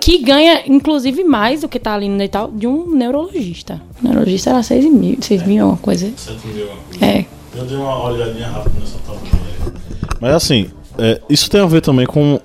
que 0.00 0.18
ganha, 0.18 0.62
inclusive, 0.66 1.24
mais 1.24 1.62
do 1.62 1.68
que 1.68 1.78
tá 1.78 1.94
ali 1.94 2.08
no 2.08 2.22
edital 2.22 2.50
de 2.50 2.66
um 2.66 2.94
neurologista. 2.94 3.80
O 4.00 4.04
neurologista 4.04 4.50
era 4.50 4.62
6 4.62 4.92
mil, 4.92 5.16
6 5.20 5.46
mil, 5.46 5.66
uma 5.66 5.76
coisa. 5.78 6.12
7 6.14 6.46
mil, 6.48 6.66
uma 6.66 6.76
coisa. 6.76 7.04
É. 7.04 7.24
Eu 7.54 7.64
dei 7.64 7.76
uma 7.76 8.04
olhadinha 8.04 8.48
rápida 8.48 8.80
nessa 8.80 8.98
tabela. 8.98 9.80
Mas 10.20 10.34
assim, 10.34 10.70
é, 10.98 11.20
isso 11.30 11.50
tem 11.50 11.60
a 11.60 11.66
ver 11.66 11.80
também 11.80 12.06
com. 12.06 12.38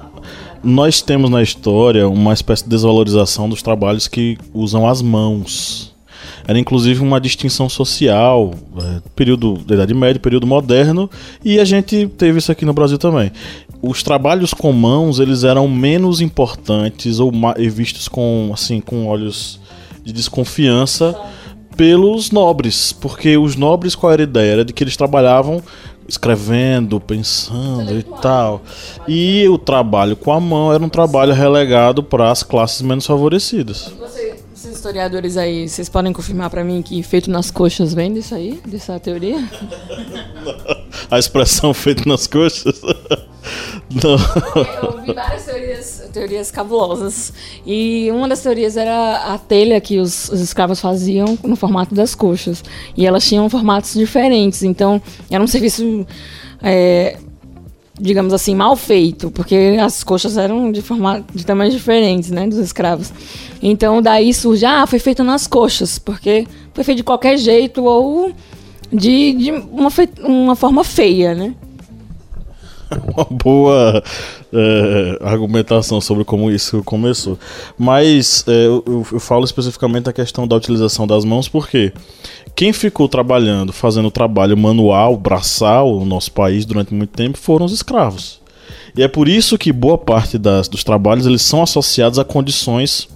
Nós 0.64 1.02
temos 1.02 1.30
na 1.30 1.42
história 1.42 2.08
uma 2.08 2.34
espécie 2.34 2.64
de 2.64 2.70
desvalorização 2.70 3.50
dos 3.50 3.62
trabalhos 3.62 4.08
que 4.08 4.38
usam 4.54 4.88
as 4.88 5.02
mãos 5.02 5.91
era 6.48 6.58
inclusive 6.58 7.02
uma 7.02 7.20
distinção 7.20 7.70
social, 7.70 8.52
é, 8.78 9.02
período 9.16 9.58
da 9.60 9.76
Idade 9.76 9.94
Média, 9.94 10.20
período 10.20 10.48
moderno, 10.48 11.10
e 11.44 11.60
a 11.60 11.66
gente 11.66 12.08
teve 12.18 12.40
isso 12.40 12.52
aqui 12.52 12.66
no 12.66 12.74
Brasil 12.74 12.98
também. 12.98 13.32
Os 13.82 14.04
trabalhos 14.04 14.54
com 14.54 14.72
mãos, 14.72 15.20
eles 15.20 15.44
eram 15.44 15.68
menos 15.68 16.22
importantes 16.22 17.20
ou 17.20 17.32
vistos 17.72 18.08
com 18.08 18.52
assim 18.54 18.80
com 18.80 19.08
olhos 19.08 19.60
de 20.04 20.14
desconfiança 20.14 21.16
pelos 21.76 22.32
nobres, 22.32 22.92
porque 22.92 23.38
os 23.38 23.56
nobres 23.56 23.96
qual 23.96 24.12
era 24.14 24.22
a 24.22 24.24
ideia? 24.24 24.52
Era 24.52 24.66
de 24.66 24.74
que 24.74 24.84
eles 24.84 24.98
trabalhavam 24.98 25.64
escrevendo, 26.08 27.00
pensando 27.00 27.98
e 27.98 28.04
tal. 28.22 28.62
E 29.08 29.48
o 29.48 29.58
trabalho 29.58 30.16
com 30.16 30.32
a 30.32 30.40
mão 30.40 30.74
era 30.74 30.84
um 30.84 30.90
trabalho 30.90 31.34
relegado 31.34 32.04
para 32.04 32.30
as 32.30 32.44
classes 32.44 32.82
menos 32.82 33.06
favorecidas. 33.06 33.94
Você 34.00 34.21
historiadores 34.66 35.38
aí, 35.38 35.68
vocês 35.68 35.90
podem 35.90 36.14
confirmar 36.14 36.50
para 36.50 36.64
mim 36.64 36.82
que 36.82 37.02
feito 37.04 37.30
nas 37.30 37.52
coxas 37.52 37.94
vem 37.94 38.14
disso 38.14 38.36
aí, 38.36 38.62
dessa 38.66 39.00
teoria? 39.00 39.38
A 41.10 41.20
expressão 41.20 41.74
feito 41.74 42.08
nas 42.08 42.28
coxas? 42.28 42.82
Não. 44.04 44.18
Eu 44.82 44.90
ouvi 44.92 45.14
várias 45.14 45.46
teorias, 45.46 46.10
teorias 46.14 46.52
cabulosas. 46.52 47.34
E 47.66 48.10
uma 48.12 48.28
das 48.28 48.42
teorias 48.42 48.78
era 48.78 49.34
a 49.34 49.38
telha 49.38 49.82
que 49.82 50.00
os, 50.00 50.30
os 50.30 50.40
escravos 50.40 50.80
faziam 50.80 51.38
no 51.44 51.56
formato 51.56 51.94
das 51.94 52.16
coxas. 52.16 52.64
E 52.96 53.06
elas 53.06 53.28
tinham 53.28 53.50
formatos 53.50 53.94
diferentes. 53.94 54.64
Então, 54.64 55.02
era 55.30 55.44
um 55.44 55.48
serviço 55.48 56.06
é, 56.62 57.18
digamos 58.02 58.34
assim, 58.34 58.56
mal 58.56 58.76
feito, 58.76 59.30
porque 59.30 59.78
as 59.80 60.04
coxas 60.04 60.36
eram 60.36 60.72
de 60.72 60.82
forma, 60.82 61.24
de 61.34 61.46
tamanhos 61.46 61.74
diferentes, 61.74 62.32
né, 62.32 62.48
dos 62.48 62.58
escravos. 62.58 63.14
Então 63.62 64.02
daí 64.02 64.34
surge, 64.34 64.66
ah, 64.66 64.88
foi 64.88 64.98
feito 64.98 65.24
nas 65.24 65.46
coxas, 65.46 66.00
porque 66.00 66.48
foi 66.74 66.84
feito 66.84 66.98
de 66.98 67.04
qualquer 67.04 67.38
jeito 67.38 67.84
ou 67.84 68.32
de, 68.92 69.34
de 69.34 69.52
uma, 69.52 69.90
uma 70.24 70.56
forma 70.56 70.84
feia, 70.84 71.36
né? 71.36 71.54
Uma 73.16 73.26
boa 73.26 74.04
é, 74.54 75.20
argumentação 75.22 76.02
sobre 76.02 76.24
como 76.24 76.52
isso 76.52 76.84
começou. 76.84 77.38
Mas 77.78 78.44
é, 78.48 78.66
eu, 78.66 78.84
eu, 78.86 79.20
falo 79.20 79.46
especificamente 79.46 80.10
a 80.10 80.14
questão 80.14 80.48
da 80.48 80.56
utilização 80.56 81.08
das 81.08 81.24
mãos, 81.24 81.48
porque 81.48 81.94
quem 82.56 82.74
ficou 82.74 83.08
trabalhando, 83.08 83.72
fazendo 83.72 84.12
trabalho 84.12 84.58
manual, 84.58 85.16
braçal 85.18 86.00
no 86.00 86.06
nosso 86.06 86.32
país 86.32 86.66
durante 86.66 86.94
muito 86.94 87.12
tempo 87.12 87.38
foram 87.38 87.66
os 87.66 87.72
escravos. 87.72 88.42
E 88.96 89.02
é 89.02 89.08
por 89.08 89.28
isso 89.28 89.58
que 89.58 89.72
boa 89.72 89.98
parte 89.98 90.38
das, 90.38 90.68
dos 90.68 90.84
trabalhos 90.84 91.26
eles 91.26 91.42
são 91.42 91.64
associados 91.64 92.20
a 92.20 92.26
condições 92.26 93.08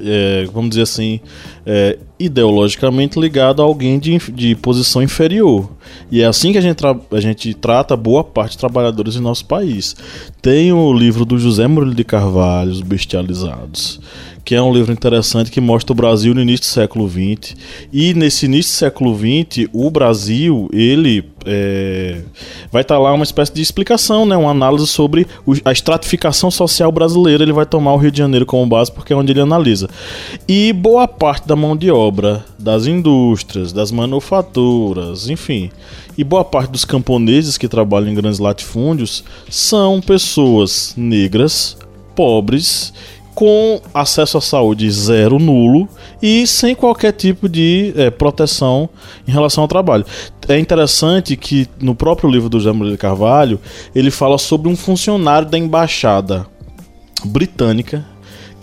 é, 0.00 0.46
vamos 0.52 0.70
dizer 0.70 0.82
assim, 0.82 1.20
é, 1.66 1.98
ideologicamente 2.18 3.18
ligado 3.18 3.60
a 3.60 3.64
alguém 3.64 3.98
de, 3.98 4.18
de 4.32 4.54
posição 4.54 5.02
inferior. 5.02 5.70
E 6.10 6.22
é 6.22 6.26
assim 6.26 6.52
que 6.52 6.58
a 6.58 6.60
gente, 6.60 6.82
a 6.84 7.20
gente 7.20 7.54
trata 7.54 7.96
boa 7.96 8.22
parte 8.22 8.52
dos 8.52 8.56
trabalhadores 8.56 9.16
em 9.16 9.20
nosso 9.20 9.44
país. 9.46 9.96
Tem 10.40 10.72
o 10.72 10.92
livro 10.92 11.24
do 11.24 11.38
José 11.38 11.66
Murilo 11.66 11.94
de 11.94 12.04
Carvalho, 12.04 12.70
Os 12.70 12.80
Bestializados, 12.80 14.00
que 14.44 14.54
é 14.54 14.60
um 14.60 14.72
livro 14.72 14.92
interessante 14.92 15.50
que 15.50 15.60
mostra 15.60 15.92
o 15.92 15.96
Brasil 15.96 16.34
no 16.34 16.40
início 16.42 16.66
do 16.66 16.66
século 16.66 17.08
XX. 17.08 17.56
E 17.92 18.12
nesse 18.12 18.44
início 18.44 18.72
do 18.72 18.76
século 18.76 19.16
XX, 19.16 19.68
o 19.72 19.90
Brasil, 19.90 20.68
ele 20.72 21.24
é, 21.46 22.20
vai 22.70 22.82
estar 22.82 22.96
tá 22.96 23.00
lá 23.00 23.12
uma 23.12 23.24
espécie 23.24 23.52
de 23.52 23.62
explicação, 23.62 24.26
né, 24.26 24.36
uma 24.36 24.50
análise 24.50 24.86
sobre 24.86 25.26
a 25.64 25.72
estratificação 25.72 26.50
social 26.50 26.92
brasileira. 26.92 27.42
Ele 27.42 27.52
vai 27.52 27.64
tomar 27.64 27.94
o 27.94 27.96
Rio 27.96 28.10
de 28.10 28.18
Janeiro 28.18 28.44
como 28.44 28.66
base 28.66 28.92
porque 28.92 29.12
é 29.12 29.16
onde 29.16 29.32
ele 29.32 29.40
analisa. 29.40 29.88
E 30.46 30.72
boa 30.72 31.08
parte 31.08 31.48
da 31.48 31.53
mão 31.56 31.76
de 31.76 31.90
obra, 31.90 32.44
das 32.58 32.86
indústrias, 32.86 33.72
das 33.72 33.90
manufaturas, 33.90 35.28
enfim, 35.28 35.70
e 36.16 36.24
boa 36.24 36.44
parte 36.44 36.70
dos 36.70 36.84
camponeses 36.84 37.58
que 37.58 37.68
trabalham 37.68 38.08
em 38.08 38.14
grandes 38.14 38.38
latifúndios 38.38 39.24
são 39.48 40.00
pessoas 40.00 40.94
negras, 40.96 41.76
pobres 42.14 42.92
com 43.34 43.80
acesso 43.92 44.38
à 44.38 44.40
saúde 44.40 44.88
zero, 44.90 45.38
nulo 45.38 45.88
e 46.22 46.46
sem 46.46 46.74
qualquer 46.74 47.12
tipo 47.12 47.48
de 47.48 47.92
é, 47.96 48.10
proteção 48.10 48.88
em 49.26 49.32
relação 49.32 49.62
ao 49.62 49.68
trabalho. 49.68 50.06
É 50.48 50.58
interessante 50.58 51.36
que 51.36 51.68
no 51.80 51.94
próprio 51.94 52.30
livro 52.30 52.48
do 52.48 52.60
José 52.60 52.72
Murilo 52.72 52.96
Carvalho 52.96 53.58
ele 53.94 54.10
fala 54.10 54.38
sobre 54.38 54.68
um 54.68 54.76
funcionário 54.76 55.48
da 55.48 55.58
embaixada 55.58 56.46
britânica 57.24 58.04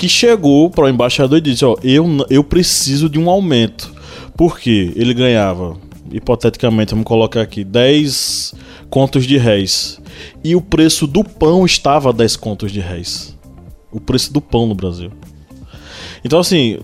que 0.01 0.09
chegou 0.09 0.67
para 0.67 0.85
o 0.85 0.89
embaixador 0.89 1.37
e 1.37 1.41
disse: 1.41 1.63
Ó, 1.63 1.75
eu, 1.83 2.25
eu 2.27 2.43
preciso 2.43 3.07
de 3.07 3.19
um 3.19 3.29
aumento. 3.29 3.93
Porque 4.35 4.91
ele 4.95 5.13
ganhava, 5.13 5.77
hipoteticamente, 6.11 6.89
vamos 6.89 7.05
colocar 7.05 7.41
aqui, 7.41 7.63
10 7.63 8.55
contos 8.89 9.27
de 9.27 9.37
réis. 9.37 10.01
E 10.43 10.55
o 10.55 10.61
preço 10.61 11.05
do 11.05 11.23
pão 11.23 11.63
estava 11.67 12.09
a 12.09 12.11
10 12.11 12.35
contos 12.35 12.71
de 12.71 12.79
réis 12.79 13.39
o 13.91 13.99
preço 13.99 14.31
do 14.31 14.39
pão 14.39 14.65
no 14.65 14.73
Brasil. 14.73 15.11
Então, 16.23 16.39
assim, 16.39 16.77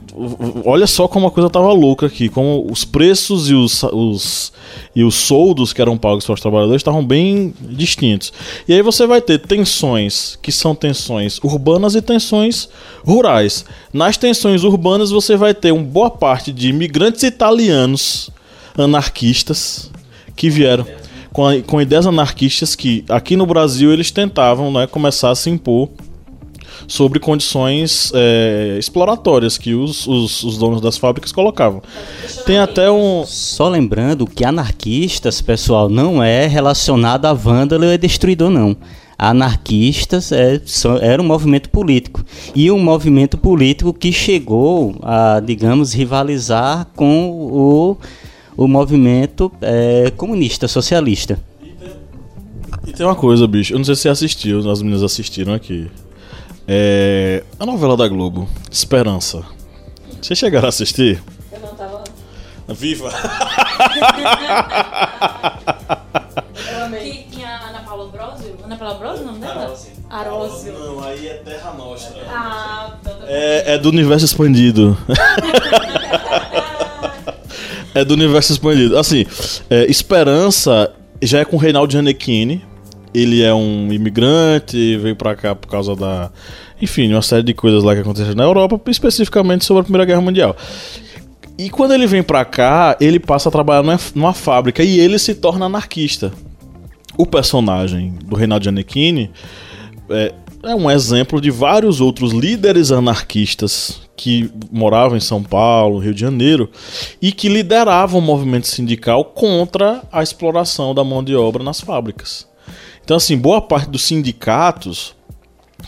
olha 0.65 0.87
só 0.87 1.07
como 1.07 1.27
a 1.27 1.31
coisa 1.31 1.49
tava 1.49 1.71
louca 1.71 2.07
aqui, 2.07 2.27
como 2.27 2.65
os 2.71 2.83
preços 2.83 3.49
e 3.49 3.53
os, 3.53 3.83
os, 3.83 4.51
e 4.95 5.03
os 5.03 5.13
soldos 5.13 5.73
que 5.73 5.81
eram 5.81 5.95
pagos 5.97 6.25
para 6.25 6.33
os 6.33 6.41
trabalhadores 6.41 6.79
estavam 6.79 7.05
bem 7.05 7.53
distintos. 7.61 8.33
E 8.67 8.73
aí 8.73 8.81
você 8.81 9.05
vai 9.05 9.21
ter 9.21 9.39
tensões 9.39 10.39
que 10.41 10.51
são 10.51 10.73
tensões 10.73 11.39
urbanas 11.43 11.93
e 11.93 12.01
tensões 12.01 12.67
rurais. 13.05 13.63
Nas 13.93 14.17
tensões 14.17 14.63
urbanas 14.63 15.11
você 15.11 15.37
vai 15.37 15.53
ter 15.53 15.71
uma 15.71 15.83
boa 15.83 16.09
parte 16.09 16.51
de 16.51 16.69
imigrantes 16.69 17.21
italianos 17.21 18.31
anarquistas 18.75 19.91
que 20.35 20.49
vieram 20.49 20.85
com, 21.37 21.61
com 21.61 21.79
ideias 21.79 22.07
anarquistas 22.07 22.75
que 22.75 23.05
aqui 23.07 23.35
no 23.35 23.45
Brasil 23.45 23.93
eles 23.93 24.09
tentavam 24.09 24.71
né, 24.71 24.87
começar 24.87 25.29
a 25.29 25.35
se 25.35 25.51
impor 25.51 25.87
sobre 26.87 27.19
condições 27.19 28.11
é, 28.13 28.75
exploratórias 28.79 29.57
que 29.57 29.73
os, 29.73 30.07
os, 30.07 30.43
os, 30.43 30.57
donos 30.57 30.81
das 30.81 30.97
fábricas 30.97 31.31
colocavam. 31.31 31.81
Tem 32.45 32.57
até 32.57 32.89
um. 32.91 33.23
Só 33.25 33.69
lembrando 33.69 34.25
que 34.25 34.43
anarquistas, 34.43 35.41
pessoal, 35.41 35.89
não 35.89 36.21
é 36.23 36.47
relacionado 36.47 37.25
a 37.25 37.33
vândalo 37.33 37.85
e 37.85 37.97
destruidor, 37.97 38.49
não. 38.49 38.75
anarquistas 39.17 40.31
é, 40.31 40.61
era 41.01 41.21
um 41.21 41.25
movimento 41.25 41.69
político. 41.69 42.23
E 42.55 42.69
um 42.71 42.79
movimento 42.79 43.37
político 43.37 43.93
que 43.93 44.11
chegou 44.11 44.95
a, 45.01 45.39
digamos, 45.39 45.93
rivalizar 45.93 46.87
com 46.95 47.29
o, 47.31 47.97
o 48.55 48.67
movimento 48.67 49.51
é, 49.61 50.11
comunista, 50.15 50.67
socialista. 50.67 51.39
E 52.87 52.93
tem 52.93 53.05
uma 53.05 53.15
coisa, 53.15 53.45
bicho, 53.45 53.73
eu 53.73 53.77
não 53.77 53.83
sei 53.83 53.95
se 53.95 54.03
você 54.03 54.09
assistiu, 54.09 54.69
as 54.71 54.81
meninas 54.81 55.03
assistiram 55.03 55.53
aqui. 55.53 55.87
É, 56.69 57.43
a 57.57 57.65
novela 57.65 57.95
da 57.95 58.05
Globo, 58.09 58.45
Esperança. 58.69 59.41
Vocês 60.21 60.37
chegaram 60.37 60.65
a 60.65 60.69
assistir? 60.69 61.23
Eu 61.49 61.59
não 61.61 61.73
tava. 61.75 62.03
Viva! 62.67 63.09
Que 67.01 67.23
tinha 67.31 67.47
a 67.47 67.69
Ana 67.69 67.79
Paula 67.79 68.09
Brosio? 68.09 68.57
Ana 68.65 68.75
Paula 68.75 68.95
Brosio 68.95 69.23
o 69.23 69.27
nome 69.27 69.39
dela? 69.39 69.73
Arósio. 70.09 70.73
Não, 70.73 71.01
aí 71.03 71.29
é 71.29 71.33
Terra 71.35 71.71
Nostra. 71.73 72.21
Ah, 72.27 72.91
então 72.99 73.13
tá 73.13 73.25
É, 73.29 73.75
é 73.75 73.77
do 73.77 73.87
universo 73.87 74.25
expandido. 74.25 74.97
é 77.95 78.03
do 78.03 78.13
universo 78.13 78.51
expandido. 78.51 78.97
Assim, 78.97 79.25
é, 79.69 79.85
Esperança 79.85 80.91
já 81.21 81.39
é 81.39 81.45
com 81.45 81.55
Reinaldo 81.55 81.93
Gianecchini. 81.93 82.65
Ele 83.17 83.41
é 83.41 83.53
um 83.53 83.91
imigrante, 83.91 84.97
veio 84.97 85.15
pra 85.15 85.35
cá 85.35 85.55
por 85.55 85.67
causa 85.67 85.95
da. 85.95 86.31
Enfim, 86.81 87.11
uma 87.11 87.21
série 87.21 87.43
de 87.43 87.53
coisas 87.53 87.83
lá 87.83 87.95
que 87.95 88.01
aconteceram 88.01 88.35
na 88.35 88.43
Europa, 88.43 88.79
especificamente 88.89 89.65
sobre 89.65 89.81
a 89.81 89.83
Primeira 89.83 90.05
Guerra 90.05 90.21
Mundial. 90.21 90.55
E 91.57 91.71
quando 91.71 91.93
ele 91.93 92.05
vem 92.05 92.21
pra 92.21 92.45
cá, 92.45 92.95
ele 93.01 93.19
passa 93.19 93.49
a 93.49 93.51
trabalhar 93.51 93.83
numa, 94.13 94.33
fábrica 94.33 94.83
e 94.83 94.99
ele 94.99 95.17
se 95.17 95.33
torna 95.33 95.65
anarquista. 95.65 96.31
O 97.17 97.25
personagem 97.25 98.13
do 98.23 98.35
Reinaldo 98.35 98.65
Gianecchini 98.65 99.31
é, 100.07 100.33
é 100.63 100.75
um 100.75 100.89
exemplo 100.91 101.41
de 101.41 101.49
vários 101.49 101.99
outros 101.99 102.31
líderes 102.31 102.91
anarquistas 102.91 104.01
que 104.15 104.51
moravam 104.71 105.17
em 105.17 105.21
São 105.21 105.41
Paulo, 105.41 105.97
Rio 105.97 106.13
de 106.13 106.21
Janeiro, 106.21 106.69
e 107.19 107.31
que 107.31 107.49
lideravam 107.49 108.19
o 108.19 108.23
movimento 108.23 108.67
sindical 108.67 109.25
contra 109.25 110.03
a 110.11 110.21
exploração 110.21 110.93
da 110.93 111.03
mão 111.03 111.23
de 111.23 111.35
obra 111.35 111.63
nas 111.63 111.81
fábricas. 111.81 112.47
Então, 113.07 113.15
assim, 113.15 113.37
boa 113.37 113.61
parte 113.61 113.89
dos 113.89 114.03
sindicatos 114.03 115.15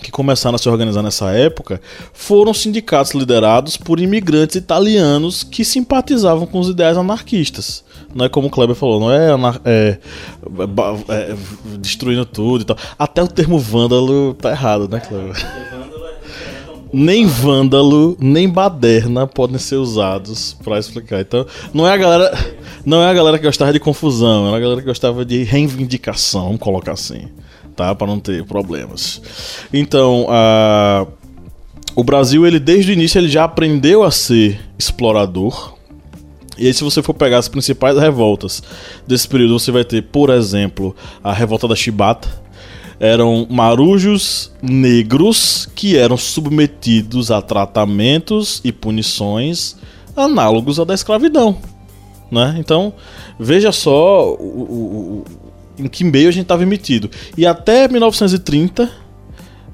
que 0.02 0.10
começaram 0.10 0.56
a 0.56 0.58
se 0.58 0.70
organizar 0.70 1.04
nessa 1.04 1.30
época 1.32 1.82
foram 2.14 2.54
sindicatos 2.54 3.12
liderados 3.12 3.76
por 3.76 4.00
imigrantes 4.00 4.56
italianos 4.56 5.44
que 5.44 5.66
simpatizavam 5.66 6.48
com 6.48 6.62
os 6.62 6.70
ideais 6.70 6.96
anarquistas. 6.96 7.84
Não 8.16 8.24
é 8.24 8.30
como 8.30 8.48
o 8.48 8.50
Kleber 8.50 8.74
falou, 8.74 9.02
não 9.02 9.12
é, 9.12 9.32
é, 9.66 10.00
é, 10.00 11.14
é, 11.14 11.36
destruindo 11.78 12.26
tudo 12.26 12.62
e 12.62 12.66
tal. 12.66 12.78
Até 12.98 13.22
o 13.22 13.28
termo 13.28 13.60
vândalo 13.60 14.34
tá 14.36 14.52
errado, 14.52 14.88
né, 14.88 15.02
Kleber? 15.02 15.36
Nem 16.92 17.26
vândalo, 17.26 18.18
nem 18.20 18.50
baderna 18.50 19.28
podem 19.28 19.60
ser 19.60 19.76
usados 19.76 20.58
pra 20.64 20.80
explicar. 20.80 21.22
Então, 21.22 21.46
não 21.74 21.88
é 21.88 21.94
a 21.94 21.98
galera, 21.98 22.56
não 22.86 23.02
é 23.02 23.10
a 23.10 23.14
galera 23.14 23.38
que 23.38 23.46
gostava 23.46 23.72
de 23.72 23.80
confusão, 23.80 24.48
era 24.48 24.58
a 24.58 24.60
galera 24.60 24.82
que 24.82 24.88
gostava 24.88 25.24
de 25.24 25.44
reivindicação, 25.44 26.46
vamos 26.46 26.60
colocar 26.60 26.94
assim, 26.94 27.28
tá, 27.76 27.94
Pra 27.94 28.08
não 28.08 28.20
ter 28.20 28.44
problemas. 28.44 29.22
Então, 29.72 30.26
a 30.30 31.06
o 32.00 32.04
Brasil, 32.04 32.48
ele 32.48 32.60
desde 32.60 32.92
o 32.92 32.94
início 32.94 33.20
ele 33.20 33.28
já 33.28 33.44
aprendeu 33.44 34.04
a 34.04 34.12
ser 34.12 34.60
explorador. 34.78 35.76
E 36.58 36.66
aí, 36.68 36.74
se 36.74 36.82
você 36.84 37.04
for 37.04 37.14
pegar 37.14 37.38
as 37.38 37.50
principais 37.50 37.98
revoltas 37.98 38.64
desse 39.06 39.28
período, 39.28 39.60
você 39.60 39.70
vai 39.72 39.84
ter, 39.84 40.04
por 40.04 40.30
exemplo, 40.30 40.96
a 41.22 41.34
revolta 41.34 41.68
da 41.68 41.76
Chibata. 41.76 42.30
Eram 43.00 43.48
marujos 43.50 44.52
negros 44.62 45.68
que 45.74 45.96
eram 45.98 46.18
submetidos 46.18 47.32
a 47.32 47.42
tratamentos 47.42 48.60
e 48.64 48.72
punições 48.72 49.78
análogos 50.16 50.80
à 50.80 50.84
da 50.84 50.94
escravidão. 50.94 51.58
Né? 52.30 52.56
Então, 52.60 52.94
veja 53.40 53.72
só 53.72 54.34
o, 54.34 54.36
o- 54.36 54.76
o- 55.20 55.26
em 55.84 55.88
que 55.88 56.04
meio 56.04 56.28
a 56.28 56.32
gente 56.32 56.44
estava 56.44 56.62
emitido. 56.64 57.10
E 57.38 57.46
até 57.46 57.88
1930, 57.88 58.90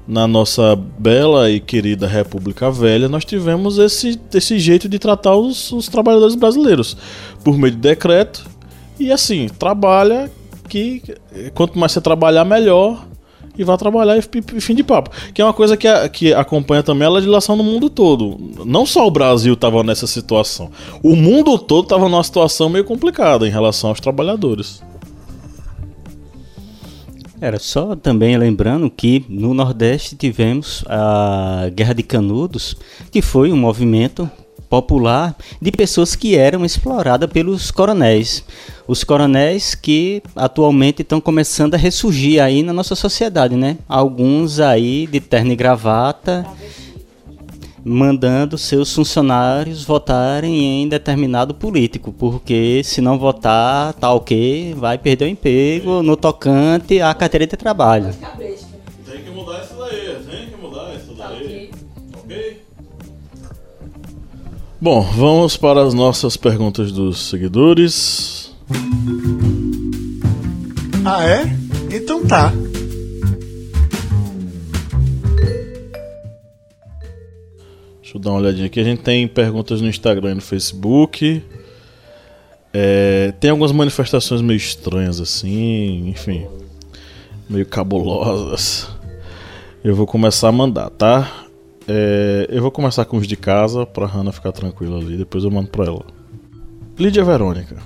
na 0.06 0.28
nossa 0.28 0.76
bela 0.76 1.50
e 1.50 1.58
querida 1.58 2.06
República 2.06 2.70
Velha, 2.70 3.08
nós 3.08 3.24
tivemos 3.24 3.76
esse, 3.78 4.20
esse 4.32 4.56
jeito 4.60 4.88
de 4.88 5.00
tratar 5.00 5.34
os, 5.34 5.72
os 5.72 5.88
trabalhadores 5.88 6.36
brasileiros 6.36 6.96
por 7.42 7.58
meio 7.58 7.72
de 7.72 7.80
decreto. 7.80 8.46
E 9.00 9.10
assim, 9.10 9.48
trabalha 9.58 10.30
que 10.68 11.02
quanto 11.54 11.76
mais 11.76 11.90
você 11.90 12.00
trabalhar, 12.00 12.44
melhor. 12.44 13.04
E 13.58 13.64
vai 13.64 13.76
trabalhar 13.78 14.16
e 14.18 14.22
fim 14.60 14.74
de 14.74 14.82
papo. 14.84 15.10
Que 15.32 15.40
é 15.40 15.44
uma 15.44 15.52
coisa 15.54 15.76
que, 15.76 15.88
a- 15.88 16.08
que 16.08 16.32
acompanha 16.34 16.82
também 16.82 17.06
a 17.06 17.10
legislação 17.10 17.56
no 17.56 17.64
mundo 17.64 17.88
todo. 17.88 18.38
Não 18.64 18.84
só 18.84 19.06
o 19.06 19.10
Brasil 19.10 19.54
estava 19.54 19.82
nessa 19.82 20.06
situação. 20.06 20.70
O 21.02 21.16
mundo 21.16 21.58
todo 21.58 21.84
estava 21.84 22.08
numa 22.08 22.22
situação 22.22 22.68
meio 22.68 22.84
complicada 22.84 23.46
em 23.46 23.50
relação 23.50 23.90
aos 23.90 24.00
trabalhadores. 24.00 24.82
Era 27.40 27.58
só 27.58 27.94
também 27.94 28.36
lembrando 28.38 28.88
que 28.90 29.24
no 29.28 29.52
Nordeste 29.52 30.16
tivemos 30.16 30.82
a 30.88 31.68
Guerra 31.74 31.92
de 31.92 32.02
Canudos, 32.02 32.74
que 33.10 33.20
foi 33.20 33.52
um 33.52 33.56
movimento 33.56 34.28
popular 34.68 35.36
de 35.60 35.70
pessoas 35.70 36.14
que 36.14 36.36
eram 36.36 36.64
exploradas 36.64 37.30
pelos 37.30 37.70
coronéis. 37.70 38.44
Os 38.86 39.02
coronéis 39.02 39.74
que 39.74 40.22
atualmente 40.34 41.02
estão 41.02 41.20
começando 41.20 41.74
a 41.74 41.78
ressurgir 41.78 42.42
aí 42.42 42.62
na 42.62 42.72
nossa 42.72 42.94
sociedade, 42.94 43.56
né? 43.56 43.78
Alguns 43.88 44.60
aí 44.60 45.06
de 45.06 45.20
terno 45.20 45.52
e 45.52 45.56
gravata, 45.56 46.46
mandando 47.88 48.58
seus 48.58 48.92
funcionários 48.92 49.84
votarem 49.84 50.82
em 50.82 50.88
determinado 50.88 51.54
político, 51.54 52.12
porque 52.12 52.82
se 52.84 53.00
não 53.00 53.16
votar, 53.16 53.92
tá 53.94 54.12
ok, 54.12 54.74
vai 54.76 54.98
perder 54.98 55.26
o 55.26 55.28
emprego 55.28 56.02
no 56.02 56.16
tocante 56.16 57.00
à 57.00 57.14
carteira 57.14 57.46
de 57.46 57.56
trabalho. 57.56 58.12
Bom, 64.78 65.00
vamos 65.00 65.56
para 65.56 65.82
as 65.82 65.94
nossas 65.94 66.36
perguntas 66.36 66.92
dos 66.92 67.30
seguidores. 67.30 68.54
Ah, 71.02 71.24
é? 71.24 71.44
Então 71.90 72.26
tá. 72.26 72.52
Deixa 78.02 78.16
eu 78.16 78.20
dar 78.20 78.32
uma 78.32 78.40
olhadinha 78.40 78.66
aqui. 78.66 78.78
A 78.78 78.84
gente 78.84 79.00
tem 79.00 79.26
perguntas 79.26 79.80
no 79.80 79.88
Instagram 79.88 80.32
e 80.32 80.34
no 80.34 80.42
Facebook. 80.42 81.42
É, 82.70 83.32
tem 83.40 83.50
algumas 83.50 83.72
manifestações 83.72 84.42
meio 84.42 84.58
estranhas 84.58 85.18
assim, 85.18 86.10
enfim, 86.10 86.46
meio 87.48 87.64
cabulosas. 87.64 88.90
Eu 89.82 89.96
vou 89.96 90.06
começar 90.06 90.48
a 90.48 90.52
mandar, 90.52 90.90
tá? 90.90 91.45
É, 91.88 92.48
eu 92.50 92.60
vou 92.62 92.70
começar 92.70 93.04
com 93.04 93.16
os 93.16 93.26
de 93.26 93.36
casa 93.36 93.86
pra 93.86 94.06
Hannah 94.06 94.32
ficar 94.32 94.52
tranquila 94.52 94.98
ali, 94.98 95.16
depois 95.16 95.44
eu 95.44 95.50
mando 95.50 95.68
pra 95.68 95.84
ela. 95.84 96.04
Lídia 96.98 97.24
Verônica. 97.24 97.76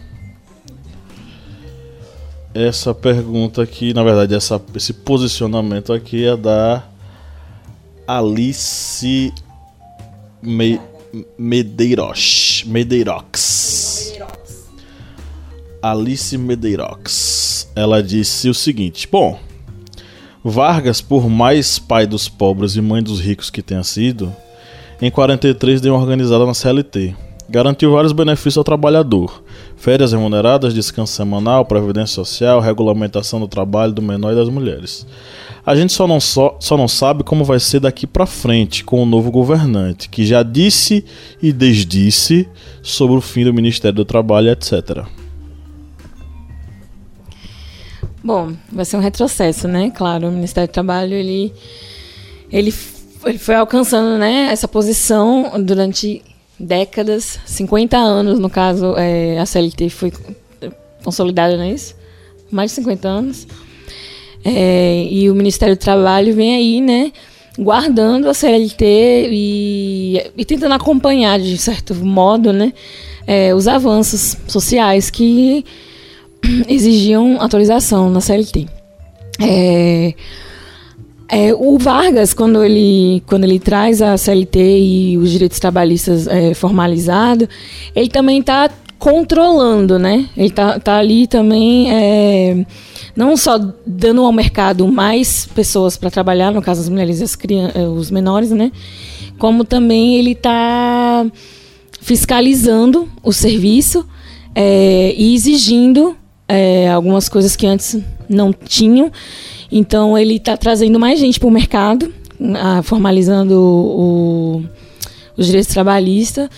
Essa 2.54 2.94
pergunta 2.94 3.62
aqui, 3.62 3.92
na 3.92 4.02
verdade, 4.02 4.34
essa, 4.34 4.60
esse 4.74 4.92
posicionamento 4.92 5.92
aqui 5.92 6.24
é 6.24 6.36
da 6.36 6.82
Alice 8.06 9.32
Me 10.42 10.80
Medeiros. 11.38 12.64
Medeirox. 12.66 14.14
Alice 15.82 16.36
Medeirox. 16.36 17.68
Ela 17.74 18.02
disse 18.02 18.48
o 18.48 18.54
seguinte: 18.54 19.08
Bom, 19.10 19.38
Vargas, 20.42 21.02
por 21.02 21.28
mais 21.28 21.78
pai 21.78 22.06
dos 22.06 22.28
pobres 22.28 22.74
e 22.74 22.80
mãe 22.80 23.02
dos 23.02 23.20
ricos 23.20 23.50
que 23.50 23.60
tenha 23.60 23.82
sido, 23.82 24.34
em 25.00 25.10
43 25.10 25.80
deu 25.80 25.92
uma 25.92 26.00
organizada 26.00 26.46
na 26.46 26.54
CLT. 26.54 27.14
Garantiu 27.46 27.92
vários 27.92 28.12
benefícios 28.12 28.56
ao 28.56 28.64
trabalhador: 28.64 29.42
férias 29.76 30.12
remuneradas, 30.12 30.72
descanso 30.72 31.12
semanal, 31.12 31.66
previdência 31.66 32.14
social, 32.14 32.60
regulamentação 32.60 33.38
do 33.38 33.48
trabalho 33.48 33.92
do 33.92 34.00
menor 34.00 34.32
e 34.32 34.36
das 34.36 34.48
mulheres. 34.48 35.06
A 35.66 35.76
gente 35.76 35.92
só 35.92 36.06
não, 36.06 36.20
só, 36.20 36.56
só 36.58 36.76
não 36.76 36.88
sabe 36.88 37.22
como 37.22 37.44
vai 37.44 37.60
ser 37.60 37.80
daqui 37.80 38.06
pra 38.06 38.24
frente 38.24 38.82
com 38.82 39.02
o 39.02 39.06
novo 39.06 39.30
governante, 39.30 40.08
que 40.08 40.24
já 40.24 40.42
disse 40.42 41.04
e 41.42 41.52
desdisse 41.52 42.48
sobre 42.82 43.18
o 43.18 43.20
fim 43.20 43.44
do 43.44 43.52
Ministério 43.52 43.96
do 43.96 44.04
Trabalho, 44.06 44.48
etc. 44.48 45.04
Bom, 48.22 48.52
vai 48.70 48.84
ser 48.84 48.96
um 48.98 49.00
retrocesso, 49.00 49.66
né? 49.66 49.90
Claro, 49.90 50.28
o 50.28 50.32
Ministério 50.32 50.68
do 50.68 50.72
Trabalho, 50.72 51.14
ele, 51.14 51.52
ele, 52.52 52.74
ele 53.24 53.38
foi 53.38 53.54
alcançando 53.54 54.18
né, 54.18 54.48
essa 54.50 54.68
posição 54.68 55.52
durante 55.62 56.22
décadas, 56.58 57.38
50 57.46 57.96
anos, 57.96 58.38
no 58.38 58.50
caso, 58.50 58.94
é, 58.98 59.38
a 59.38 59.46
CLT 59.46 59.88
foi 59.88 60.12
consolidada, 61.02 61.56
não 61.56 61.64
é 61.64 61.70
isso? 61.70 61.96
Mais 62.50 62.70
de 62.70 62.74
50 62.76 63.08
anos. 63.08 63.46
É, 64.44 65.06
e 65.10 65.30
o 65.30 65.34
Ministério 65.34 65.74
do 65.74 65.78
Trabalho 65.78 66.34
vem 66.34 66.54
aí, 66.54 66.80
né, 66.82 67.12
guardando 67.58 68.28
a 68.28 68.34
CLT 68.34 69.28
e, 69.30 70.30
e 70.36 70.44
tentando 70.44 70.74
acompanhar, 70.74 71.40
de 71.40 71.56
certo 71.56 71.94
modo, 71.94 72.52
né, 72.52 72.72
é, 73.26 73.54
os 73.54 73.66
avanços 73.66 74.36
sociais 74.46 75.08
que 75.08 75.64
exigiam 76.68 77.40
atualização 77.40 78.10
na 78.10 78.20
CLT. 78.20 78.66
É, 79.40 80.14
é, 81.32 81.54
o 81.54 81.78
Vargas, 81.78 82.34
quando 82.34 82.64
ele, 82.64 83.22
quando 83.26 83.44
ele 83.44 83.60
traz 83.60 84.02
a 84.02 84.16
CLT 84.16 84.58
e 84.58 85.16
os 85.16 85.30
direitos 85.30 85.60
trabalhistas 85.60 86.26
é, 86.26 86.54
formalizados, 86.54 87.48
ele 87.94 88.08
também 88.08 88.40
está 88.40 88.68
controlando, 88.98 89.98
né? 89.98 90.28
Ele 90.36 90.48
está 90.48 90.78
tá 90.80 90.98
ali 90.98 91.26
também, 91.26 91.90
é, 91.90 92.66
não 93.16 93.36
só 93.36 93.58
dando 93.86 94.22
ao 94.22 94.32
mercado 94.32 94.86
mais 94.88 95.46
pessoas 95.46 95.96
para 95.96 96.10
trabalhar, 96.10 96.50
no 96.50 96.60
caso 96.60 96.82
as 96.82 96.88
mulheres 96.88 97.20
e 97.20 97.24
as 97.24 97.38
é, 97.74 97.88
os 97.88 98.10
menores, 98.10 98.50
né? 98.50 98.72
Como 99.38 99.64
também 99.64 100.16
ele 100.16 100.32
está 100.32 101.24
fiscalizando 102.00 103.08
o 103.22 103.32
serviço 103.32 104.04
é, 104.54 105.14
e 105.16 105.34
exigindo 105.34 106.16
é, 106.50 106.90
algumas 106.90 107.28
coisas 107.28 107.54
que 107.54 107.66
antes 107.66 107.98
não 108.28 108.52
tinham. 108.52 109.10
Então 109.70 110.18
ele 110.18 110.36
está 110.36 110.56
trazendo 110.56 110.98
mais 110.98 111.20
gente 111.20 111.38
para 111.38 111.48
o 111.48 111.50
mercado, 111.50 112.12
formalizando 112.82 113.54
o, 113.54 114.64
os 115.36 115.46
direitos 115.46 115.72
trabalhistas, 115.72 116.48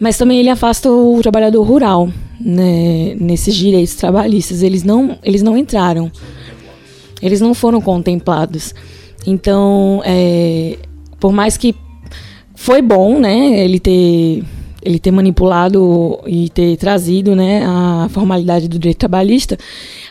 mas 0.00 0.16
também 0.16 0.38
ele 0.38 0.48
afasta 0.48 0.90
o 0.90 1.20
trabalhador 1.20 1.62
rural 1.62 2.08
né, 2.40 3.14
nesses 3.20 3.54
direitos 3.54 3.94
trabalhistas. 3.94 4.62
Eles 4.62 4.82
não, 4.82 5.18
eles 5.22 5.42
não 5.42 5.56
entraram, 5.56 6.10
eles 7.20 7.40
não 7.40 7.52
foram 7.52 7.80
contemplados. 7.80 8.74
Então, 9.26 10.02
é, 10.04 10.78
por 11.20 11.32
mais 11.32 11.58
que 11.58 11.74
foi 12.54 12.80
bom, 12.80 13.20
né, 13.20 13.60
ele 13.62 13.78
ter 13.78 14.42
ele 14.82 14.98
ter 14.98 15.10
manipulado 15.10 16.18
e 16.26 16.48
ter 16.50 16.76
trazido 16.76 17.36
né, 17.36 17.64
a 17.64 18.08
formalidade 18.10 18.68
do 18.68 18.78
direito 18.78 18.98
trabalhista, 18.98 19.56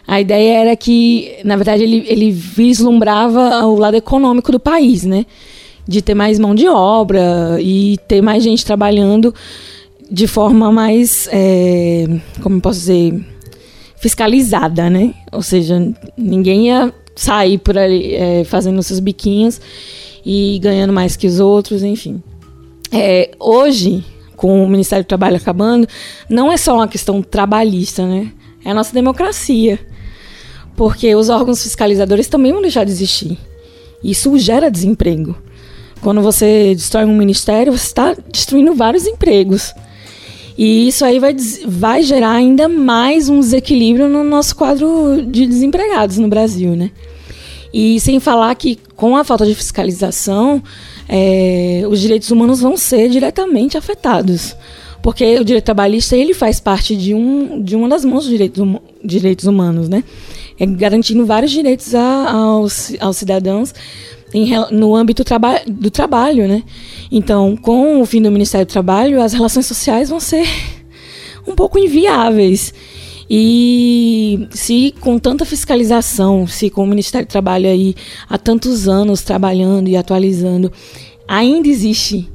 a 0.08 0.20
ideia 0.20 0.60
era 0.60 0.76
que, 0.76 1.38
na 1.44 1.56
verdade, 1.56 1.84
ele, 1.84 2.06
ele 2.08 2.32
vislumbrava 2.32 3.66
o 3.66 3.76
lado 3.78 3.96
econômico 3.96 4.52
do 4.52 4.60
país, 4.60 5.04
né? 5.04 5.26
De 5.88 6.02
ter 6.02 6.14
mais 6.14 6.40
mão 6.40 6.56
de 6.56 6.68
obra 6.68 7.58
e 7.60 7.98
ter 8.08 8.22
mais 8.22 8.44
gente 8.44 8.66
trabalhando 8.66 9.34
de 10.10 10.28
forma 10.28 10.72
mais, 10.72 11.28
é, 11.32 12.06
como 12.42 12.58
eu 12.58 12.62
posso 12.62 12.80
dizer, 12.80 13.26
fiscalizada, 13.98 14.90
né? 14.90 15.14
Ou 15.32 15.42
seja, 15.42 15.94
ninguém 16.18 16.68
ia 16.68 16.94
sair 17.16 17.58
por 17.58 17.78
ali 17.78 18.16
é, 18.16 18.44
fazendo 18.44 18.82
seus 18.84 19.00
biquinhos 19.00 19.62
e 20.26 20.60
ganhando 20.60 20.94
mais 20.94 21.16
que 21.16 21.28
os 21.28 21.40
outros, 21.40 21.84
enfim. 21.84 22.22
É, 22.92 23.32
hoje, 23.40 24.04
com 24.42 24.64
o 24.64 24.68
Ministério 24.68 25.06
do 25.06 25.08
Trabalho 25.08 25.38
acabando, 25.38 25.88
não 26.28 26.52
é 26.52 26.58
só 26.58 26.74
uma 26.74 26.88
questão 26.88 27.22
trabalhista, 27.22 28.08
né? 28.08 28.32
É 28.66 28.72
a 28.72 28.74
nossa 28.74 28.92
democracia. 28.92 29.80
Porque 30.76 31.14
os 31.14 31.30
órgãos 31.30 31.62
fiscalizadores 31.62 32.28
também 32.28 32.52
vão 32.52 32.60
deixar 32.60 32.84
de 32.84 32.90
existir. 32.90 33.38
Isso 34.04 34.36
gera 34.40 34.72
desemprego. 34.72 35.38
Quando 36.02 36.22
você 36.22 36.74
destrói 36.74 37.06
um 37.06 37.16
ministério, 37.16 37.72
você 37.72 37.86
está 37.86 38.16
destruindo 38.32 38.74
vários 38.74 39.06
empregos. 39.06 39.76
E 40.58 40.88
isso 40.88 41.06
aí 41.06 41.20
vai, 41.20 41.36
vai 41.68 42.02
gerar 42.02 42.32
ainda 42.32 42.68
mais 42.68 43.30
um 43.30 43.40
desequilíbrio 43.40 44.10
no 44.10 44.24
nosso 44.24 44.56
quadro 44.56 45.24
de 45.24 45.46
desempregados 45.46 46.18
no 46.18 46.28
Brasil, 46.28 46.76
né? 46.76 46.90
E 47.72 48.00
sem 48.00 48.20
falar 48.20 48.56
que 48.56 48.80
com 48.96 49.16
a 49.16 49.24
falta 49.24 49.46
de 49.46 49.54
fiscalização, 49.54 50.64
é, 51.14 51.84
os 51.90 52.00
direitos 52.00 52.32
humanos 52.32 52.62
vão 52.62 52.78
ser 52.78 53.10
diretamente 53.10 53.78
afetados. 53.78 54.56
Porque 55.04 55.40
o 55.40 55.44
direito 55.44 55.66
trabalhista 55.66 56.16
ele 56.16 56.34
faz 56.34 56.60
parte 56.62 56.96
de, 56.96 57.14
um, 57.14 57.62
de 57.62 57.76
uma 57.76 57.90
das 57.90 58.06
mãos 58.06 58.24
dos 58.24 58.30
direitos, 58.30 58.64
direitos 59.04 59.46
humanos, 59.46 59.90
né? 59.90 60.04
É 60.58 60.66
garantindo 60.66 61.26
vários 61.26 61.52
direitos 61.52 61.94
a, 61.94 62.32
aos, 62.32 62.94
aos 63.00 63.18
cidadãos 63.18 63.74
em, 64.34 64.52
no 64.72 64.96
âmbito 64.96 65.24
traba 65.24 65.60
do 65.68 65.92
trabalho, 65.92 66.48
né? 66.48 66.64
Então, 67.12 67.58
com 67.58 68.02
o 68.02 68.06
fim 68.06 68.22
do 68.22 68.32
Ministério 68.32 68.66
do 68.66 68.72
Trabalho, 68.72 69.22
as 69.22 69.34
relações 69.34 69.66
sociais 69.66 70.10
vão 70.10 70.20
ser 70.20 70.48
um 71.46 71.56
pouco 71.56 71.78
inviáveis. 71.78 72.74
E 73.34 74.46
se 74.50 74.94
com 75.00 75.18
tanta 75.18 75.46
fiscalização, 75.46 76.46
se 76.46 76.70
com 76.70 76.84
o 76.84 76.88
Ministério 76.88 77.26
do 77.26 77.32
Trabalho 77.32 77.70
aí 77.70 77.96
há 78.30 78.38
tantos 78.38 78.90
anos 78.90 79.22
trabalhando 79.22 79.88
e 79.88 79.96
atualizando, 79.96 80.70
ainda 81.26 81.70
existe 81.70 82.30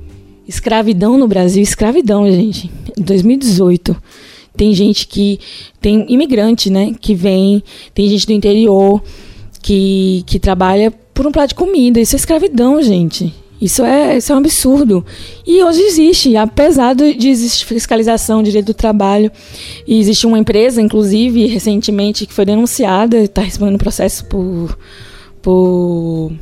escravidão 0.49 1.19
no 1.19 1.29
Brasil, 1.29 1.63
escravidão, 1.63 2.27
gente. 2.33 2.71
Em 2.99 3.03
2018 3.03 3.95
tem 4.57 4.73
gente 4.73 5.07
que 5.07 5.39
tem 5.83 6.07
imigrante, 6.09 6.71
né, 6.71 6.95
que 6.99 7.15
vem, 7.15 7.63
tem 7.93 8.09
gente 8.09 8.27
do 8.27 8.33
interior 8.33 9.03
que 9.61 10.25
que 10.27 10.39
trabalha 10.39 10.91
por 11.13 11.27
um 11.27 11.31
prato 11.31 11.51
de 11.51 11.57
comida. 11.57 12.01
Isso 12.01 12.17
é 12.17 12.19
escravidão, 12.19 12.81
gente. 12.81 13.35
Isso 13.61 13.83
é, 13.85 14.17
isso 14.17 14.33
é 14.33 14.35
um 14.35 14.39
absurdo. 14.39 15.05
E 15.47 15.63
hoje 15.63 15.81
existe, 15.81 16.37
apesar 16.37 16.95
de 16.95 17.29
existir 17.29 17.65
fiscalização, 17.65 18.43
direito 18.43 18.67
do 18.67 18.75
trabalho, 18.75 19.31
e 19.87 19.99
existe 19.99 20.27
uma 20.27 20.39
empresa, 20.39 20.81
inclusive, 20.81 21.47
recentemente, 21.47 22.27
que 22.27 22.35
foi 22.35 22.45
denunciada, 22.45 23.17
está 23.19 23.41
respondendo 23.41 23.79
processo 23.79 24.27
por, 24.27 24.77
por, 25.41 26.33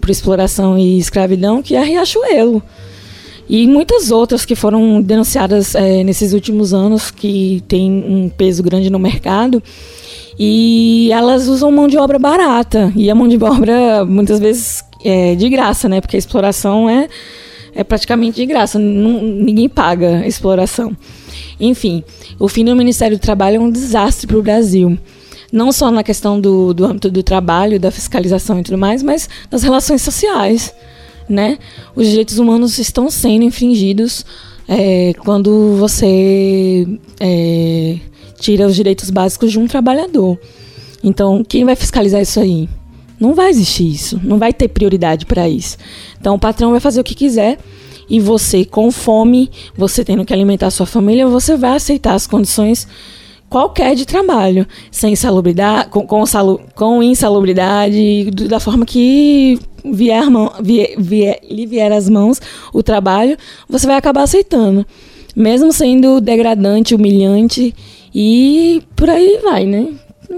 por 0.00 0.10
exploração 0.10 0.78
e 0.78 0.98
escravidão, 0.98 1.62
que 1.62 1.74
é 1.74 1.80
a 1.80 1.84
Riachuelo. 1.84 2.62
E 3.48 3.66
muitas 3.66 4.10
outras 4.10 4.44
que 4.46 4.54
foram 4.54 5.02
denunciadas 5.02 5.74
é, 5.74 6.02
nesses 6.02 6.32
últimos 6.32 6.72
anos, 6.72 7.10
que 7.10 7.62
tem 7.68 7.90
um 7.90 8.30
peso 8.30 8.62
grande 8.62 8.88
no 8.88 8.98
mercado. 8.98 9.62
E 10.38 11.10
elas 11.12 11.46
usam 11.46 11.70
mão 11.70 11.86
de 11.86 11.98
obra 11.98 12.18
barata. 12.18 12.92
E 12.96 13.10
a 13.10 13.14
mão 13.14 13.28
de 13.28 13.36
obra, 13.44 14.04
muitas 14.04 14.40
vezes, 14.40 14.82
é, 15.04 15.34
de 15.34 15.48
graça, 15.48 15.88
né? 15.88 16.00
Porque 16.00 16.16
a 16.16 16.18
exploração 16.18 16.88
é, 16.88 17.08
é 17.74 17.84
praticamente 17.84 18.36
de 18.36 18.46
graça, 18.46 18.78
não, 18.78 19.22
ninguém 19.22 19.68
paga 19.68 20.20
a 20.20 20.26
exploração. 20.26 20.96
Enfim, 21.60 22.02
o 22.38 22.48
fim 22.48 22.64
do 22.64 22.74
Ministério 22.74 23.16
do 23.16 23.20
Trabalho 23.20 23.56
é 23.56 23.60
um 23.60 23.70
desastre 23.70 24.26
para 24.26 24.38
o 24.38 24.42
Brasil. 24.42 24.98
Não 25.52 25.70
só 25.70 25.90
na 25.90 26.02
questão 26.02 26.40
do, 26.40 26.74
do 26.74 26.84
âmbito 26.84 27.10
do 27.10 27.22
trabalho, 27.22 27.78
da 27.78 27.90
fiscalização 27.90 28.58
e 28.58 28.62
tudo 28.62 28.78
mais, 28.78 29.02
mas 29.02 29.28
nas 29.50 29.62
relações 29.62 30.02
sociais. 30.02 30.74
Né? 31.28 31.58
Os 31.94 32.08
direitos 32.08 32.38
humanos 32.38 32.78
estão 32.78 33.08
sendo 33.08 33.44
infringidos 33.44 34.26
é, 34.68 35.12
quando 35.24 35.76
você 35.76 36.86
é, 37.20 37.96
tira 38.38 38.66
os 38.66 38.74
direitos 38.74 39.10
básicos 39.10 39.52
de 39.52 39.58
um 39.58 39.66
trabalhador. 39.66 40.38
Então, 41.02 41.44
quem 41.46 41.64
vai 41.64 41.76
fiscalizar 41.76 42.20
isso 42.20 42.40
aí? 42.40 42.68
Não 43.24 43.34
vai 43.34 43.48
existir 43.48 43.90
isso, 43.90 44.20
não 44.22 44.38
vai 44.38 44.52
ter 44.52 44.68
prioridade 44.68 45.24
para 45.24 45.48
isso. 45.48 45.78
Então 46.20 46.34
o 46.34 46.38
patrão 46.38 46.72
vai 46.72 46.80
fazer 46.80 47.00
o 47.00 47.04
que 47.04 47.14
quiser 47.14 47.58
e 48.08 48.20
você, 48.20 48.66
com 48.66 48.90
fome, 48.90 49.50
você 49.74 50.04
tendo 50.04 50.26
que 50.26 50.34
alimentar 50.34 50.70
sua 50.70 50.84
família, 50.84 51.26
você 51.26 51.56
vai 51.56 51.76
aceitar 51.76 52.12
as 52.12 52.26
condições 52.26 52.86
qualquer 53.48 53.94
de 53.94 54.04
trabalho, 54.04 54.66
sem 54.90 55.12
insalubridade, 55.12 55.88
com, 55.88 56.06
com, 56.06 56.26
salu, 56.26 56.60
com 56.74 57.02
insalubridade, 57.02 58.30
da 58.30 58.60
forma 58.60 58.84
que 58.84 59.58
vier, 59.84 60.24
vier, 60.60 60.94
vier, 60.98 61.40
lhe 61.48 61.64
vier 61.64 61.92
às 61.92 62.08
mãos 62.08 62.42
o 62.72 62.82
trabalho, 62.82 63.38
você 63.68 63.86
vai 63.86 63.96
acabar 63.96 64.24
aceitando. 64.24 64.84
Mesmo 65.34 65.72
sendo 65.72 66.20
degradante, 66.20 66.94
humilhante 66.94 67.74
e 68.14 68.82
por 68.94 69.08
aí 69.08 69.40
vai, 69.42 69.64
né? 69.64 69.88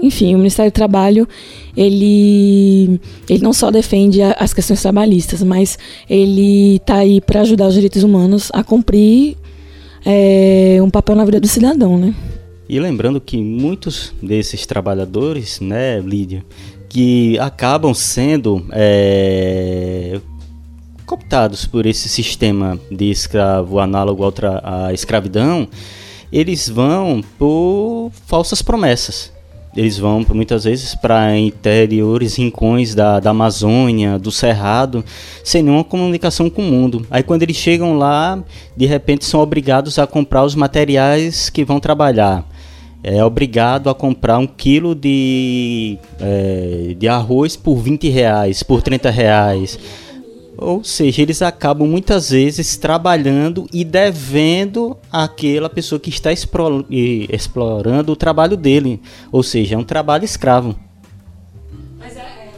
Enfim, 0.01 0.35
o 0.35 0.37
Ministério 0.37 0.71
do 0.71 0.73
Trabalho, 0.73 1.27
ele, 1.75 2.99
ele 3.27 3.43
não 3.43 3.53
só 3.53 3.71
defende 3.71 4.21
as 4.21 4.53
questões 4.53 4.81
trabalhistas, 4.81 5.41
mas 5.41 5.77
ele 6.09 6.75
está 6.75 6.97
aí 6.97 7.19
para 7.19 7.41
ajudar 7.41 7.67
os 7.67 7.73
direitos 7.73 8.03
humanos 8.03 8.49
a 8.53 8.63
cumprir 8.63 9.37
é, 10.05 10.77
um 10.81 10.89
papel 10.89 11.15
na 11.15 11.25
vida 11.25 11.39
do 11.39 11.47
cidadão, 11.47 11.97
né? 11.97 12.13
E 12.69 12.79
lembrando 12.79 13.19
que 13.19 13.37
muitos 13.37 14.13
desses 14.21 14.65
trabalhadores, 14.65 15.59
né, 15.59 15.99
Lídia, 16.01 16.45
que 16.89 17.39
acabam 17.39 17.93
sendo 17.93 18.65
é, 18.71 20.19
cooptados 21.05 21.65
por 21.65 21.85
esse 21.85 22.09
sistema 22.09 22.77
de 22.91 23.09
escravo 23.09 23.79
análogo 23.79 24.23
à 24.63 24.93
escravidão, 24.93 25.67
eles 26.31 26.67
vão 26.67 27.23
por 27.39 28.11
falsas 28.25 28.61
promessas 28.61 29.36
eles 29.77 29.99
vão 29.99 30.25
muitas 30.33 30.63
vezes 30.63 30.95
para 30.95 31.37
interiores, 31.37 32.35
rincões 32.35 32.95
da, 32.95 33.19
da 33.19 33.29
Amazônia, 33.29 34.17
do 34.17 34.31
Cerrado, 34.31 35.05
sem 35.43 35.61
nenhuma 35.61 35.83
comunicação 35.83 36.49
com 36.49 36.63
o 36.63 36.65
mundo. 36.65 37.05
Aí 37.11 37.21
quando 37.21 37.43
eles 37.43 37.55
chegam 37.55 37.95
lá, 37.95 38.43
de 38.75 38.87
repente 38.87 39.23
são 39.23 39.39
obrigados 39.39 39.99
a 39.99 40.07
comprar 40.07 40.43
os 40.43 40.55
materiais 40.55 41.51
que 41.51 41.63
vão 41.63 41.79
trabalhar. 41.79 42.43
é 43.03 43.23
obrigado 43.23 43.87
a 43.87 43.93
comprar 43.93 44.39
um 44.39 44.47
quilo 44.47 44.95
de, 44.95 45.99
é, 46.19 46.95
de 46.97 47.07
arroz 47.07 47.55
por 47.55 47.75
20 47.75 48.09
reais, 48.09 48.63
por 48.63 48.81
30 48.81 49.11
reais. 49.11 49.79
Ou 50.57 50.83
seja, 50.83 51.21
eles 51.21 51.43
acabam 51.43 51.87
muitas 51.87 52.31
vezes 52.31 52.77
trabalhando 52.77 53.67
e 53.71 53.83
devendo 53.83 54.97
àquela 55.11 55.69
pessoa 55.69 55.99
que 55.99 56.09
está 56.09 56.31
explorando 56.31 58.11
o 58.11 58.15
trabalho 58.15 58.57
dele. 58.57 58.99
Ou 59.31 59.43
seja, 59.43 59.75
é 59.75 59.77
um 59.77 59.83
trabalho 59.83 60.25
escravo. 60.25 60.75
Mas 61.99 62.17
é, 62.17 62.21
é, 62.21 62.51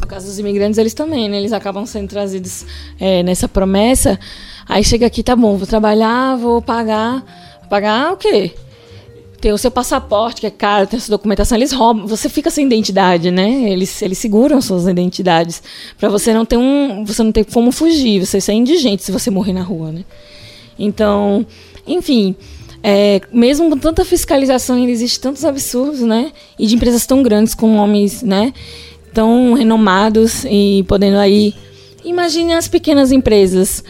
no 0.00 0.06
caso 0.06 0.26
dos 0.26 0.38
imigrantes, 0.38 0.78
eles 0.78 0.94
também, 0.94 1.28
né? 1.28 1.36
Eles 1.36 1.52
acabam 1.52 1.84
sendo 1.84 2.08
trazidos 2.08 2.64
é, 2.98 3.22
nessa 3.22 3.46
promessa. 3.46 4.18
Aí 4.66 4.82
chega 4.82 5.06
aqui, 5.06 5.22
tá 5.22 5.36
bom, 5.36 5.58
vou 5.58 5.66
trabalhar, 5.66 6.36
vou 6.36 6.62
pagar. 6.62 7.22
Pagar 7.68 8.14
o 8.14 8.16
quê? 8.16 8.54
Tem 9.40 9.52
o 9.52 9.58
seu 9.58 9.70
passaporte, 9.70 10.40
que 10.40 10.46
é 10.46 10.50
caro, 10.50 10.86
tem 10.86 10.98
a 10.98 11.00
sua 11.00 11.16
documentação, 11.16 11.56
eles 11.56 11.72
roubam, 11.72 12.06
você 12.06 12.28
fica 12.28 12.50
sem 12.50 12.66
identidade, 12.66 13.30
né? 13.30 13.70
Eles, 13.70 14.00
eles 14.02 14.18
seguram 14.18 14.60
suas 14.60 14.86
identidades 14.86 15.62
para 15.98 16.08
você 16.08 16.32
não 16.32 16.44
ter 16.44 16.56
um, 16.56 17.04
você 17.04 17.22
não 17.22 17.32
ter 17.32 17.44
como 17.44 17.70
fugir, 17.70 18.24
você 18.24 18.40
ser 18.40 18.52
indigente 18.52 19.02
se 19.02 19.12
você 19.12 19.30
morrer 19.30 19.52
na 19.52 19.62
rua, 19.62 19.92
né? 19.92 20.04
Então, 20.78 21.46
enfim, 21.86 22.34
é, 22.82 23.20
mesmo 23.32 23.68
com 23.70 23.78
tanta 23.78 24.04
fiscalização, 24.04 24.76
ainda 24.76 24.90
existe 24.90 25.20
tantos 25.20 25.44
absurdos, 25.44 26.00
né? 26.00 26.32
E 26.58 26.66
de 26.66 26.74
empresas 26.74 27.06
tão 27.06 27.22
grandes 27.22 27.54
com 27.54 27.74
nomes, 27.74 28.22
né? 28.22 28.52
Tão 29.12 29.54
renomados 29.54 30.44
e 30.44 30.84
podendo 30.86 31.18
aí, 31.18 31.54
imagine 32.04 32.52
as 32.52 32.68
pequenas 32.68 33.12
empresas. 33.12 33.82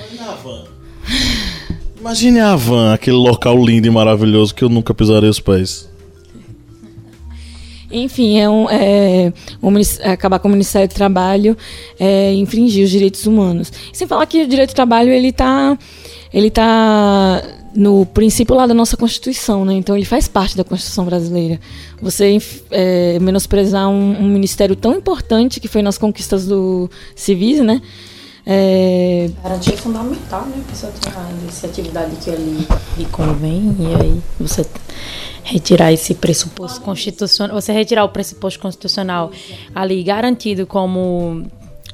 Imagine 2.06 2.38
a 2.38 2.52
Havan, 2.52 2.94
aquele 2.94 3.16
local 3.16 3.60
lindo 3.66 3.88
e 3.88 3.90
maravilhoso 3.90 4.54
que 4.54 4.62
eu 4.62 4.68
nunca 4.68 4.94
pisarei 4.94 5.28
os 5.28 5.40
pés. 5.40 5.88
Enfim, 7.90 8.38
é 8.38 8.48
um, 8.48 8.70
é, 8.70 9.32
um, 9.60 9.68
acabar 10.12 10.38
com 10.38 10.46
o 10.46 10.50
Ministério 10.52 10.86
do 10.86 10.94
Trabalho 10.94 11.56
é, 11.98 12.32
infringir 12.34 12.84
os 12.84 12.92
direitos 12.92 13.26
humanos. 13.26 13.72
sem 13.92 14.06
falar 14.06 14.24
que 14.26 14.40
o 14.40 14.46
direito 14.46 14.70
do 14.70 14.76
trabalho 14.76 15.10
ele 15.10 15.30
está 15.30 15.76
ele 16.32 16.48
tá 16.48 17.42
no 17.74 18.06
princípio 18.06 18.54
lá 18.54 18.68
da 18.68 18.74
nossa 18.74 18.96
Constituição, 18.96 19.64
né? 19.64 19.74
Então 19.74 19.96
ele 19.96 20.06
faz 20.06 20.28
parte 20.28 20.56
da 20.56 20.62
Constituição 20.62 21.04
brasileira. 21.04 21.58
Você 22.00 22.38
é, 22.70 23.18
menosprezar 23.18 23.88
um, 23.88 24.20
um 24.20 24.28
ministério 24.28 24.76
tão 24.76 24.94
importante 24.94 25.58
que 25.58 25.66
foi 25.66 25.82
nas 25.82 25.98
conquistas 25.98 26.46
do 26.46 26.88
civis, 27.16 27.60
né? 27.60 27.82
É... 28.48 29.28
Garantia 29.42 29.74
é 29.74 29.76
fundamental, 29.76 30.46
né? 30.46 30.62
A 30.64 30.70
pessoa 30.70 30.92
tem 30.92 31.12
uma 31.12 31.30
iniciatividade 31.42 32.14
que 32.16 32.30
ali 32.30 32.66
lhe 32.96 33.04
convém 33.06 33.76
e 33.80 33.94
aí 34.00 34.22
você 34.38 34.64
retirar 35.42 35.92
esse 35.92 36.14
pressuposto 36.14 36.80
constitucional, 36.80 37.60
você 37.60 37.72
retirar 37.72 38.04
o 38.04 38.08
pressuposto 38.08 38.60
constitucional 38.60 39.32
ali 39.74 40.00
garantido 40.04 40.64
como 40.64 41.44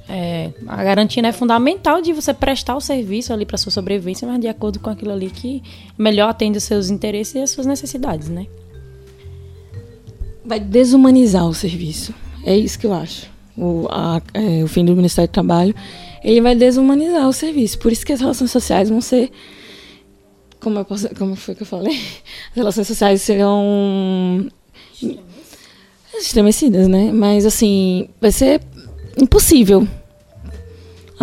é, 0.07 0.50
a 0.66 0.84
garantia 0.84 1.26
é 1.26 1.32
fundamental 1.32 2.03
de 2.03 2.12
você 2.12 2.34
prestar 2.34 2.76
o 2.76 2.80
serviço 2.82 3.32
ali 3.32 3.46
para 3.46 3.57
sua 3.57 3.72
sobrevivência, 3.72 4.28
mas 4.28 4.38
de 4.38 4.48
acordo 4.48 4.78
com 4.78 4.90
aquilo 4.90 5.12
ali 5.12 5.30
que 5.30 5.62
melhor 5.96 6.28
atende 6.28 6.59
os 6.59 6.64
seus 6.64 6.90
interesses 6.90 7.34
e 7.34 7.38
as 7.38 7.50
suas 7.50 7.66
necessidades, 7.66 8.28
né? 8.28 8.46
Vai 10.44 10.61
desumanizar 10.61 11.46
o 11.46 11.55
serviço. 11.55 12.12
É 12.44 12.55
isso 12.55 12.78
que 12.78 12.86
eu 12.86 12.92
acho. 12.92 13.30
O, 13.57 13.86
a, 13.90 14.20
é, 14.34 14.62
o 14.62 14.66
fim 14.66 14.84
do 14.84 14.94
Ministério 14.94 15.28
do 15.28 15.32
Trabalho 15.32 15.74
ele 16.25 16.41
vai 16.41 16.55
desumanizar 16.55 17.29
o 17.29 17.33
serviço. 17.33 17.79
Por 17.79 17.93
isso 17.93 18.05
que 18.05 18.12
as 18.12 18.20
relações 18.20 18.51
sociais 18.51 18.89
vão 18.89 19.01
ser. 19.01 19.31
Como, 20.61 20.79
eu 20.79 20.85
posso, 20.85 21.09
como 21.16 21.35
foi 21.35 21.55
que 21.55 21.62
eu 21.62 21.66
falei? 21.66 21.97
As 22.51 22.57
relações 22.57 22.87
sociais 22.87 23.23
serão. 23.23 24.49
estremecidas, 26.18 26.87
né? 26.87 27.11
Mas, 27.12 27.45
assim, 27.45 28.09
vai 28.20 28.31
ser 28.31 28.61
impossível 29.18 29.87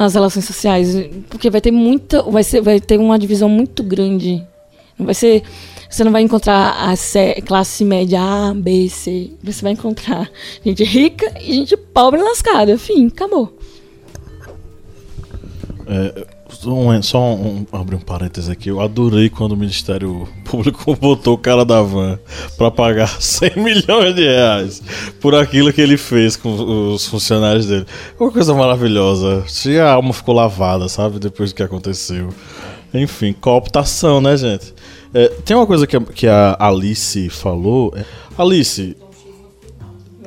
as 0.05 0.13
relações 0.13 0.45
sociais, 0.45 0.95
porque 1.29 1.49
vai 1.49 1.59
ter 1.59 1.71
muita, 1.71 2.23
vai 2.23 2.43
ser, 2.43 2.61
vai 2.61 2.79
ter 2.79 2.97
uma 2.97 3.19
divisão 3.19 3.49
muito 3.49 3.83
grande. 3.83 4.41
Não 4.97 5.05
vai 5.05 5.13
ser, 5.13 5.43
você 5.89 6.03
não 6.03 6.11
vai 6.11 6.21
encontrar 6.21 6.89
a 6.89 7.41
classe 7.41 7.83
média 7.83 8.21
A, 8.21 8.53
B, 8.53 8.87
C. 8.87 9.31
Você 9.43 9.61
vai 9.61 9.73
encontrar 9.73 10.29
gente 10.65 10.83
rica 10.83 11.33
e 11.41 11.53
gente 11.53 11.75
pobre 11.75 12.21
lascada. 12.21 12.77
Fim, 12.77 13.07
acabou. 13.07 13.57
É, 15.91 16.27
só 17.01 17.33
um, 17.33 17.47
um, 17.47 17.65
abrir 17.71 17.95
um 17.95 17.99
parênteses 17.99 18.47
aqui. 18.47 18.69
Eu 18.69 18.79
adorei 18.79 19.27
quando 19.27 19.53
o 19.53 19.57
Ministério 19.57 20.29
Público 20.45 20.93
botou 21.01 21.33
o 21.33 21.37
cara 21.37 21.65
da 21.65 21.81
van 21.81 22.19
para 22.55 22.69
pagar 22.69 23.07
100 23.19 23.51
milhões 23.57 24.13
de 24.13 24.21
reais 24.21 24.83
por 25.19 25.33
aquilo 25.33 25.73
que 25.73 25.81
ele 25.81 25.97
fez 25.97 26.35
com 26.35 26.93
os 26.93 27.07
funcionários 27.07 27.65
dele. 27.65 27.87
Uma 28.19 28.31
coisa 28.31 28.53
maravilhosa. 28.53 29.43
Se 29.47 29.79
a 29.79 29.93
alma 29.93 30.13
ficou 30.13 30.35
lavada, 30.35 30.87
sabe? 30.87 31.17
Depois 31.17 31.51
do 31.51 31.55
que 31.55 31.63
aconteceu. 31.63 32.29
Enfim, 32.93 33.33
cooptação, 33.33 34.21
né, 34.21 34.37
gente? 34.37 34.73
É, 35.11 35.27
tem 35.43 35.57
uma 35.57 35.65
coisa 35.65 35.87
que 35.87 35.97
a, 35.97 36.01
que 36.01 36.27
a 36.27 36.55
Alice 36.59 37.29
falou. 37.29 37.91
É, 37.95 38.05
Alice 38.37 38.95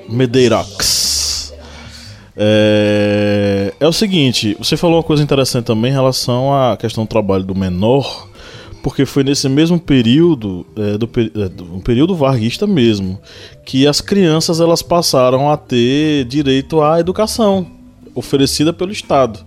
Medeirox 0.09 1.02
é, 2.37 3.75
é 3.79 3.87
o 3.87 3.93
seguinte, 3.93 4.57
você 4.59 4.77
falou 4.77 4.97
uma 4.97 5.03
coisa 5.03 5.23
interessante 5.23 5.67
também 5.67 5.91
em 5.91 5.95
relação 5.95 6.53
à 6.53 6.77
questão 6.77 7.05
do 7.05 7.09
trabalho 7.09 7.45
do 7.45 7.55
menor, 7.55 8.29
porque 8.83 9.07
foi 9.07 9.23
nesse 9.23 9.49
mesmo 9.49 9.79
período, 9.79 10.67
é, 10.77 10.99
do, 10.99 11.09
é, 11.17 11.49
do 11.49 11.65
um 11.75 11.81
período 11.81 12.17
varguista 12.17 12.67
mesmo, 12.67 13.21
que 13.65 13.87
as 13.87 14.01
crianças 14.01 14.61
elas 14.61 14.83
passaram 14.83 15.51
a 15.51 15.57
ter 15.57 16.25
direito 16.25 16.81
à 16.83 16.99
educação 16.99 17.67
oferecida 18.15 18.73
pelo 18.73 18.93
Estado. 18.93 19.41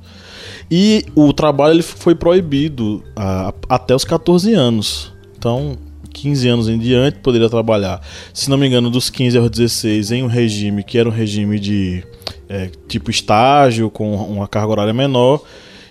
E 0.69 1.05
o 1.13 1.31
trabalho 1.33 1.75
ele 1.75 1.83
foi 1.83 2.15
proibido 2.15 3.03
a, 3.15 3.53
até 3.69 3.93
os 3.93 4.03
14 4.03 4.53
anos. 4.53 5.13
Então, 5.37 5.77
15 6.11 6.47
anos 6.47 6.69
em 6.69 6.79
diante 6.79 7.19
poderia 7.19 7.49
trabalhar, 7.49 8.01
se 8.33 8.49
não 8.49 8.57
me 8.57 8.65
engano, 8.65 8.89
dos 8.89 9.09
15 9.09 9.37
aos 9.37 9.49
16 9.49 10.11
em 10.11 10.23
um 10.23 10.27
regime 10.27 10.81
que 10.81 10.97
era 10.97 11.09
um 11.09 11.11
regime 11.11 11.59
de 11.59 12.03
é, 12.49 12.69
tipo 12.87 13.09
estágio, 13.09 13.89
com 13.89 14.15
uma 14.15 14.47
carga 14.47 14.71
horária 14.71 14.93
menor, 14.93 15.41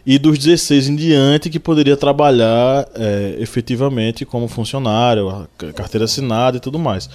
e 0.07 0.19
dos 0.19 0.39
16 0.39 0.89
em 0.89 0.97
diante 0.97 1.49
que 1.49 1.59
poderia 1.59 1.97
trabalhar 1.97 2.87
é, 2.95 3.37
efetivamente 3.39 4.25
como 4.25 4.47
funcionário, 4.49 5.49
carteira 5.75 6.05
assinada 6.05 6.59
e 6.59 6.61
tudo 6.61 6.79
mais. 6.79 7.09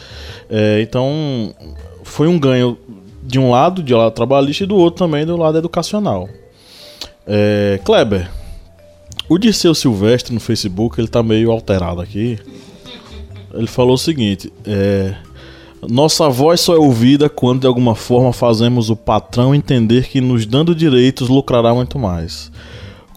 É, 0.50 0.82
então 0.82 1.54
foi 2.04 2.28
um 2.28 2.40
ganho 2.40 2.78
de 3.22 3.38
um 3.38 3.52
lado, 3.52 3.84
de 3.84 3.94
lado 3.94 4.12
trabalhista, 4.12 4.64
e 4.64 4.68
do 4.68 4.76
outro 4.76 5.06
também 5.06 5.26
do 5.26 5.38
lado 5.38 5.58
educacional. 5.58 6.28
É, 7.28 7.80
Kleber, 7.86 8.30
o 9.30 9.38
Dirceu 9.38 9.76
Silvestre 9.76 10.34
no 10.34 10.40
Facebook, 10.40 11.00
ele 11.00 11.08
tá 11.08 11.22
meio 11.22 11.52
alterado 11.52 12.02
aqui. 12.02 12.40
Ele 13.54 13.68
falou 13.68 13.94
o 13.94 13.98
seguinte: 13.98 14.52
é, 14.66 15.16
nossa 15.88 16.28
voz 16.28 16.60
só 16.60 16.76
é 16.76 16.80
ouvida 16.80 17.30
quando 17.30 17.62
de 17.62 17.68
alguma 17.68 17.96
forma 17.96 18.34
fazemos 18.34 18.90
o 18.90 18.96
patrão 18.96 19.56
entender 19.56 20.08
que 20.08 20.20
nos 20.20 20.46
dando 20.46 20.76
direitos 20.76 21.30
lucrará 21.30 21.74
muito 21.74 21.98
mais. 21.98 22.52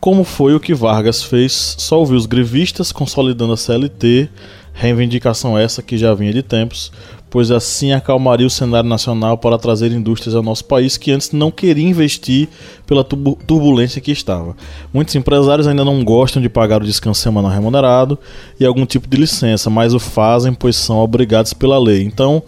Como 0.01 0.25
foi 0.25 0.55
o 0.55 0.61
que 0.61 0.75
Vargas 0.75 1.23
fez, 1.23 1.77
só 1.79 1.99
ouviu 1.99 2.17
os 2.17 2.27
grevistas 2.27 2.93
consolidando 2.93 3.53
a 3.53 3.57
CLT, 3.57 4.29
reivindicação 4.73 5.59
essa 5.59 5.83
que 5.83 5.99
já 5.99 6.15
vinha 6.15 6.33
de 6.33 6.43
tempos, 6.43 6.93
pois 7.33 7.51
assim 7.51 7.93
acalmaria 7.93 8.47
o 8.47 8.51
cenário 8.51 8.89
nacional 8.89 9.39
para 9.39 9.57
trazer 9.57 9.91
indústrias 9.91 10.35
ao 10.35 10.43
nosso 10.43 10.67
país 10.67 10.99
que 10.99 11.11
antes 11.11 11.33
não 11.33 11.51
queria 11.51 11.89
investir 11.89 12.47
pela 12.87 13.03
turbulência 13.03 14.03
que 14.03 14.13
estava. 14.13 14.55
Muitos 14.93 15.15
empresários 15.15 15.67
ainda 15.67 15.83
não 15.83 16.05
gostam 16.05 16.43
de 16.43 16.51
pagar 16.51 16.83
o 16.83 16.85
descanso 16.85 17.23
semanal 17.23 17.51
remunerado 17.51 18.19
e 18.61 18.67
algum 18.67 18.85
tipo 18.85 19.09
de 19.09 19.17
licença, 19.17 19.71
mas 19.71 19.95
o 19.95 19.99
fazem 19.99 20.53
pois 20.53 20.77
são 20.77 20.99
obrigados 20.99 21.55
pela 21.55 21.79
lei. 21.79 22.03
Então, 22.03 22.43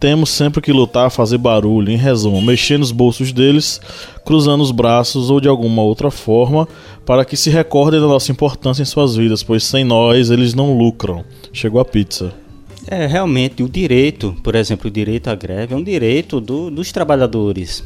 temos 0.00 0.30
sempre 0.30 0.62
que 0.62 0.72
lutar, 0.72 1.10
fazer 1.10 1.36
barulho, 1.36 1.92
em 1.92 1.98
resumo, 1.98 2.40
mexer 2.40 2.78
nos 2.78 2.92
bolsos 2.92 3.32
deles, 3.32 3.78
cruzando 4.24 4.62
os 4.62 4.70
braços 4.70 5.28
ou 5.28 5.38
de 5.38 5.48
alguma 5.48 5.82
outra 5.82 6.10
forma, 6.10 6.66
para 7.04 7.26
que 7.26 7.36
se 7.36 7.50
recordem 7.50 8.00
da 8.00 8.06
nossa 8.06 8.32
importância 8.32 8.80
em 8.80 8.86
suas 8.86 9.14
vidas, 9.14 9.42
pois 9.42 9.64
sem 9.64 9.84
nós 9.84 10.30
eles 10.30 10.54
não 10.54 10.78
lucram. 10.78 11.22
Chegou 11.52 11.78
a 11.78 11.84
pizza. 11.84 12.32
É, 12.86 13.06
realmente, 13.06 13.62
o 13.62 13.68
direito, 13.68 14.34
por 14.42 14.54
exemplo, 14.54 14.88
o 14.88 14.90
direito 14.90 15.28
à 15.28 15.34
greve 15.34 15.74
é 15.74 15.76
um 15.76 15.82
direito 15.82 16.40
do, 16.40 16.70
dos 16.70 16.90
trabalhadores. 16.92 17.84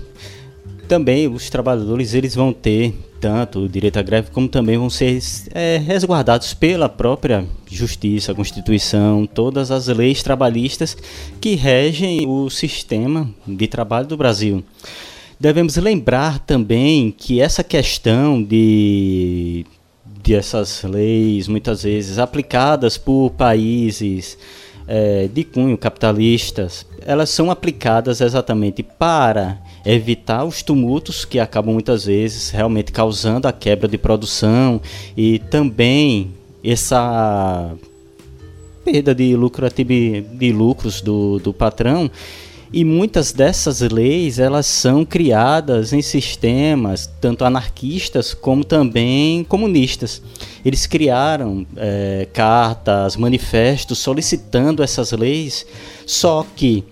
Também 0.86 1.26
os 1.26 1.48
trabalhadores 1.50 2.14
eles 2.14 2.34
vão 2.34 2.52
ter 2.52 2.94
tanto 3.20 3.60
o 3.60 3.68
direito 3.68 3.98
à 3.98 4.02
greve 4.02 4.30
como 4.30 4.46
também 4.46 4.76
vão 4.76 4.90
ser 4.90 5.18
é, 5.54 5.78
resguardados 5.78 6.52
pela 6.52 6.90
própria 6.90 7.46
justiça, 7.70 8.34
Constituição, 8.34 9.26
todas 9.26 9.70
as 9.70 9.88
leis 9.88 10.22
trabalhistas 10.22 10.94
que 11.40 11.54
regem 11.54 12.26
o 12.28 12.50
sistema 12.50 13.30
de 13.46 13.66
trabalho 13.66 14.06
do 14.06 14.16
Brasil. 14.16 14.62
Devemos 15.40 15.76
lembrar 15.76 16.38
também 16.40 17.10
que 17.10 17.40
essa 17.40 17.64
questão 17.64 18.42
de, 18.42 19.64
de 20.22 20.34
essas 20.34 20.82
leis, 20.82 21.48
muitas 21.48 21.82
vezes 21.82 22.18
aplicadas 22.18 22.98
por 22.98 23.30
países 23.30 24.36
é, 24.86 25.28
de 25.32 25.44
cunho 25.44 25.76
capitalistas, 25.78 26.86
elas 27.04 27.30
são 27.30 27.50
aplicadas 27.50 28.20
exatamente 28.20 28.82
para 28.82 29.58
evitar 29.84 30.44
os 30.44 30.62
tumultos 30.62 31.24
que 31.24 31.38
acabam 31.38 31.72
muitas 31.72 32.04
vezes 32.06 32.50
realmente 32.50 32.92
causando 32.92 33.46
a 33.46 33.52
quebra 33.52 33.88
de 33.88 33.98
produção 33.98 34.80
e 35.16 35.38
também 35.38 36.32
essa 36.62 37.72
perda 38.84 39.14
de, 39.14 39.34
de 40.20 40.52
lucros 40.52 41.00
do, 41.00 41.38
do 41.38 41.52
patrão 41.52 42.10
e 42.74 42.84
muitas 42.84 43.30
dessas 43.30 43.80
leis 43.82 44.40
elas 44.40 44.66
são 44.66 45.04
criadas 45.04 45.92
em 45.92 46.02
sistemas 46.02 47.08
tanto 47.20 47.44
anarquistas 47.44 48.34
como 48.34 48.64
também 48.64 49.44
comunistas. 49.44 50.20
Eles 50.64 50.84
criaram 50.84 51.64
é, 51.76 52.26
cartas, 52.32 53.16
manifestos 53.16 54.00
solicitando 54.00 54.82
essas 54.82 55.12
leis, 55.12 55.64
só 56.04 56.44
que 56.56 56.82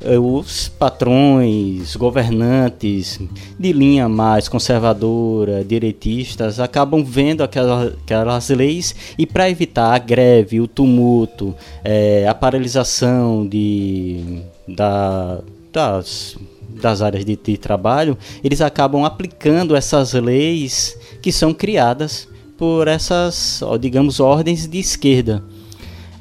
é, 0.00 0.18
os 0.18 0.68
patrões, 0.68 1.94
governantes 1.94 3.20
de 3.58 3.70
linha 3.70 4.08
mais 4.08 4.48
conservadora, 4.48 5.62
direitistas, 5.62 6.58
acabam 6.58 7.04
vendo 7.04 7.42
aquelas, 7.42 7.92
aquelas 8.02 8.48
leis 8.48 8.94
e 9.18 9.26
para 9.26 9.50
evitar 9.50 9.92
a 9.92 9.98
greve, 9.98 10.58
o 10.58 10.66
tumulto, 10.66 11.54
é, 11.84 12.26
a 12.26 12.32
paralisação 12.32 13.46
de 13.46 14.42
da, 14.74 15.40
das, 15.72 16.36
das 16.80 17.02
áreas 17.02 17.24
de, 17.24 17.36
de 17.36 17.56
trabalho, 17.56 18.16
eles 18.42 18.60
acabam 18.60 19.04
aplicando 19.04 19.76
essas 19.76 20.12
leis 20.12 20.96
que 21.20 21.30
são 21.30 21.52
criadas 21.54 22.28
por 22.56 22.86
essas, 22.86 23.60
digamos, 23.80 24.20
ordens 24.20 24.68
de 24.68 24.78
esquerda. 24.78 25.42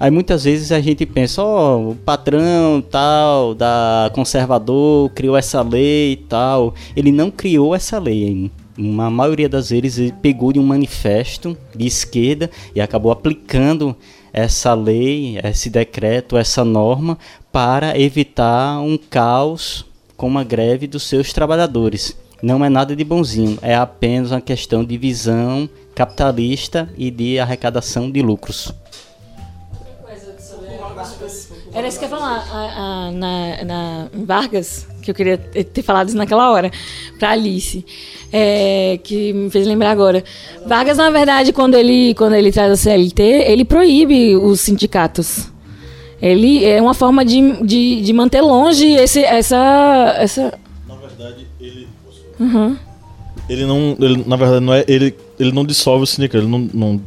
Aí 0.01 0.09
muitas 0.09 0.45
vezes 0.45 0.71
a 0.71 0.81
gente 0.81 1.05
pensa, 1.05 1.43
ó, 1.43 1.77
oh, 1.77 1.91
o 1.91 1.95
patrão 1.95 2.81
tal, 2.81 3.53
da 3.53 4.09
conservador, 4.15 5.11
criou 5.11 5.37
essa 5.37 5.61
lei 5.61 6.13
e 6.13 6.15
tal. 6.15 6.73
Ele 6.95 7.11
não 7.11 7.29
criou 7.29 7.75
essa 7.75 7.99
lei. 7.99 8.49
Uma 8.75 9.11
maioria 9.11 9.47
das 9.47 9.69
vezes 9.69 9.99
ele 9.99 10.13
pegou 10.19 10.51
de 10.51 10.57
um 10.57 10.63
manifesto 10.63 11.55
de 11.75 11.85
esquerda 11.85 12.49
e 12.73 12.81
acabou 12.81 13.11
aplicando 13.11 13.95
essa 14.33 14.73
lei, 14.73 15.39
esse 15.43 15.69
decreto, 15.69 16.37
essa 16.37 16.63
norma 16.63 17.17
para 17.51 17.99
evitar 17.99 18.79
um 18.79 18.97
caos 18.97 19.85
com 20.15 20.27
uma 20.27 20.43
greve 20.43 20.87
dos 20.87 21.03
seus 21.03 21.33
trabalhadores. 21.33 22.15
Não 22.41 22.63
é 22.65 22.69
nada 22.69 22.95
de 22.95 23.03
bonzinho, 23.03 23.59
é 23.61 23.75
apenas 23.75 24.31
uma 24.31 24.41
questão 24.41 24.83
de 24.83 24.97
visão 24.97 25.69
capitalista 25.93 26.89
e 26.97 27.11
de 27.11 27.39
arrecadação 27.39 28.09
de 28.09 28.21
lucros. 28.21 28.73
Era 31.73 31.87
isso 31.87 31.97
que 31.99 32.05
eu 32.05 32.09
ia 32.09 32.15
falar. 32.15 32.45
A, 32.51 33.07
a, 33.07 33.11
na, 33.11 33.63
na, 33.63 34.07
Vargas, 34.13 34.87
que 35.01 35.11
eu 35.11 35.15
queria 35.15 35.37
ter 35.37 35.81
falado 35.81 36.09
isso 36.09 36.17
naquela 36.17 36.51
hora, 36.51 36.69
para 37.17 37.31
Alice, 37.31 37.85
é, 38.31 38.99
que 39.03 39.31
me 39.31 39.49
fez 39.49 39.65
lembrar 39.65 39.91
agora. 39.91 40.23
Vargas, 40.65 40.97
na 40.97 41.09
verdade, 41.09 41.53
quando 41.53 41.75
ele, 41.75 42.13
quando 42.15 42.33
ele 42.33 42.51
traz 42.51 42.71
a 42.71 42.75
CLT, 42.75 43.23
ele 43.23 43.63
proíbe 43.63 44.35
os 44.35 44.59
sindicatos. 44.59 45.49
Ele 46.21 46.63
é 46.65 46.79
uma 46.81 46.93
forma 46.93 47.25
de, 47.25 47.63
de, 47.65 48.01
de 48.01 48.13
manter 48.13 48.41
longe 48.41 48.85
esse, 48.93 49.23
essa, 49.23 50.15
essa. 50.17 50.59
Na 50.87 50.95
verdade, 50.95 51.47
ele. 51.59 51.87
Uhum. 52.39 52.77
Ele 53.49 53.65
não. 53.65 53.95
Ele, 53.99 54.23
na 54.25 54.35
verdade, 54.35 54.63
não 54.63 54.73
é. 54.73 54.85
Ele, 54.87 55.15
ele 55.39 55.51
não 55.51 55.65
dissolve 55.65 56.03
o 56.03 56.07
sindicato, 56.07 56.43
ele 56.43 56.51
não, 56.51 56.69
não 56.73 57.01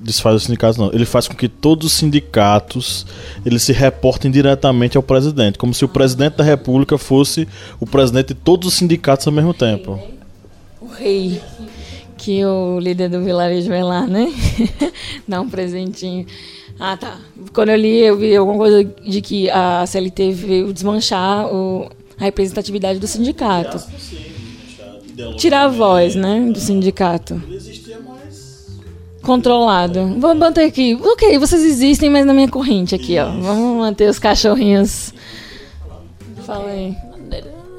desfaz 0.00 0.36
os 0.36 0.44
sindicatos, 0.44 0.76
não. 0.76 0.92
Ele 0.92 1.04
faz 1.04 1.28
com 1.28 1.34
que 1.34 1.48
todos 1.48 1.86
os 1.86 1.92
sindicatos 1.92 3.06
eles 3.44 3.62
se 3.62 3.72
reportem 3.72 4.30
diretamente 4.30 4.96
ao 4.96 5.02
presidente, 5.02 5.58
como 5.58 5.74
se 5.74 5.84
o 5.84 5.88
presidente 5.88 6.36
da 6.36 6.44
república 6.44 6.96
fosse 6.96 7.46
o 7.78 7.86
presidente 7.86 8.28
de 8.28 8.34
todos 8.34 8.68
os 8.68 8.74
sindicatos 8.74 9.26
ao 9.26 9.32
mesmo 9.32 9.52
tempo. 9.52 10.00
O 10.80 10.86
rei. 10.86 11.40
Que 12.16 12.44
o 12.44 12.78
líder 12.78 13.08
do 13.08 13.22
vilarejo 13.22 13.68
vai 13.68 13.82
lá, 13.82 14.06
né? 14.06 14.30
Dá 15.26 15.40
um 15.40 15.48
presentinho. 15.48 16.26
Ah, 16.78 16.96
tá. 16.96 17.18
Quando 17.52 17.70
eu 17.70 17.76
li, 17.76 17.98
eu 17.98 18.16
vi 18.16 18.34
alguma 18.34 18.56
coisa 18.56 18.82
de 18.84 19.20
que 19.20 19.50
a 19.50 19.84
CLT 19.86 20.32
veio 20.32 20.72
desmanchar 20.72 21.46
o, 21.46 21.90
a 22.18 22.24
representatividade 22.24 22.98
do 22.98 23.06
sindicato. 23.06 23.78
Tirar 25.36 25.64
a 25.64 25.68
voz, 25.68 26.14
né, 26.14 26.50
do 26.52 26.58
sindicato. 26.58 27.42
Controlado. 29.22 30.16
Vamos 30.18 30.38
manter 30.38 30.64
aqui. 30.64 30.94
Ok, 30.94 31.38
vocês 31.38 31.62
existem, 31.62 32.08
mas 32.08 32.24
na 32.24 32.32
minha 32.32 32.48
corrente 32.48 32.94
aqui, 32.94 33.18
ó. 33.18 33.26
Vamos 33.30 33.78
manter 33.78 34.08
os 34.08 34.18
cachorrinhos. 34.18 35.12
Fala 36.46 36.70
aí. 36.70 37.09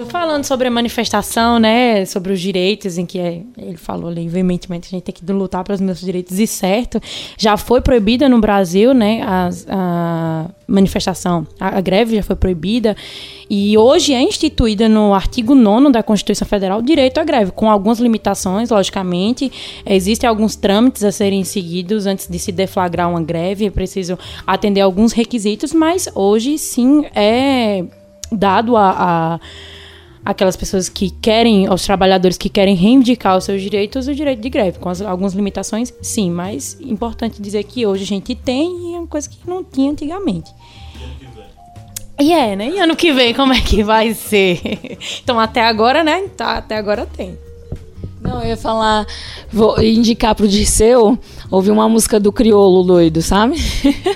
Falando 0.08 0.44
sobre 0.46 0.68
a 0.68 0.72
manifestação, 0.72 1.60
né, 1.60 2.06
sobre 2.06 2.34
os 2.34 2.40
direitos, 2.40 2.98
em 2.98 3.06
que 3.06 3.20
é, 3.20 3.42
ele 3.58 3.78
falou 3.78 4.10
ali 4.10 4.28
veementemente 4.28 4.88
a 4.88 4.92
gente 4.92 5.04
tem 5.04 5.14
que 5.14 5.32
lutar 5.32 5.64
pelos 5.64 5.82
meus 5.82 6.00
direitos, 6.00 6.40
e 6.40 6.48
certo, 6.48 7.02
já 7.38 7.58
foi 7.58 7.82
proibida 7.82 8.28
no 8.28 8.40
Brasil, 8.40 8.94
né, 8.94 9.22
a, 9.24 9.50
a 9.70 10.46
manifestação, 10.68 11.46
a, 11.60 11.78
a, 11.78 11.82
greve 11.82 12.16
já 12.16 12.24
foi 12.24 12.36
proibida, 12.36 12.96
e 13.50 13.78
hoje 13.78 14.14
é 14.14 14.22
instituída 14.22 14.88
no 14.88 15.14
artigo 15.14 15.54
9 15.54 15.92
da 15.92 16.02
Constituição 16.02 16.48
Federal 16.48 16.80
o 16.80 16.82
direito 16.82 17.20
à 17.20 17.24
greve, 17.24 17.52
com 17.52 17.70
algumas 17.70 18.00
limitações, 18.00 18.70
logicamente, 18.70 19.52
existem 19.86 20.28
alguns 20.28 20.56
trâmites 20.56 21.04
a 21.04 21.12
serem 21.12 21.44
seguidos 21.44 22.06
antes 22.06 22.28
de 22.28 22.40
se 22.40 22.52
deflagrar 22.52 23.10
uma 23.10 23.22
greve, 23.22 23.66
é 23.66 23.72
preciso 23.72 24.18
atender 24.48 24.82
alguns 24.82 25.14
requisitos, 25.14 25.74
mas 25.74 26.10
hoje 26.16 26.58
sim 26.58 27.06
é 27.14 27.84
dado 28.32 28.78
a, 28.78 28.90
a 28.90 29.40
aquelas 30.24 30.56
pessoas 30.56 30.88
que 30.88 31.10
querem, 31.10 31.68
aos 31.68 31.84
trabalhadores 31.84 32.38
que 32.38 32.50
querem 32.50 32.76
reivindicar 32.76 33.38
os 33.38 33.44
seus 33.44 33.62
direitos, 33.62 34.08
o 34.08 34.16
direito 34.16 34.42
de 34.42 34.50
greve, 34.50 34.80
com 34.80 34.90
as, 34.90 35.02
algumas 35.02 35.34
limitações, 35.34 35.94
sim, 36.02 36.30
mas 36.30 36.78
importante 36.80 37.42
dizer 37.42 37.64
que 37.64 37.86
hoje 37.86 38.04
a 38.04 38.08
gente 38.08 38.36
tem 38.36 38.92
e 38.92 38.96
é 38.96 39.00
uma 39.00 39.08
coisa 39.08 39.30
que 39.30 39.38
não 39.48 39.64
tinha 39.64 39.92
antigamente. 39.92 40.52
E 42.20 42.32
é, 42.34 42.56
né? 42.56 42.70
E 42.70 42.80
ano 42.80 42.96
que 42.96 43.12
vem, 43.12 43.34
como 43.34 43.52
é 43.52 43.60
que 43.62 43.84
vai 43.84 44.14
ser? 44.14 44.60
Então, 45.24 45.40
até 45.40 45.64
agora, 45.64 46.04
né? 46.04 46.28
Tá, 46.38 46.58
até 46.58 46.78
agora 46.78 47.06
tem. 47.06 47.38
Não, 48.22 48.42
eu 48.42 48.50
ia 48.50 48.58
falar, 48.58 49.08
vou 49.52 49.82
indicar 49.82 50.36
pro 50.36 50.48
Dirceu 50.48 51.18
ouvir 51.50 51.72
uma 51.72 51.90
música 51.90 52.20
do 52.20 52.32
Criolo 52.32 52.84
Doido, 52.84 53.22
sabe? 53.22 53.56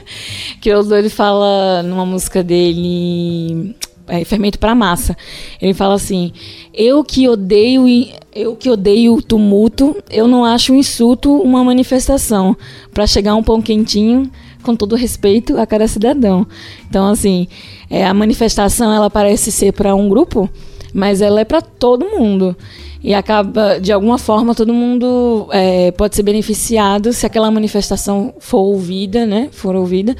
Criolo 0.61 0.87
Doido 0.87 1.09
fala 1.09 1.81
numa 1.81 2.05
música 2.05 2.43
dele 2.43 3.75
é, 4.07 4.23
fermento 4.23 4.59
para 4.59 4.75
massa. 4.75 5.15
Ele 5.61 5.73
fala 5.73 5.95
assim: 5.95 6.31
eu 6.73 7.03
que 7.03 7.27
odeio 7.27 7.85
eu 8.33 8.55
que 8.55 8.69
odeio 8.69 9.21
tumulto, 9.21 9.95
eu 10.09 10.27
não 10.27 10.43
acho 10.43 10.73
um 10.73 10.75
insulto 10.75 11.31
uma 11.41 11.63
manifestação 11.63 12.55
para 12.93 13.07
chegar 13.07 13.35
um 13.35 13.43
pão 13.43 13.61
quentinho 13.61 14.29
com 14.61 14.75
todo 14.75 14.95
respeito 14.95 15.57
a 15.57 15.65
cada 15.65 15.87
cidadão. 15.87 16.45
Então 16.89 17.07
assim, 17.07 17.47
é, 17.89 18.05
a 18.05 18.13
manifestação 18.13 18.91
ela 18.91 19.09
parece 19.09 19.51
ser 19.51 19.71
para 19.71 19.95
um 19.95 20.09
grupo, 20.09 20.49
mas 20.93 21.21
ela 21.21 21.39
é 21.39 21.45
para 21.45 21.61
todo 21.61 22.05
mundo 22.05 22.55
e 23.03 23.13
acaba 23.13 23.79
de 23.79 23.91
alguma 23.91 24.17
forma 24.17 24.55
todo 24.55 24.73
mundo 24.73 25.47
é, 25.51 25.91
pode 25.91 26.15
ser 26.15 26.23
beneficiado 26.23 27.13
se 27.13 27.23
aquela 27.23 27.51
manifestação 27.51 28.33
for 28.39 28.57
ouvida, 28.57 29.27
né? 29.27 29.47
For 29.51 29.75
ouvida 29.75 30.15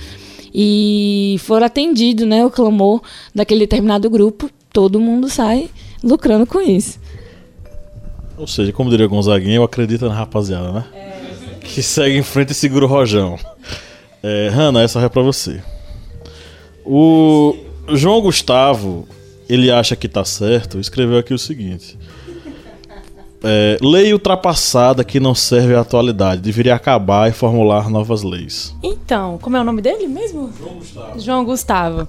e 0.57 1.35
for 1.39 1.61
atendido 1.61 2.25
né, 2.25 2.45
o 2.45 2.49
clamor 2.49 3.01
daquele 3.33 3.61
determinado 3.61 4.09
grupo, 4.09 4.49
todo 4.71 5.01
mundo 5.01 5.27
sai 5.27 5.69
lucrando 6.01 6.47
com 6.47 6.61
isso. 6.61 6.97
Ou 8.37 8.47
seja, 8.47 8.71
como 8.71 8.89
diria 8.89 9.05
Gonzaguinha, 9.05 9.57
eu 9.57 9.63
acredito 9.63 10.07
na 10.07 10.13
rapaziada, 10.13 10.71
né? 10.71 10.85
É. 10.93 11.15
Que 11.59 11.83
segue 11.83 12.17
em 12.17 12.23
frente 12.23 12.51
e 12.51 12.53
segura 12.53 12.85
o 12.85 12.87
rojão. 12.87 13.37
É, 14.23 14.47
Hanna, 14.47 14.81
essa 14.81 15.01
é 15.01 15.09
pra 15.09 15.21
você. 15.21 15.61
O 16.85 17.53
João 17.89 18.21
Gustavo, 18.21 19.05
ele 19.49 19.69
acha 19.69 19.93
que 19.93 20.07
tá 20.07 20.23
certo, 20.23 20.79
escreveu 20.79 21.17
aqui 21.17 21.33
o 21.33 21.39
seguinte. 21.39 21.97
É, 23.43 23.77
lei 23.81 24.13
ultrapassada 24.13 25.03
que 25.03 25.19
não 25.19 25.35
serve 25.35 25.75
à 25.75 25.81
atualidade. 25.81 26.41
Deveria 26.41 26.75
acabar 26.75 27.29
e 27.29 27.33
formular 27.33 27.89
novas 27.89 28.23
leis. 28.23 28.75
Então, 28.81 29.37
como 29.41 29.57
é 29.57 29.61
o 29.61 29.63
nome 29.63 29.81
dele 29.81 30.07
mesmo? 30.07 30.51
João 30.57 30.75
Gustavo. 30.75 31.19
João 31.19 31.45
Gustavo. 31.45 32.07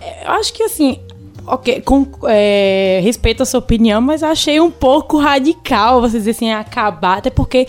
É, 0.00 0.26
eu 0.26 0.30
acho 0.32 0.52
que 0.52 0.62
assim, 0.62 1.00
ok, 1.46 1.80
com 1.82 2.06
é, 2.24 3.00
respeito 3.02 3.42
à 3.42 3.46
sua 3.46 3.60
opinião, 3.60 4.00
mas 4.00 4.22
achei 4.22 4.60
um 4.60 4.70
pouco 4.70 5.18
radical 5.18 6.00
vocês 6.00 6.24
dizer 6.24 6.30
assim, 6.32 6.50
acabar, 6.50 7.18
até 7.18 7.30
porque 7.30 7.66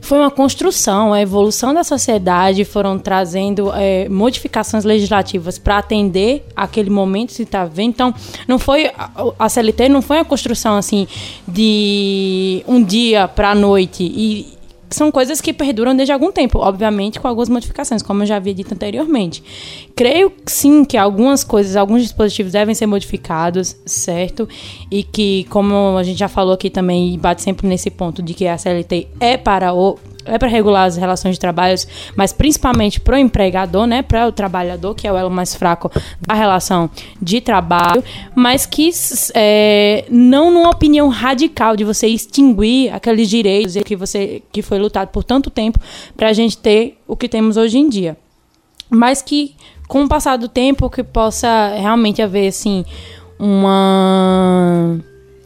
foi 0.00 0.18
uma 0.18 0.30
construção, 0.30 1.12
a 1.12 1.20
evolução 1.20 1.74
da 1.74 1.82
sociedade 1.82 2.64
foram 2.64 2.96
trazendo 2.96 3.72
é, 3.74 4.08
modificações 4.08 4.84
legislativas 4.84 5.58
para 5.58 5.78
atender 5.78 6.46
aquele 6.54 6.90
momento 6.90 7.34
que 7.34 7.42
está 7.42 7.64
vendo. 7.64 7.90
Então, 7.90 8.14
não 8.46 8.58
foi 8.58 8.90
a 9.38 9.48
CLT 9.48 9.88
não 9.88 10.00
foi 10.00 10.18
uma 10.18 10.24
construção 10.24 10.76
assim 10.76 11.08
de 11.46 12.62
um 12.68 12.82
dia 12.82 13.26
para 13.26 13.50
a 13.50 13.54
noite 13.54 14.04
e 14.04 14.55
são 14.90 15.10
coisas 15.10 15.40
que 15.40 15.52
perduram 15.52 15.94
desde 15.96 16.12
algum 16.12 16.30
tempo, 16.30 16.58
obviamente 16.58 17.18
com 17.18 17.28
algumas 17.28 17.48
modificações, 17.48 18.02
como 18.02 18.22
eu 18.22 18.26
já 18.26 18.36
havia 18.36 18.54
dito 18.54 18.72
anteriormente. 18.72 19.42
Creio 19.94 20.32
sim 20.46 20.84
que 20.84 20.96
algumas 20.96 21.42
coisas, 21.42 21.76
alguns 21.76 22.02
dispositivos 22.02 22.52
devem 22.52 22.74
ser 22.74 22.86
modificados, 22.86 23.76
certo? 23.84 24.48
E 24.90 25.02
que, 25.02 25.44
como 25.50 25.96
a 25.96 26.02
gente 26.02 26.18
já 26.18 26.28
falou 26.28 26.54
aqui 26.54 26.70
também, 26.70 27.14
e 27.14 27.18
bate 27.18 27.42
sempre 27.42 27.66
nesse 27.66 27.90
ponto 27.90 28.22
de 28.22 28.34
que 28.34 28.46
a 28.46 28.56
CLT 28.56 29.08
é 29.20 29.36
para 29.36 29.72
o 29.72 29.98
é 30.26 30.38
para 30.38 30.48
regular 30.48 30.84
as 30.84 30.96
relações 30.96 31.34
de 31.34 31.40
trabalho, 31.40 31.76
mas 32.14 32.32
principalmente 32.32 33.00
para 33.00 33.16
o 33.16 33.18
empregador, 33.18 33.86
né, 33.86 34.02
para 34.02 34.26
o 34.26 34.32
trabalhador, 34.32 34.94
que 34.94 35.06
é 35.06 35.12
o 35.12 35.16
elo 35.16 35.30
mais 35.30 35.54
fraco 35.54 35.90
da 36.20 36.34
relação 36.34 36.90
de 37.20 37.40
trabalho, 37.40 38.02
mas 38.34 38.66
que 38.66 38.90
é, 39.34 40.04
não 40.10 40.50
numa 40.50 40.70
opinião 40.70 41.08
radical 41.08 41.76
de 41.76 41.84
você 41.84 42.06
extinguir 42.06 42.92
aqueles 42.92 43.28
direitos 43.28 43.76
que 43.84 43.96
você 43.96 44.42
que 44.52 44.62
foi 44.62 44.78
lutado 44.78 45.08
por 45.08 45.24
tanto 45.24 45.50
tempo 45.50 45.78
para 46.16 46.28
a 46.28 46.32
gente 46.32 46.58
ter 46.58 46.98
o 47.06 47.16
que 47.16 47.28
temos 47.28 47.56
hoje 47.56 47.78
em 47.78 47.88
dia, 47.88 48.16
mas 48.90 49.22
que 49.22 49.54
com 49.88 50.04
o 50.04 50.08
passar 50.08 50.36
do 50.36 50.48
tempo 50.48 50.90
que 50.90 51.02
possa 51.02 51.74
realmente 51.76 52.20
haver 52.20 52.48
assim 52.48 52.84
uma 53.38 54.98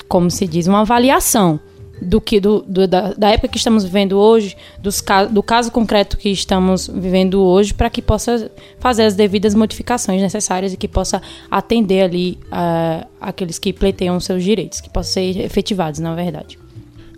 como 0.08 0.30
se 0.30 0.46
diz 0.46 0.66
uma 0.66 0.80
avaliação 0.80 1.60
do 2.00 2.20
que 2.20 2.40
do, 2.40 2.62
do 2.66 2.86
da, 2.86 3.12
da, 3.12 3.30
época 3.30 3.48
que 3.48 3.58
estamos 3.58 3.84
vivendo 3.84 4.18
hoje, 4.18 4.56
dos, 4.78 5.02
do 5.30 5.42
caso 5.42 5.70
concreto 5.70 6.16
que 6.16 6.30
estamos 6.30 6.88
vivendo 6.88 7.42
hoje, 7.42 7.74
para 7.74 7.90
que 7.90 8.00
possa 8.00 8.50
fazer 8.78 9.04
as 9.04 9.14
devidas 9.14 9.54
modificações 9.54 10.22
necessárias 10.22 10.72
e 10.72 10.76
que 10.76 10.88
possa 10.88 11.20
atender 11.50 12.02
ali 12.02 12.38
uh, 12.46 13.06
aqueles 13.20 13.58
que 13.58 13.72
pleiteiam 13.72 14.18
seus 14.20 14.42
direitos, 14.42 14.80
que 14.80 14.88
possam 14.88 15.12
ser 15.14 15.40
efetivados, 15.40 16.00
na 16.00 16.14
verdade. 16.14 16.58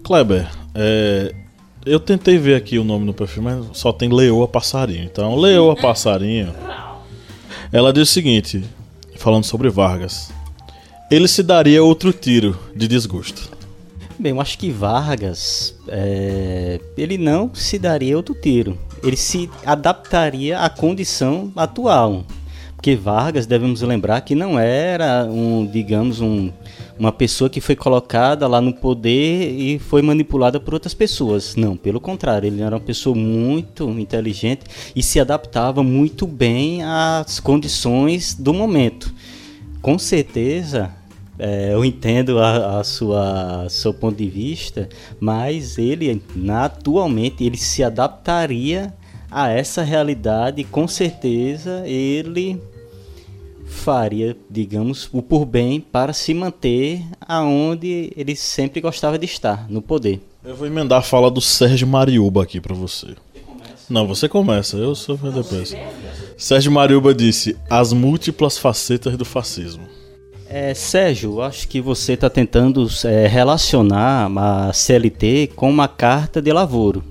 Kleber, 0.03 0.49
é, 0.74 1.33
eu 1.87 2.01
tentei 2.01 2.39
ver 2.39 2.57
aqui 2.57 2.78
o 2.78 2.85
nome 2.85 3.05
no 3.05 3.14
perfil, 3.14 3.43
mas 3.43 3.64
só 3.72 3.93
tem 3.93 4.09
Leoa 4.09 4.49
Passarinho. 4.49 5.05
Então, 5.05 5.37
Leoa 5.37 5.76
Passarinho, 5.76 6.53
ela 7.72 7.93
diz 7.93 8.09
o 8.09 8.12
seguinte, 8.12 8.64
falando 9.16 9.45
sobre 9.45 9.68
Vargas. 9.68 10.33
Ele 11.11 11.28
se 11.28 11.43
daria 11.43 11.85
outro 11.85 12.12
tiro 12.12 12.59
de 12.74 12.89
desgosto. 12.89 13.52
Bem, 14.23 14.31
eu 14.31 14.41
acho 14.41 14.57
que 14.57 14.70
Vargas, 14.70 15.75
é, 15.89 16.79
ele 16.97 17.18
não 17.18 17.53
se 17.53 17.77
daria 17.77 18.16
outro 18.16 18.37
tiro. 18.37 18.79
Ele 19.03 19.16
se 19.16 19.51
adaptaria 19.66 20.61
à 20.61 20.70
condição 20.70 21.51
atual. 21.57 22.25
Porque 22.77 22.95
Vargas, 22.95 23.47
devemos 23.47 23.83
lembrar 23.83 24.20
que 24.20 24.37
não 24.37 24.57
era 24.57 25.25
um, 25.29 25.66
digamos, 25.66 26.20
um, 26.20 26.53
uma 26.97 27.11
pessoa 27.11 27.51
que 27.51 27.61
foi 27.61 27.75
colocada 27.75 28.47
lá 28.47 28.61
no 28.61 28.73
poder 28.73 29.57
e 29.59 29.81
foi 29.81 30.03
manipulada 30.03 30.61
por 30.61 30.73
outras 30.73 30.95
pessoas. 30.95 31.57
Não, 31.57 31.77
pelo 31.77 32.01
contrário, 32.01 32.47
ele 32.47 32.62
era 32.62 32.77
uma 32.77 32.81
pessoa 32.81 33.16
muito 33.16 33.91
inteligente 33.99 34.62
e 34.95 35.03
se 35.03 35.18
adaptava 35.18 35.83
muito 35.83 36.29
bem 36.29 36.85
às 36.85 37.41
condições 37.41 38.35
do 38.35 38.55
momento. 38.55 39.12
Com 39.81 39.99
certeza, 39.99 40.95
é, 41.45 41.74
eu 41.74 41.84
entendo 41.84 42.38
a, 42.38 42.78
a 42.78 42.84
sua 42.84 43.66
seu 43.68 43.93
ponto 43.93 44.16
de 44.16 44.28
vista, 44.28 44.88
mas 45.18 45.76
ele 45.76 46.22
atualmente 46.49 47.43
ele 47.43 47.57
se 47.57 47.82
adaptaria 47.82 48.95
a 49.28 49.51
essa 49.51 49.82
realidade, 49.82 50.62
com 50.62 50.86
certeza 50.86 51.82
ele 51.84 52.62
faria, 53.66 54.36
digamos, 54.49 55.09
o 55.12 55.20
por 55.20 55.45
bem 55.45 55.80
para 55.80 56.12
se 56.12 56.32
manter 56.32 57.03
aonde 57.20 58.12
ele 58.16 58.36
sempre 58.36 58.80
gostava 58.80 59.18
de 59.18 59.26
estar, 59.26 59.68
no 59.68 59.82
poder. 59.82 60.20
Eu 60.45 60.55
vou 60.55 60.68
emendar 60.68 61.01
a 61.01 61.03
fala 61.03 61.28
do 61.28 61.40
Sérgio 61.40 61.88
Mariuba 61.88 62.45
aqui 62.45 62.61
para 62.61 62.74
você. 62.74 63.16
Não, 63.90 64.07
você 64.07 64.28
começa, 64.28 64.76
eu 64.76 64.95
sou 64.95 65.16
depois. 65.16 65.74
Sérgio 66.38 66.70
Mariuba 66.70 67.12
disse: 67.12 67.57
As 67.68 67.93
múltiplas 67.93 68.59
facetas 68.59 69.16
do 69.16 69.24
fascismo. 69.24 70.02
É, 70.55 70.75
Sérgio, 70.75 71.41
acho 71.41 71.67
que 71.67 71.81
você 71.81 72.13
está 72.13 72.29
tentando 72.29 72.87
é, 73.07 73.27
relacionar 73.27 74.31
a 74.37 74.71
CLT 74.71 75.53
com 75.57 75.71
uma 75.71 75.89
carta 75.89 76.43
de 76.43 76.53
lavoro. 76.53 77.03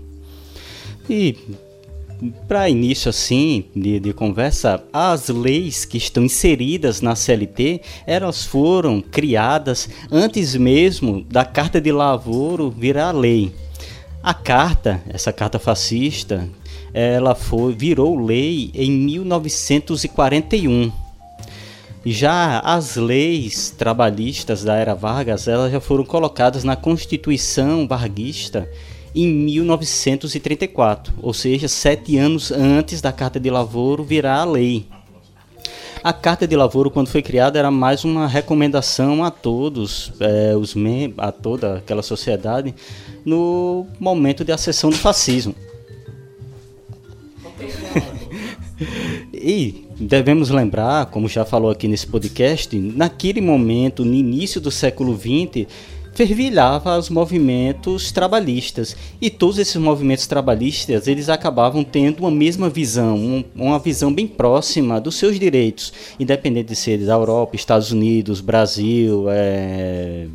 E 1.10 1.36
para 2.48 2.70
início 2.70 3.10
assim 3.10 3.66
de, 3.76 4.00
de, 4.00 4.14
conversa, 4.14 4.84
as 4.94 5.30
leis 5.30 5.86
que 5.86 5.98
estão 5.98 6.24
inseridas 6.24 7.02
na 7.02 7.16
CLT, 7.16 7.82
elas 8.06 8.46
foram 8.46 9.02
criadas 9.02 9.90
antes 10.12 10.56
mesmo 10.56 11.26
da 11.28 11.44
carta 11.44 11.82
de 11.82 11.92
lavoro 11.92 12.70
virar 12.70 13.12
lei. 13.12 13.52
A 14.22 14.36
carta, 14.36 15.02
essa 15.10 15.34
carta 15.34 15.58
fascista, 15.58 16.48
ela 16.94 17.34
foi 17.34 17.74
virou 17.74 18.24
lei 18.24 18.70
em 18.76 18.92
1941 18.92 20.92
já 22.06 22.60
as 22.60 22.96
leis 22.96 23.70
trabalhistas 23.70 24.64
da 24.64 24.76
era 24.76 24.96
Vargas, 24.96 25.48
elas 25.48 25.72
já 25.72 25.80
foram 25.80 26.04
colocadas 26.04 26.64
na 26.64 26.76
Constituição 26.76 27.88
varguista 27.88 28.68
em 29.14 29.28
1934, 29.28 31.14
ou 31.22 31.34
seja, 31.34 31.68
sete 31.68 32.18
anos 32.18 32.52
antes 32.52 33.02
da 33.02 33.12
Carta 33.12 33.40
de 33.40 33.50
Lavoro 33.50 34.04
virar 34.04 34.38
a 34.38 34.46
lei. 34.46 34.88
A 36.04 36.12
Carta 36.12 36.48
de 36.48 36.56
Lavoro, 36.56 36.90
quando 36.90 37.10
foi 37.10 37.22
criada, 37.22 37.60
era 37.60 37.70
mais 37.70 38.04
uma 38.04 38.28
recomendação 38.28 39.24
a 39.24 39.30
todos, 39.30 40.12
é, 40.20 40.56
os 40.56 40.74
a 41.18 41.32
toda 41.32 41.78
aquela 41.78 42.02
sociedade, 42.02 42.74
no 43.24 43.86
momento 44.00 44.44
de 44.44 44.52
acessão 44.52 44.90
do 44.90 44.98
fascismo. 44.98 45.54
e 49.44 49.86
devemos 50.00 50.50
lembrar, 50.50 51.08
como 51.08 51.28
já 51.28 51.44
falou 51.44 51.72
aqui 51.72 51.88
nesse 51.88 52.08
podcast, 52.08 52.78
naquele 52.78 53.42
momento, 53.42 54.06
no 54.06 54.14
início 54.14 54.62
do 54.62 54.72
século 54.72 55.18
XX, 55.18 55.68
fervilhava 56.14 56.98
os 56.98 57.10
movimentos 57.10 58.12
trabalhistas. 58.12 58.96
E 59.22 59.30
todos 59.30 59.58
esses 59.58 59.76
movimentos 59.78 60.28
trabalhistas 60.28 61.08
eles 61.08 61.30
acabavam 61.30 61.84
tendo 61.84 62.20
uma 62.20 62.32
mesma 62.32 62.70
visão, 62.70 63.18
um, 63.18 63.44
uma 63.56 63.80
visão 63.80 64.14
bem 64.14 64.28
próxima 64.28 65.00
dos 65.00 65.16
seus 65.16 65.40
direitos, 65.40 65.94
independente 66.20 66.70
de 66.70 66.76
ser 66.76 66.98
da 67.00 67.14
Europa, 67.14 67.56
Estados 67.56 67.92
Unidos, 67.92 68.42
Brasil, 68.42 69.26
é, 69.30 70.28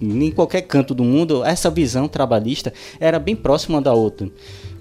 em 0.00 0.30
qualquer 0.30 0.62
canto 0.62 0.94
do 0.94 1.04
mundo, 1.04 1.44
essa 1.44 1.70
visão 1.70 2.08
trabalhista 2.08 2.72
era 3.00 3.18
bem 3.18 3.34
próxima 3.34 3.80
da 3.80 3.92
outra 3.92 4.30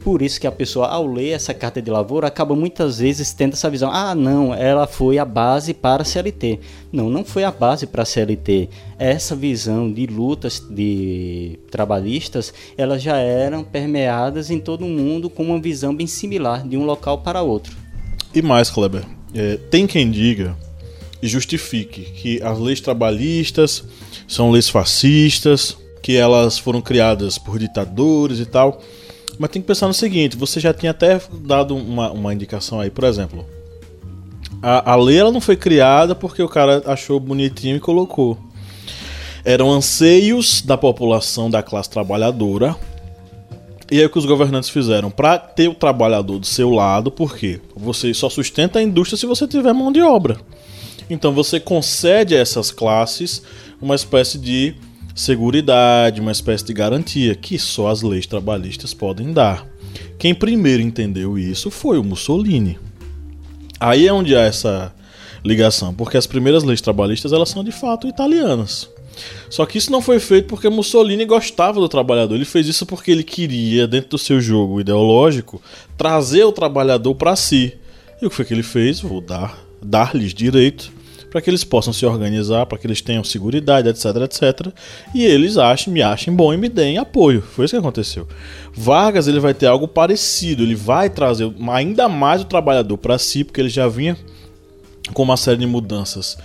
por 0.08 0.22
isso 0.22 0.40
que 0.40 0.48
a 0.48 0.52
pessoa, 0.54 0.88
ao 0.88 1.06
ler 1.06 1.32
essa 1.32 1.54
carta 1.54 1.82
de 1.82 1.92
lavoura, 1.92 2.28
acaba 2.28 2.56
muitas 2.56 3.00
vezes 3.00 3.34
tendo 3.34 3.56
essa 3.56 3.70
visão: 3.70 3.92
ah, 3.92 4.16
não, 4.16 4.54
ela 4.54 4.88
foi 4.88 5.18
a 5.18 5.26
base 5.26 5.74
para 5.74 6.04
a 6.04 6.06
CLT. 6.06 6.62
Não, 6.94 7.10
não 7.10 7.26
foi 7.26 7.44
a 7.44 7.52
base 7.52 7.86
para 7.86 8.04
a 8.04 8.06
CLT. 8.06 8.70
Essa 8.98 9.36
visão 9.36 9.92
de 9.92 10.06
lutas 10.06 10.66
de 10.70 11.60
trabalhistas, 11.70 12.54
elas 12.78 13.04
já 13.04 13.18
eram 13.18 13.66
permeadas 13.66 14.50
em 14.50 14.62
todo 14.62 14.86
o 14.86 14.88
mundo 14.88 15.30
com 15.30 15.44
uma 15.44 15.60
visão 15.60 15.94
bem 15.94 16.08
similar 16.08 16.66
de 16.66 16.78
um 16.78 16.86
local 16.86 17.18
para 17.18 17.42
outro. 17.42 17.76
E 18.34 18.42
mais, 18.42 18.70
Kleber, 18.70 19.04
é, 19.36 19.58
tem 19.70 19.86
quem 19.86 20.10
diga 20.10 20.56
e 21.22 21.28
justifique 21.28 22.04
que 22.14 22.42
as 22.42 22.58
leis 22.58 22.80
trabalhistas 22.80 23.84
são 24.26 24.52
leis 24.52 24.70
fascistas, 24.70 25.76
que 26.02 26.16
elas 26.16 26.58
foram 26.58 26.82
criadas 26.82 27.38
por 27.38 27.60
ditadores 27.60 28.40
e 28.40 28.46
tal. 28.46 28.82
Mas 29.38 29.52
tem 29.52 29.62
que 29.62 29.68
pensar 29.68 29.88
no 29.88 29.94
seguinte: 29.94 30.36
você 30.36 30.60
já 30.60 30.74
tinha 30.74 30.92
até 30.92 31.20
dado 31.42 31.76
uma, 31.76 32.12
uma 32.12 32.34
indicação 32.34 32.80
aí, 32.80 32.90
por 32.90 33.04
exemplo. 33.04 33.46
A, 34.62 34.94
a 34.94 34.96
lei 34.96 35.18
ela 35.18 35.32
não 35.32 35.42
foi 35.42 35.56
criada 35.56 36.16
porque 36.16 36.42
o 36.42 36.50
cara 36.50 36.82
achou 36.86 37.20
bonitinho 37.20 37.76
e 37.76 37.80
colocou. 37.80 38.38
Eram 39.46 39.72
anseios 39.72 40.62
da 40.62 40.78
população 40.78 41.50
da 41.50 41.62
classe 41.62 41.90
trabalhadora. 41.90 42.76
E 43.90 44.00
aí 44.00 44.06
o 44.06 44.10
que 44.10 44.18
os 44.18 44.26
governantes 44.26 44.70
fizeram? 44.70 45.10
Para 45.10 45.38
ter 45.38 45.70
o 45.70 45.74
trabalhador 45.74 46.40
do 46.40 46.46
seu 46.46 46.70
lado, 46.70 47.10
por 47.10 47.38
quê? 47.38 47.62
Você 47.74 48.14
só 48.14 48.30
sustenta 48.30 48.80
a 48.80 48.84
indústria 48.84 49.18
se 49.18 49.26
você 49.26 49.48
tiver 49.48 49.72
mão 49.74 49.92
de 49.92 50.02
obra. 50.02 50.38
Então 51.10 51.34
você 51.34 51.60
concede 51.60 52.36
a 52.36 52.40
essas 52.40 52.70
classes 52.70 53.42
uma 53.82 53.96
espécie 53.96 54.38
de 54.38 54.76
seguridade, 55.18 56.22
uma 56.22 56.32
espécie 56.32 56.64
de 56.64 56.74
garantia 56.74 57.34
que 57.34 57.58
só 57.58 57.88
as 57.88 58.04
leis 58.04 58.28
trabalhistas 58.28 58.94
podem 58.94 59.34
dar. 59.34 59.68
Quem 60.20 60.34
primeiro 60.34 60.84
entendeu 60.84 61.40
isso 61.40 61.72
foi 61.72 61.98
o 61.98 62.04
Mussolini. 62.04 62.78
Aí 63.80 64.08
é 64.08 64.14
onde 64.14 64.36
há 64.36 64.42
essa 64.42 64.94
ligação, 65.44 65.92
porque 65.92 66.18
as 66.18 66.28
primeiras 66.28 66.64
leis 66.64 66.82
trabalhistas 66.82 67.34
elas 67.34 67.50
são 67.50 67.64
de 67.64 67.72
fato 67.72 68.08
italianas. 68.08 68.88
Só 69.50 69.66
que 69.66 69.80
isso 69.80 69.92
não 69.92 70.02
foi 70.02 70.20
feito 70.20 70.48
porque 70.48 70.70
Mussolini 70.70 71.26
gostava 71.26 71.80
do 71.80 71.90
trabalhador. 71.90 72.36
Ele 72.36 72.46
fez 72.46 72.68
isso 72.68 72.86
porque 72.86 73.10
ele 73.10 73.24
queria, 73.24 73.88
dentro 73.88 74.12
do 74.12 74.18
seu 74.20 74.40
jogo 74.40 74.80
ideológico, 74.80 75.60
trazer 75.98 76.44
o 76.44 76.52
trabalhador 76.52 77.16
para 77.16 77.36
si. 77.36 77.74
E 78.22 78.26
o 78.28 78.30
que 78.30 78.36
foi 78.36 78.46
que 78.46 78.54
ele 78.54 78.62
fez? 78.62 79.00
Vou 79.00 79.20
dar 79.20 79.66
dar-lhes 79.82 80.34
direito 80.34 80.92
para 81.30 81.42
que 81.42 81.50
eles 81.50 81.64
possam 81.64 81.92
se 81.92 82.06
organizar, 82.06 82.66
para 82.66 82.78
que 82.78 82.88
eles 82.88 83.02
tenham 83.02 83.24
segurança, 83.24 83.90
etc, 83.90 84.06
etc. 84.24 84.68
E 85.14 85.26
eles 85.26 85.58
achem, 85.58 85.94
me 85.94 86.02
achem 86.02 86.34
bom 86.34 86.54
e 86.54 86.58
me 86.58 86.70
deem 86.70 86.98
apoio. 86.98 87.42
Foi 87.42 87.66
isso 87.66 87.76
que 87.76 87.80
aconteceu. 87.80 88.28
Vargas 88.74 89.28
ele 89.28 89.40
vai 89.40 89.54
ter 89.54 89.68
algo 89.68 89.88
parecido, 89.88 90.64
ele 90.64 90.76
vai 90.76 91.10
trazer 91.10 91.52
ainda 91.70 92.08
mais 92.08 92.42
o 92.42 92.46
trabalhador 92.46 92.98
para 92.98 93.18
si, 93.18 93.44
porque 93.44 93.62
ele 93.62 93.70
já 93.70 93.88
vinha 93.88 94.18
com 95.14 95.24
uma 95.24 95.38
série 95.38 95.58
de 95.58 95.66
mudanças 95.66 96.38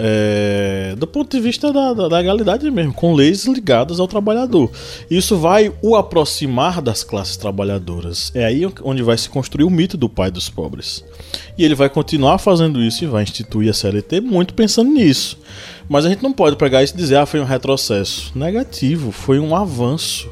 é, 0.00 0.94
do 0.96 1.08
ponto 1.08 1.36
de 1.36 1.42
vista 1.42 1.72
da, 1.72 1.92
da, 1.92 2.06
legalidade 2.06 2.70
mesmo, 2.70 2.94
com 2.94 3.12
leis 3.12 3.46
ligadas 3.46 3.98
ao 3.98 4.06
trabalhador. 4.06 4.70
Isso 5.10 5.36
vai 5.36 5.72
o 5.82 5.96
aproximar 5.96 6.80
das 6.80 7.02
classes 7.02 7.36
trabalhadoras. 7.36 8.30
É 8.32 8.44
aí 8.44 8.62
onde 8.84 9.02
vai 9.02 9.18
se 9.18 9.28
construir 9.28 9.64
o 9.64 9.70
mito 9.70 9.96
do 9.96 10.08
pai 10.08 10.30
dos 10.30 10.48
pobres. 10.48 11.04
E 11.58 11.64
ele 11.64 11.74
vai 11.74 11.88
continuar 11.88 12.38
fazendo 12.38 12.80
isso 12.80 13.02
e 13.02 13.08
vai 13.08 13.24
instituir 13.24 13.68
a 13.68 13.74
CLT 13.74 14.20
muito 14.20 14.54
pensando 14.54 14.88
nisso. 14.88 15.36
Mas 15.88 16.06
a 16.06 16.08
gente 16.08 16.22
não 16.22 16.32
pode 16.32 16.54
pegar 16.54 16.84
isso 16.84 16.94
e 16.94 16.96
dizer, 16.96 17.16
ah, 17.16 17.26
foi 17.26 17.40
um 17.40 17.44
retrocesso. 17.44 18.30
Negativo, 18.38 19.10
foi 19.10 19.40
um 19.40 19.56
avanço 19.56 20.30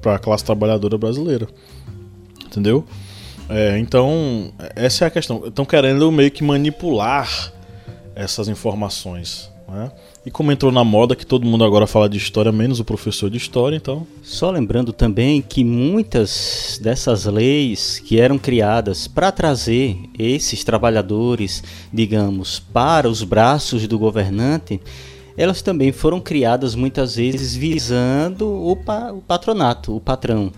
para 0.00 0.14
a 0.14 0.18
classe 0.18 0.44
trabalhadora 0.44 0.96
brasileira. 0.96 1.48
Entendeu? 2.46 2.84
É, 3.48 3.78
então, 3.78 4.52
essa 4.76 5.04
é 5.04 5.08
a 5.08 5.10
questão. 5.10 5.42
Estão 5.46 5.64
querendo 5.64 6.12
meio 6.12 6.30
que 6.30 6.44
manipular 6.44 7.57
essas 8.18 8.48
informações. 8.48 9.48
Né? 9.68 9.92
E 10.26 10.30
como 10.30 10.50
entrou 10.50 10.72
na 10.72 10.82
moda 10.82 11.14
que 11.14 11.24
todo 11.24 11.46
mundo 11.46 11.62
agora 11.62 11.86
fala 11.86 12.08
de 12.08 12.18
história, 12.18 12.50
menos 12.50 12.80
o 12.80 12.84
professor 12.84 13.30
de 13.30 13.36
história, 13.36 13.76
então. 13.76 14.04
Só 14.24 14.50
lembrando 14.50 14.92
também 14.92 15.40
que 15.40 15.62
muitas 15.62 16.80
dessas 16.82 17.26
leis 17.26 18.02
que 18.04 18.20
eram 18.20 18.36
criadas 18.36 19.06
para 19.06 19.30
trazer 19.30 19.96
esses 20.18 20.64
trabalhadores, 20.64 21.62
digamos, 21.92 22.58
para 22.58 23.08
os 23.08 23.22
braços 23.22 23.86
do 23.86 23.98
governante, 23.98 24.80
elas 25.36 25.62
também 25.62 25.92
foram 25.92 26.20
criadas 26.20 26.74
muitas 26.74 27.14
vezes 27.14 27.54
visando 27.54 28.48
o, 28.48 28.74
pa 28.74 29.12
o 29.12 29.20
patronato, 29.20 29.94
o 29.94 30.00
patrão. 30.00 30.50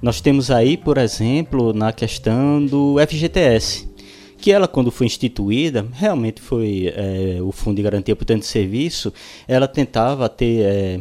Nós 0.00 0.22
temos 0.22 0.50
aí, 0.50 0.78
por 0.78 0.96
exemplo, 0.96 1.74
na 1.74 1.92
questão 1.92 2.64
do 2.64 2.96
FGTS 3.06 3.95
que 4.38 4.52
ela, 4.52 4.68
quando 4.68 4.90
foi 4.90 5.06
instituída, 5.06 5.86
realmente 5.92 6.40
foi 6.40 6.92
é, 6.94 7.38
o 7.40 7.52
Fundo 7.52 7.76
de 7.76 7.82
Garantia 7.82 8.14
por 8.14 8.24
Tanto 8.24 8.40
de 8.40 8.46
Serviço, 8.46 9.12
ela 9.48 9.66
tentava 9.66 10.28
ter, 10.28 10.60
é, 10.62 11.00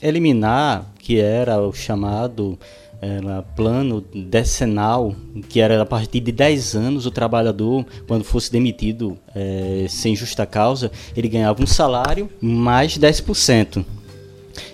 eliminar, 0.00 0.92
que 0.98 1.18
era 1.18 1.60
o 1.60 1.72
chamado 1.72 2.58
era 3.04 3.42
plano 3.42 4.00
decenal, 4.00 5.14
que 5.48 5.60
era 5.60 5.82
a 5.82 5.86
partir 5.86 6.20
de 6.20 6.32
10 6.32 6.74
anos 6.74 7.06
o 7.06 7.10
trabalhador, 7.10 7.84
quando 8.08 8.24
fosse 8.24 8.50
demitido 8.50 9.18
é, 9.34 9.86
sem 9.88 10.16
justa 10.16 10.46
causa, 10.46 10.90
ele 11.14 11.28
ganhava 11.28 11.62
um 11.62 11.66
salário 11.66 12.30
mais 12.40 12.96
10%. 12.96 13.84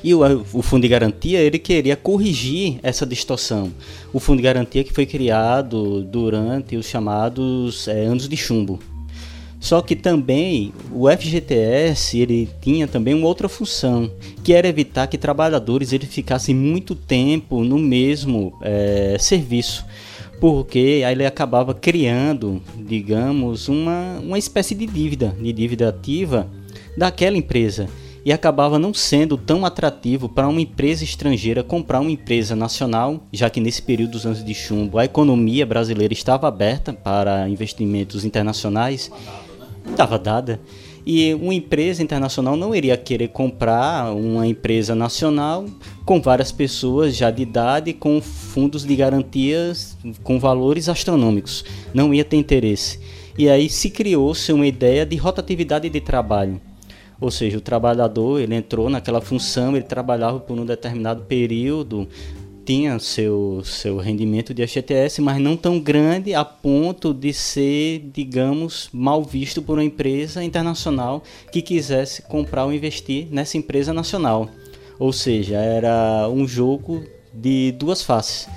E 0.02 0.14
o, 0.14 0.20
o, 0.52 0.62
Fundo 0.62 0.82
de 0.82 0.88
Garantia 0.88 1.40
ele 1.40 1.58
queria 1.58 1.96
corrigir 1.96 2.78
essa 2.82 3.06
distorção. 3.06 3.72
O 4.12 4.20
Fundo 4.20 4.38
de 4.38 4.42
Garantia 4.42 4.84
que 4.84 4.92
foi 4.92 5.06
criado 5.06 6.02
durante 6.02 6.76
os 6.76 6.86
chamados 6.86 7.88
é, 7.88 8.04
anos 8.04 8.28
de 8.28 8.36
chumbo. 8.36 8.78
Só 9.58 9.82
que 9.82 9.94
também 9.94 10.72
o 10.90 11.06
FGTS 11.10 12.18
ele 12.18 12.48
tinha 12.62 12.88
também 12.88 13.12
uma 13.12 13.26
outra 13.26 13.46
função, 13.46 14.10
que 14.42 14.54
era 14.54 14.66
evitar 14.66 15.06
que 15.06 15.18
trabalhadores 15.18 15.92
ele 15.92 16.06
ficassem 16.06 16.54
muito 16.54 16.94
tempo 16.94 17.62
no 17.62 17.78
mesmo 17.78 18.54
é, 18.62 19.16
serviço 19.20 19.84
porque 20.40 21.02
aí 21.04 21.12
ele 21.12 21.26
acabava 21.26 21.74
criando, 21.74 22.62
digamos, 22.78 23.68
uma, 23.68 24.18
uma 24.20 24.38
espécie 24.38 24.74
de 24.74 24.86
dívida, 24.86 25.36
de 25.38 25.52
dívida 25.52 25.90
ativa 25.90 26.48
daquela 26.96 27.36
empresa 27.36 27.86
e 28.24 28.32
acabava 28.32 28.78
não 28.78 28.92
sendo 28.92 29.36
tão 29.36 29.64
atrativo 29.64 30.28
para 30.28 30.48
uma 30.48 30.60
empresa 30.60 31.04
estrangeira 31.04 31.62
comprar 31.62 32.00
uma 32.00 32.10
empresa 32.10 32.54
nacional, 32.54 33.26
já 33.32 33.48
que 33.48 33.60
nesse 33.60 33.82
período 33.82 34.12
dos 34.12 34.26
anos 34.26 34.44
de 34.44 34.54
chumbo 34.54 34.98
a 34.98 35.04
economia 35.04 35.64
brasileira 35.64 36.12
estava 36.12 36.48
aberta 36.48 36.92
para 36.92 37.48
investimentos 37.48 38.24
internacionais, 38.24 39.10
estava 39.88 40.18
dada. 40.18 40.60
E 41.06 41.32
uma 41.34 41.54
empresa 41.54 42.02
internacional 42.02 42.56
não 42.56 42.74
iria 42.74 42.96
querer 42.96 43.28
comprar 43.28 44.12
uma 44.14 44.46
empresa 44.46 44.94
nacional 44.94 45.64
com 46.04 46.20
várias 46.20 46.52
pessoas 46.52 47.16
já 47.16 47.30
de 47.30 47.42
idade, 47.42 47.94
com 47.94 48.20
fundos 48.20 48.84
de 48.84 48.94
garantias 48.94 49.96
com 50.22 50.38
valores 50.38 50.90
astronômicos. 50.90 51.64
Não 51.94 52.12
ia 52.12 52.24
ter 52.24 52.36
interesse. 52.36 53.00
E 53.38 53.48
aí 53.48 53.70
se 53.70 53.88
criou-se 53.88 54.52
uma 54.52 54.66
ideia 54.66 55.06
de 55.06 55.16
rotatividade 55.16 55.88
de 55.88 56.00
trabalho 56.00 56.60
ou 57.20 57.30
seja, 57.30 57.58
o 57.58 57.60
trabalhador 57.60 58.40
ele 58.40 58.54
entrou 58.54 58.88
naquela 58.88 59.20
função, 59.20 59.76
ele 59.76 59.84
trabalhava 59.84 60.40
por 60.40 60.58
um 60.58 60.64
determinado 60.64 61.24
período, 61.24 62.08
tinha 62.64 62.98
seu, 62.98 63.62
seu 63.64 63.98
rendimento 63.98 64.54
de 64.54 64.66
FGTS, 64.66 65.20
mas 65.20 65.40
não 65.40 65.56
tão 65.56 65.78
grande 65.78 66.34
a 66.34 66.44
ponto 66.44 67.12
de 67.12 67.32
ser, 67.32 68.10
digamos, 68.12 68.88
mal 68.92 69.22
visto 69.22 69.60
por 69.60 69.78
uma 69.78 69.84
empresa 69.84 70.42
internacional 70.42 71.22
que 71.52 71.60
quisesse 71.60 72.22
comprar 72.22 72.64
ou 72.64 72.72
investir 72.72 73.26
nessa 73.30 73.58
empresa 73.58 73.92
nacional. 73.92 74.48
Ou 74.98 75.12
seja, 75.12 75.56
era 75.56 76.28
um 76.28 76.46
jogo 76.46 77.04
de 77.34 77.72
duas 77.72 78.02
faces 78.02 78.48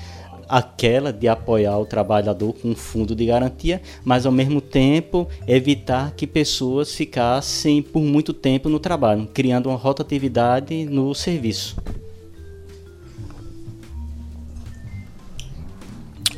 aquela 0.48 1.12
de 1.12 1.28
apoiar 1.28 1.78
o 1.78 1.86
trabalhador 1.86 2.54
com 2.54 2.70
um 2.70 2.76
fundo 2.76 3.16
de 3.16 3.26
garantia, 3.26 3.82
mas 4.04 4.26
ao 4.26 4.32
mesmo 4.32 4.62
tempo 4.62 5.28
evitar 5.48 6.12
que 6.16 6.26
pessoas 6.26 6.94
ficassem 6.94 7.82
por 7.82 8.02
muito 8.02 8.34
tempo 8.34 8.70
no 8.70 8.80
trabalho, 8.80 9.28
criando 9.34 9.70
uma 9.70 9.78
rotatividade 9.78 10.86
no 10.86 11.14
serviço. 11.14 11.76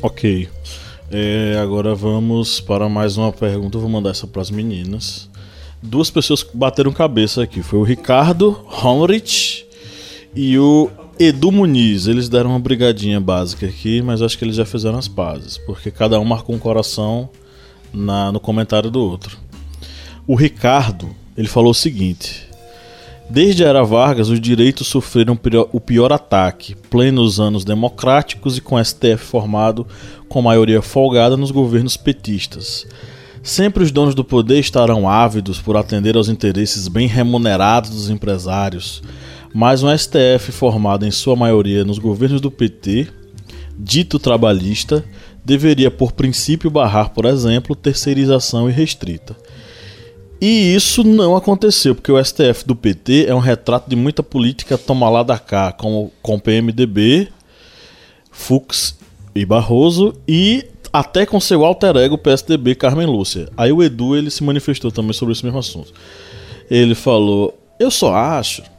Ok. 0.02 0.48
É, 1.10 1.56
agora 1.60 1.94
vamos 1.94 2.60
para 2.60 2.88
mais 2.88 3.16
uma 3.16 3.32
pergunta. 3.32 3.78
vou 3.78 3.88
mandar 3.88 4.10
essa 4.10 4.26
para 4.26 4.42
as 4.42 4.50
meninas. 4.50 5.28
Duas 5.82 6.10
pessoas 6.10 6.44
bateram 6.52 6.92
cabeça 6.92 7.42
aqui. 7.42 7.62
Foi 7.62 7.78
o 7.78 7.82
Ricardo 7.82 8.64
Honrich 8.84 9.66
e 10.34 10.58
o 10.58 10.90
Edu 11.18 11.50
Muniz, 11.50 12.06
eles 12.06 12.28
deram 12.28 12.50
uma 12.50 12.58
brigadinha 12.58 13.18
básica 13.18 13.64
aqui, 13.64 14.02
mas 14.02 14.20
acho 14.20 14.36
que 14.36 14.44
eles 14.44 14.56
já 14.56 14.66
fizeram 14.66 14.98
as 14.98 15.08
pazes, 15.08 15.56
porque 15.56 15.90
cada 15.90 16.20
um 16.20 16.24
marcou 16.26 16.54
um 16.54 16.58
coração 16.58 17.30
na, 17.90 18.30
no 18.30 18.38
comentário 18.38 18.90
do 18.90 19.00
outro. 19.00 19.38
O 20.26 20.34
Ricardo, 20.34 21.08
ele 21.34 21.48
falou 21.48 21.70
o 21.70 21.74
seguinte: 21.74 22.46
Desde 23.30 23.64
a 23.64 23.68
era 23.68 23.82
Vargas, 23.82 24.28
os 24.28 24.38
direitos 24.38 24.88
sofreram 24.88 25.38
o 25.72 25.80
pior 25.80 26.12
ataque, 26.12 26.76
plenos 26.90 27.40
anos 27.40 27.64
democráticos 27.64 28.58
e 28.58 28.60
com 28.60 28.82
STF 28.82 29.16
formado 29.16 29.86
com 30.28 30.42
maioria 30.42 30.82
folgada 30.82 31.34
nos 31.34 31.50
governos 31.50 31.96
petistas. 31.96 32.86
Sempre 33.42 33.82
os 33.82 33.90
donos 33.90 34.14
do 34.14 34.24
poder 34.24 34.58
estarão 34.58 35.08
ávidos 35.08 35.60
por 35.60 35.78
atender 35.78 36.14
aos 36.14 36.28
interesses 36.28 36.88
bem 36.88 37.06
remunerados 37.06 37.88
dos 37.88 38.10
empresários 38.10 39.02
mas 39.56 39.82
um 39.82 39.88
STF 39.88 40.52
formado 40.52 41.06
em 41.06 41.10
sua 41.10 41.34
maioria 41.34 41.82
nos 41.82 41.98
governos 41.98 42.42
do 42.42 42.50
PT, 42.50 43.08
dito 43.78 44.18
trabalhista, 44.18 45.02
deveria 45.42 45.90
por 45.90 46.12
princípio 46.12 46.68
barrar, 46.68 47.14
por 47.14 47.24
exemplo, 47.24 47.74
terceirização 47.74 48.68
irrestrita. 48.68 49.34
E 50.38 50.74
isso 50.74 51.02
não 51.02 51.34
aconteceu, 51.34 51.94
porque 51.94 52.12
o 52.12 52.22
STF 52.22 52.66
do 52.66 52.76
PT 52.76 53.24
é 53.28 53.34
um 53.34 53.38
retrato 53.38 53.88
de 53.88 53.96
muita 53.96 54.22
política 54.22 54.76
toma 54.76 55.08
lá 55.08 55.22
da 55.22 55.38
cá, 55.38 55.72
com, 55.72 56.10
com 56.20 56.38
PMDB, 56.38 57.28
Fux 58.30 58.94
e 59.34 59.46
Barroso, 59.46 60.14
e 60.28 60.66
até 60.92 61.24
com 61.24 61.40
seu 61.40 61.64
alter 61.64 61.96
ego 61.96 62.18
PSDB, 62.18 62.74
Carmen 62.74 63.06
Lúcia. 63.06 63.48
Aí 63.56 63.72
o 63.72 63.82
Edu 63.82 64.14
ele 64.14 64.30
se 64.30 64.44
manifestou 64.44 64.92
também 64.92 65.14
sobre 65.14 65.32
esse 65.32 65.42
mesmo 65.42 65.60
assunto. 65.60 65.94
Ele 66.70 66.94
falou: 66.94 67.58
Eu 67.80 67.90
só 67.90 68.14
acho 68.14 68.75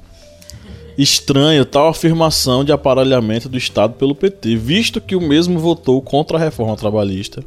estranho 0.97 1.63
tal 1.63 1.89
afirmação 1.89 2.63
de 2.63 2.71
aparelhamento 2.71 3.47
do 3.47 3.57
Estado 3.57 3.93
pelo 3.93 4.15
PT, 4.15 4.55
visto 4.55 4.99
que 4.99 5.15
o 5.15 5.21
mesmo 5.21 5.59
votou 5.59 6.01
contra 6.01 6.37
a 6.37 6.39
reforma 6.39 6.75
trabalhista 6.75 7.43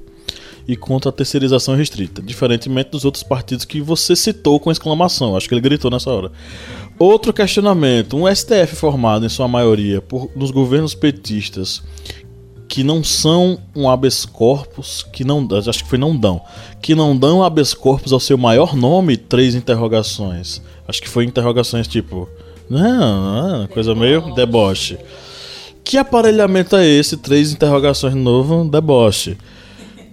e 0.68 0.76
contra 0.76 1.08
a 1.08 1.12
terceirização 1.12 1.74
restrita, 1.74 2.22
diferentemente 2.22 2.90
dos 2.90 3.04
outros 3.04 3.24
partidos 3.24 3.64
que 3.64 3.80
você 3.80 4.14
citou 4.14 4.60
com 4.60 4.70
exclamação. 4.70 5.36
Acho 5.36 5.48
que 5.48 5.54
ele 5.54 5.60
gritou 5.60 5.90
nessa 5.90 6.10
hora. 6.10 6.30
Outro 6.98 7.32
questionamento: 7.32 8.16
um 8.16 8.32
STF 8.32 8.76
formado 8.76 9.26
em 9.26 9.28
sua 9.28 9.48
maioria 9.48 10.00
por 10.00 10.30
nos 10.36 10.50
governos 10.50 10.94
petistas 10.94 11.82
que 12.68 12.84
não 12.84 13.02
são 13.02 13.58
um 13.74 13.90
habeas 13.90 14.24
corpus, 14.24 15.02
que 15.12 15.24
não, 15.24 15.48
acho 15.66 15.82
que 15.82 15.90
foi 15.90 15.98
não 15.98 16.16
dão, 16.16 16.40
que 16.80 16.94
não 16.94 17.16
dão 17.16 17.42
habeas 17.42 17.74
corpus 17.74 18.12
ao 18.12 18.20
seu 18.20 18.38
maior 18.38 18.76
nome, 18.76 19.16
três 19.16 19.56
interrogações. 19.56 20.62
Acho 20.86 21.02
que 21.02 21.08
foi 21.08 21.24
interrogações 21.24 21.88
tipo 21.88 22.28
não, 22.70 23.66
coisa 23.66 23.96
meio 23.96 24.32
deboche. 24.32 24.96
Que 25.82 25.98
aparelhamento 25.98 26.76
é 26.76 26.86
esse? 26.86 27.16
Três 27.16 27.52
interrogações 27.52 28.14
de 28.14 28.20
novo, 28.20 28.64
deboche. 28.64 29.36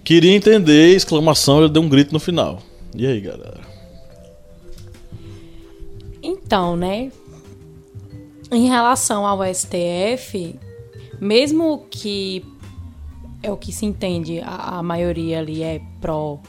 Queria 0.02 0.34
entender, 0.34 0.96
exclamação, 0.96 1.60
ele 1.60 1.68
deu 1.68 1.80
um 1.80 1.88
grito 1.88 2.12
no 2.12 2.18
final. 2.18 2.58
E 2.96 3.06
aí, 3.06 3.20
galera? 3.20 3.60
Então, 6.20 6.76
né? 6.76 7.12
Em 8.50 8.66
relação 8.66 9.24
ao 9.24 9.38
STF, 9.54 10.58
mesmo 11.20 11.86
que 11.88 12.44
é 13.40 13.52
o 13.52 13.56
que 13.56 13.70
se 13.70 13.86
entende, 13.86 14.40
a, 14.40 14.78
a 14.78 14.82
maioria 14.82 15.38
ali 15.38 15.62
é 15.62 15.80
pró 16.00 16.40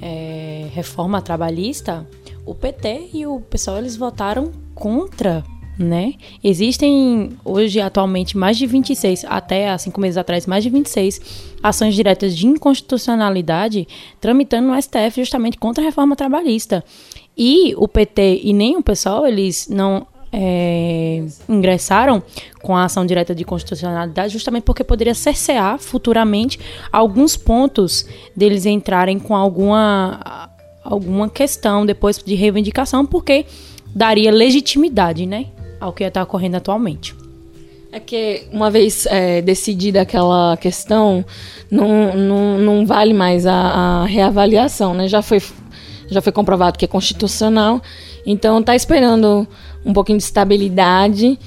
é, 0.00 0.68
reforma 0.72 1.20
trabalhista, 1.20 2.06
o 2.44 2.54
PT 2.54 3.10
e 3.12 3.26
o 3.26 3.40
pessoal 3.40 3.78
eles 3.78 3.96
votaram 3.96 4.52
contra, 4.76 5.42
né? 5.78 6.14
Existem 6.44 7.30
hoje 7.44 7.80
atualmente 7.80 8.36
mais 8.36 8.56
de 8.56 8.66
26, 8.66 9.24
até 9.26 9.70
há 9.70 9.78
cinco 9.78 10.00
meses 10.00 10.16
atrás, 10.16 10.46
mais 10.46 10.62
de 10.62 10.70
26 10.70 11.20
ações 11.62 11.94
diretas 11.94 12.36
de 12.36 12.46
inconstitucionalidade 12.46 13.88
tramitando 14.20 14.68
no 14.68 14.80
STF 14.80 15.16
justamente 15.16 15.58
contra 15.58 15.82
a 15.82 15.86
reforma 15.86 16.14
trabalhista. 16.14 16.84
E 17.36 17.74
o 17.76 17.88
PT 17.88 18.42
e 18.44 18.52
nem 18.52 18.76
o 18.76 18.82
pessoal, 18.82 19.26
eles 19.26 19.66
não 19.68 20.06
é, 20.32 21.24
ingressaram 21.48 22.22
com 22.62 22.76
a 22.76 22.84
ação 22.84 23.06
direta 23.06 23.34
de 23.34 23.44
constitucionalidade 23.44 24.32
justamente 24.32 24.64
porque 24.64 24.84
poderia 24.84 25.14
cercear 25.14 25.78
futuramente 25.78 26.58
alguns 26.92 27.36
pontos 27.36 28.06
deles 28.36 28.66
entrarem 28.66 29.18
com 29.18 29.34
alguma, 29.34 30.50
alguma 30.84 31.28
questão 31.28 31.86
depois 31.86 32.18
de 32.18 32.34
reivindicação, 32.34 33.06
porque 33.06 33.46
daria 33.96 34.30
legitimidade 34.30 35.24
né, 35.24 35.46
ao 35.80 35.90
que 35.90 36.04
está 36.04 36.22
ocorrendo 36.22 36.58
atualmente. 36.58 37.14
É 37.90 37.98
que, 37.98 38.46
uma 38.52 38.70
vez 38.70 39.06
é, 39.06 39.40
decidida 39.40 40.02
aquela 40.02 40.54
questão, 40.58 41.24
não, 41.70 42.14
não, 42.14 42.58
não 42.58 42.86
vale 42.86 43.14
mais 43.14 43.46
a, 43.46 43.54
a 43.54 44.04
reavaliação, 44.04 44.92
né? 44.92 45.08
Já 45.08 45.22
foi, 45.22 45.40
já 46.10 46.20
foi 46.20 46.30
comprovado 46.30 46.78
que 46.78 46.84
é 46.84 46.88
constitucional, 46.88 47.80
então 48.26 48.60
está 48.60 48.76
esperando 48.76 49.48
um 49.82 49.94
pouquinho 49.94 50.18
de 50.18 50.24
estabilidade 50.24 51.38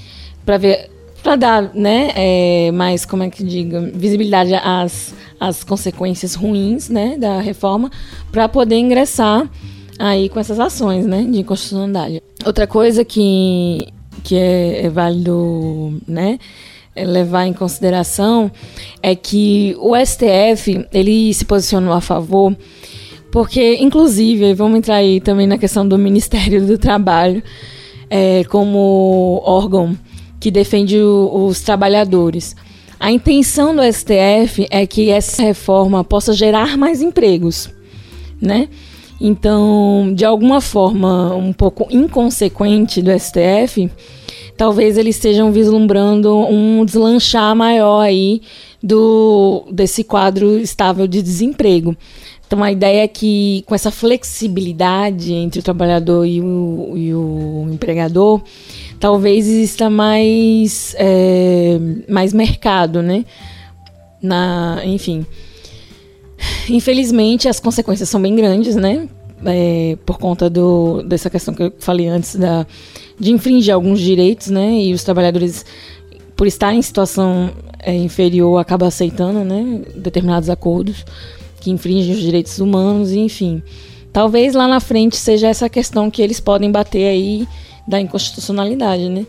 para 0.44 0.58
ver 0.58 0.90
para 1.22 1.36
dar 1.36 1.76
né, 1.76 2.12
é, 2.16 2.72
mais, 2.72 3.06
como 3.06 3.24
é 3.24 3.30
que 3.30 3.44
diga, 3.44 3.82
visibilidade 3.94 4.54
às, 4.56 5.14
às 5.38 5.66
consequências 5.66 6.34
ruins 6.34 6.88
né, 6.88 7.18
da 7.18 7.42
reforma, 7.42 7.92
para 8.32 8.48
poder 8.48 8.78
ingressar 8.78 9.46
aí 10.00 10.30
com 10.30 10.40
essas 10.40 10.60
ações 10.60 11.06
né, 11.06 11.22
de 11.24 11.42
inconstitucionalidade. 11.42 12.24
Outra 12.46 12.66
coisa 12.66 13.04
que, 13.04 13.80
que 14.24 14.36
é, 14.36 14.86
é 14.86 14.90
válido 14.90 16.02
né, 16.08 16.40
é 16.96 17.04
levar 17.04 17.46
em 17.46 17.54
consideração 17.54 18.50
é 19.04 19.14
que 19.14 19.76
o 19.80 19.94
STF 19.96 20.88
ele 20.94 21.34
se 21.34 21.44
posicionou 21.44 21.94
a 21.94 22.00
favor, 22.00 22.56
porque, 23.30 23.76
inclusive, 23.76 24.54
vamos 24.54 24.80
entrar 24.80 24.96
aí 24.96 25.20
também 25.20 25.46
na 25.46 25.58
questão 25.58 25.88
do 25.88 25.98
Ministério 25.98 26.66
do 26.66 26.78
Trabalho, 26.78 27.44
é, 28.10 28.44
como 28.46 29.42
órgão 29.44 29.96
que 30.40 30.50
defende 30.50 30.98
o, 30.98 31.46
os 31.46 31.62
trabalhadores. 31.62 32.56
A 33.00 33.12
intenção 33.12 33.76
do 33.76 33.82
STF 33.82 34.68
é 34.70 34.86
que 34.88 35.10
essa 35.10 35.44
reforma 35.44 36.04
possa 36.04 36.34
gerar 36.34 36.78
mais 36.78 37.02
empregos, 37.02 37.70
né? 38.42 38.68
Então, 39.22 40.14
de 40.16 40.24
alguma 40.24 40.62
forma 40.62 41.36
um 41.36 41.52
pouco 41.52 41.88
inconsequente 41.90 43.02
do 43.02 43.12
STF, 43.12 43.90
talvez 44.56 44.98
eles 44.98 45.16
estejam 45.16 45.52
vislumbrando 45.52 46.38
um 46.38 46.86
deslanchar 46.86 47.56
maior 47.56 48.02
aí 48.02 48.42
do 48.82 49.66
desse 49.72 50.04
quadro 50.04 50.58
estável 50.58 51.06
de 51.06 51.22
desemprego. 51.22 51.96
Então 52.50 52.64
a 52.64 52.72
ideia 52.72 53.04
é 53.04 53.08
que 53.08 53.64
com 53.68 53.76
essa 53.76 53.92
flexibilidade 53.92 55.34
entre 55.34 55.60
o 55.60 55.64
trabalhador 55.64 56.26
e 56.26 56.42
o, 56.42 56.94
e 56.96 57.14
o 57.14 57.68
empregador, 57.72 58.42
talvez 59.00 59.48
exista 59.48 59.88
mais, 59.88 60.96
é, 60.98 61.78
mais 62.10 62.34
mercado, 62.34 63.04
né? 63.04 63.24
Na, 64.20 64.82
enfim. 64.84 65.26
Infelizmente 66.70 67.48
as 67.48 67.60
consequências 67.60 68.10
são 68.10 68.22
bem 68.22 68.36
grandes, 68.36 68.76
né? 68.76 69.08
É, 69.46 69.98
por 70.06 70.18
conta 70.18 70.50
do, 70.50 71.02
dessa 71.04 71.30
questão 71.30 71.54
que 71.54 71.64
eu 71.64 71.74
falei 71.80 72.08
antes 72.08 72.36
da, 72.36 72.68
de 73.18 73.32
infringir 73.32 73.74
alguns 73.74 74.00
direitos, 74.00 74.48
né? 74.48 74.82
E 74.82 74.94
os 74.94 75.04
trabalhadores, 75.04 75.66
por 76.36 76.48
estar 76.48 76.74
em 76.74 76.82
situação 76.82 77.52
é, 77.80 77.96
inferior, 77.96 78.58
acabam 78.58 78.88
aceitando, 78.88 79.44
né? 79.44 79.82
Determinados 79.96 80.50
acordos 80.50 81.06
que 81.62 81.70
infringem 81.70 82.14
os 82.14 82.22
direitos 82.22 82.60
humanos, 82.60 83.12
enfim. 83.12 83.62
Talvez 84.12 84.54
lá 84.54 84.68
na 84.68 84.80
frente 84.80 85.16
seja 85.18 85.48
essa 85.48 85.70
questão 85.70 86.10
que 86.10 86.22
eles 86.22 86.40
podem 86.40 86.72
bater 86.72 87.06
aí 87.06 87.48
da 87.88 88.00
inconstitucionalidade, 88.00 89.10
né? 89.10 89.26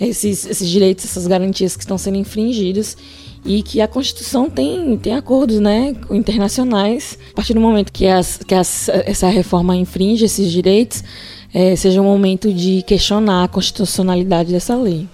Esses, 0.00 0.46
esses 0.46 0.68
direitos, 0.68 1.04
essas 1.04 1.26
garantias 1.26 1.76
que 1.76 1.82
estão 1.82 1.96
sendo 1.96 2.16
infringidas 2.16 2.96
e 3.44 3.62
que 3.62 3.80
a 3.80 3.88
Constituição 3.88 4.48
tem, 4.48 4.96
tem 4.96 5.14
acordos 5.14 5.60
né, 5.60 5.94
internacionais. 6.10 7.18
A 7.32 7.34
partir 7.34 7.54
do 7.54 7.60
momento 7.60 7.92
que, 7.92 8.06
as, 8.06 8.38
que 8.38 8.54
as, 8.54 8.88
essa 8.88 9.28
reforma 9.28 9.76
infringe 9.76 10.24
esses 10.24 10.50
direitos, 10.50 11.04
é, 11.52 11.76
seja 11.76 12.00
um 12.00 12.04
momento 12.04 12.52
de 12.52 12.82
questionar 12.82 13.44
a 13.44 13.48
constitucionalidade 13.48 14.50
dessa 14.50 14.74
lei. 14.74 15.06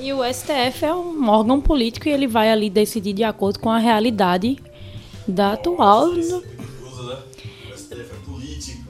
E 0.00 0.12
o 0.12 0.18
STF 0.24 0.84
é 0.84 0.94
um 0.94 1.28
órgão 1.28 1.60
político 1.60 2.08
e 2.08 2.12
ele 2.12 2.26
vai 2.26 2.50
ali 2.50 2.68
decidir 2.68 3.12
de 3.12 3.22
acordo 3.22 3.60
com 3.60 3.70
a 3.70 3.78
realidade 3.78 4.58
da 5.28 5.52
atual. 5.52 6.08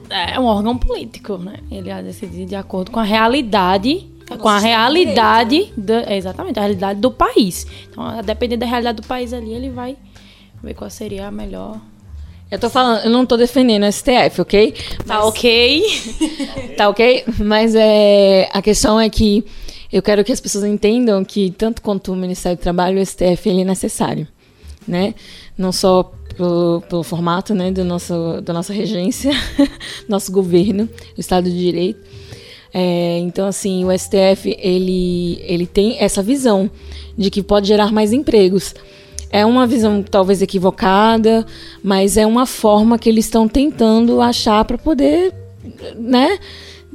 É 0.09 0.39
um 0.39 0.45
órgão 0.45 0.77
político, 0.79 1.37
né? 1.37 1.59
Ele 1.71 1.91
vai 1.91 2.03
decidir 2.03 2.47
de 2.47 2.55
acordo 2.55 2.91
com 2.91 3.01
a 3.01 3.03
realidade 3.03 4.07
com 4.39 4.49
a 4.49 4.59
realidade 4.59 5.73
do, 5.77 5.93
exatamente 6.11 6.59
a 6.59 6.63
realidade 6.63 7.01
do 7.01 7.11
país. 7.11 7.67
Então 7.91 8.05
a 8.05 8.23
depender 8.23 8.57
da 8.57 8.67
realidade 8.67 9.01
do 9.01 9.07
país 9.07 9.33
ali 9.33 9.53
ele 9.53 9.71
vai 9.71 9.97
ver 10.63 10.75
qual 10.75 10.91
seria 10.91 11.29
a 11.29 11.31
melhor. 11.31 11.81
Eu 12.51 12.59
tô 12.59 12.69
falando 12.69 13.05
eu 13.05 13.11
não 13.11 13.25
tô 13.25 13.37
defendendo 13.37 13.85
o 13.85 13.93
STF 13.93 14.41
ok? 14.41 14.73
Tá 15.07 15.19
Mas, 15.19 15.25
ok. 15.25 15.85
Tá 16.77 16.89
ok? 16.89 17.25
Mas 17.39 17.75
é 17.75 18.49
a 18.53 18.61
questão 18.61 18.99
é 19.01 19.09
que 19.09 19.45
eu 19.93 20.03
quero 20.03 20.25
que 20.25 20.33
as 20.33 20.41
pessoas 20.41 20.65
entendam 20.65 21.25
que 21.25 21.51
tanto 21.51 21.83
quanto 21.83 22.13
o 22.13 22.17
Ministério 22.17 22.57
do 22.57 22.61
Trabalho 22.61 23.01
o 23.01 23.07
STF 23.07 23.49
ele 23.49 23.63
é 23.63 23.65
necessário 23.65 24.27
né? 24.87 25.15
Não 25.57 25.73
só 25.73 26.13
pelo, 26.37 26.83
pelo 26.89 27.03
formato 27.03 27.55
né, 27.55 27.71
do 27.71 27.85
nosso, 27.85 28.41
da 28.43 28.53
nossa 28.53 28.73
regência, 28.73 29.33
nosso 30.09 30.33
governo, 30.33 30.89
o 31.17 31.21
Estado 31.21 31.51
de 31.51 31.59
Direito. 31.59 32.01
É, 32.75 33.19
então, 33.19 33.47
assim, 33.47 33.85
o 33.85 33.97
STF 33.97 34.57
ele, 34.59 35.43
ele 35.43 35.67
tem 35.67 35.99
essa 35.99 36.23
visão 36.23 36.71
de 37.17 37.31
que 37.31 37.43
pode 37.43 37.69
gerar 37.69 37.93
mais 37.93 38.13
empregos. 38.13 38.75
É 39.31 39.45
uma 39.45 39.67
visão 39.67 40.03
talvez 40.03 40.43
equivocada, 40.43 41.47
mas 41.83 42.17
é 42.17 42.27
uma 42.27 42.47
forma 42.47 42.99
que 42.99 43.09
eles 43.09 43.27
estão 43.27 43.49
tentando 43.49 44.21
achar 44.21 44.65
para 44.65 44.79
poder 44.79 45.33
né, 45.97 46.39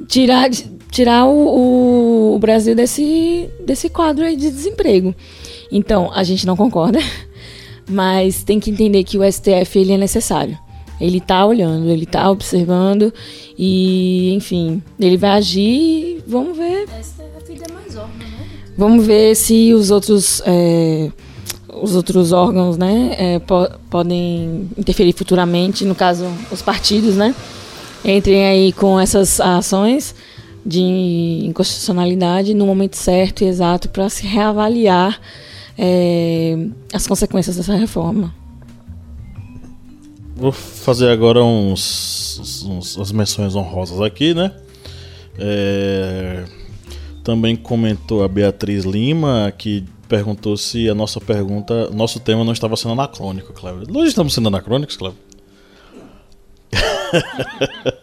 tirar, 0.06 0.48
tirar 0.90 1.26
o, 1.26 2.34
o, 2.34 2.38
Brasil 2.38 2.74
desse, 2.74 3.48
desse 3.64 3.88
quadro 3.88 4.24
aí 4.24 4.36
de 4.36 4.50
desemprego. 4.50 5.14
Então, 5.70 6.10
a 6.12 6.22
gente 6.22 6.46
não 6.46 6.56
concorda 6.56 6.98
mas 7.88 8.42
tem 8.44 8.60
que 8.60 8.70
entender 8.70 9.02
que 9.04 9.18
o 9.18 9.32
STF 9.32 9.78
ele 9.78 9.92
é 9.92 9.98
necessário. 9.98 10.58
Ele 11.00 11.18
está 11.18 11.44
olhando, 11.46 11.88
ele 11.88 12.04
está 12.04 12.30
observando 12.30 13.12
e, 13.56 14.32
enfim, 14.34 14.82
ele 14.98 15.16
vai 15.16 15.30
agir. 15.30 16.22
Vamos 16.26 16.56
ver. 16.56 16.88
STF 17.02 17.62
é 17.68 17.72
mais 17.72 17.96
órgão, 17.96 18.16
né? 18.18 18.46
Vamos 18.76 19.06
ver 19.06 19.34
se 19.34 19.72
os 19.74 19.90
outros 19.90 20.42
é, 20.46 21.10
os 21.82 21.94
outros 21.94 22.32
órgãos, 22.32 22.76
né, 22.76 23.14
é, 23.18 23.38
po 23.38 23.68
podem 23.90 24.68
interferir 24.76 25.12
futuramente. 25.12 25.84
No 25.84 25.94
caso, 25.94 26.26
os 26.50 26.62
partidos, 26.62 27.16
né, 27.16 27.34
entrem 28.04 28.46
aí 28.46 28.72
com 28.72 28.98
essas 28.98 29.40
ações 29.40 30.14
de 30.64 31.44
inconstitucionalidade 31.44 32.52
no 32.52 32.66
momento 32.66 32.96
certo 32.96 33.42
e 33.42 33.46
exato 33.46 33.88
para 33.88 34.08
se 34.08 34.26
reavaliar 34.26 35.20
é, 35.76 36.58
as 36.92 37.06
consequências 37.06 37.56
dessa 37.56 37.74
reforma. 37.74 38.34
Vou 40.38 40.52
fazer 40.52 41.08
agora 41.08 41.42
uns, 41.42 42.62
uns 42.64 42.96
as 42.96 43.10
menções 43.10 43.56
honrosas 43.56 44.00
aqui, 44.00 44.32
né? 44.32 44.52
É, 45.36 46.44
também 47.24 47.56
comentou 47.56 48.22
a 48.22 48.28
Beatriz 48.28 48.84
Lima 48.84 49.52
que 49.58 49.84
perguntou 50.08 50.56
se 50.56 50.88
a 50.88 50.94
nossa 50.94 51.20
pergunta, 51.20 51.90
nosso 51.90 52.20
tema 52.20 52.44
não 52.44 52.52
estava 52.52 52.76
sendo 52.76 52.92
anacrônico, 52.92 53.52
Cleber. 53.52 53.90
Nós 53.90 54.06
estamos 54.06 54.32
sendo 54.32 54.46
anacrônicos, 54.46 54.96
Cleber? 54.96 55.18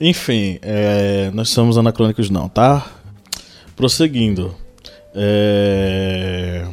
Enfim, 0.00 0.60
é, 0.62 1.28
nós 1.34 1.50
somos 1.50 1.76
anacrônicos 1.76 2.30
não, 2.30 2.48
tá? 2.48 2.88
Prosseguindo. 3.74 4.54
É 5.12 6.64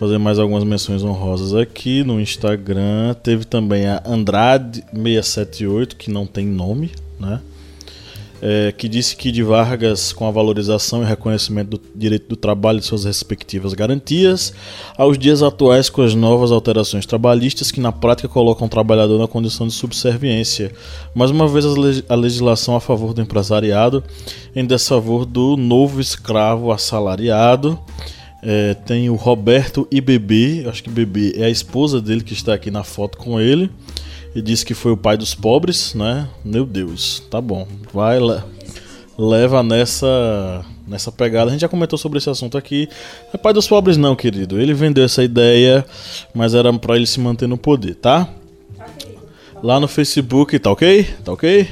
fazer 0.00 0.16
mais 0.16 0.38
algumas 0.38 0.64
menções 0.64 1.04
honrosas 1.04 1.54
aqui 1.54 2.02
no 2.02 2.18
Instagram. 2.18 3.14
Teve 3.22 3.44
também 3.44 3.86
a 3.86 4.00
Andrade678, 4.00 5.94
que 5.94 6.10
não 6.10 6.24
tem 6.24 6.46
nome, 6.46 6.90
né? 7.20 7.38
é, 8.42 8.72
que 8.72 8.88
disse 8.88 9.14
que 9.14 9.30
de 9.30 9.42
Vargas, 9.42 10.12
com 10.12 10.26
a 10.26 10.30
valorização 10.30 11.02
e 11.02 11.06
reconhecimento 11.06 11.76
do 11.76 11.80
direito 11.94 12.28
do 12.28 12.36
trabalho 12.36 12.78
e 12.78 12.82
suas 12.82 13.04
respectivas 13.04 13.74
garantias, 13.74 14.52
aos 14.96 15.18
dias 15.18 15.42
atuais 15.42 15.90
com 15.90 16.02
as 16.02 16.14
novas 16.14 16.50
alterações 16.50 17.04
trabalhistas 17.04 17.70
que 17.70 17.80
na 17.80 17.92
prática 17.92 18.28
colocam 18.28 18.66
o 18.66 18.70
trabalhador 18.70 19.18
na 19.18 19.28
condição 19.28 19.66
de 19.66 19.74
subserviência. 19.74 20.72
Mais 21.14 21.30
uma 21.30 21.46
vez 21.46 21.64
a 22.08 22.14
legislação 22.14 22.74
a 22.74 22.80
favor 22.80 23.12
do 23.12 23.20
empresariado 23.20 24.02
em 24.56 24.64
desfavor 24.64 25.26
do 25.26 25.56
novo 25.56 26.00
escravo 26.00 26.72
assalariado. 26.72 27.78
É, 28.42 28.74
tem 28.74 29.10
o 29.10 29.14
Roberto 29.14 29.86
IBB, 29.90 30.66
acho 30.66 30.82
que 30.82 30.90
Bebê 30.90 31.34
é 31.36 31.44
a 31.44 31.50
esposa 31.50 32.00
dele 32.00 32.22
que 32.22 32.32
está 32.32 32.54
aqui 32.54 32.70
na 32.70 32.82
foto 32.82 33.18
com 33.18 33.38
ele 33.38 33.70
e 34.34 34.40
disse 34.40 34.64
que 34.64 34.74
foi 34.74 34.92
o 34.92 34.96
pai 34.96 35.16
dos 35.16 35.34
pobres, 35.34 35.94
né? 35.94 36.28
Meu 36.44 36.64
Deus, 36.64 37.22
tá 37.30 37.40
bom. 37.40 37.66
Vai 37.92 38.18
lá. 38.18 38.44
Leva 39.18 39.62
nessa 39.62 40.64
nessa 40.86 41.12
pegada. 41.12 41.50
A 41.50 41.52
gente 41.52 41.60
já 41.60 41.68
comentou 41.68 41.98
sobre 41.98 42.18
esse 42.18 42.28
assunto 42.28 42.56
aqui. 42.56 42.88
É 43.32 43.36
pai 43.36 43.52
dos 43.52 43.68
pobres 43.68 43.96
não, 43.96 44.16
querido. 44.16 44.60
Ele 44.60 44.74
vendeu 44.74 45.04
essa 45.04 45.22
ideia, 45.22 45.84
mas 46.34 46.54
era 46.54 46.72
para 46.72 46.96
ele 46.96 47.06
se 47.06 47.20
manter 47.20 47.46
no 47.46 47.58
poder, 47.58 47.94
tá? 47.94 48.28
Lá 49.62 49.78
no 49.78 49.86
Facebook, 49.86 50.58
tá 50.58 50.70
ok? 50.70 51.04
Tá 51.24 51.32
ok? 51.32 51.68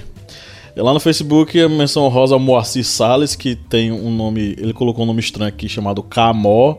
Lá 0.81 0.95
no 0.95 1.01
Facebook, 1.01 1.61
a 1.61 1.69
menção 1.69 2.07
rosa 2.07 2.37
ao 2.37 2.39
Moacir 2.39 2.85
Salles, 2.85 3.35
que 3.35 3.57
tem 3.57 3.91
um 3.91 4.15
nome, 4.15 4.55
ele 4.57 4.73
colocou 4.73 5.03
um 5.03 5.07
nome 5.09 5.19
estranho 5.19 5.49
aqui 5.49 5.69
chamado 5.69 6.05
Camó. 6.05 6.77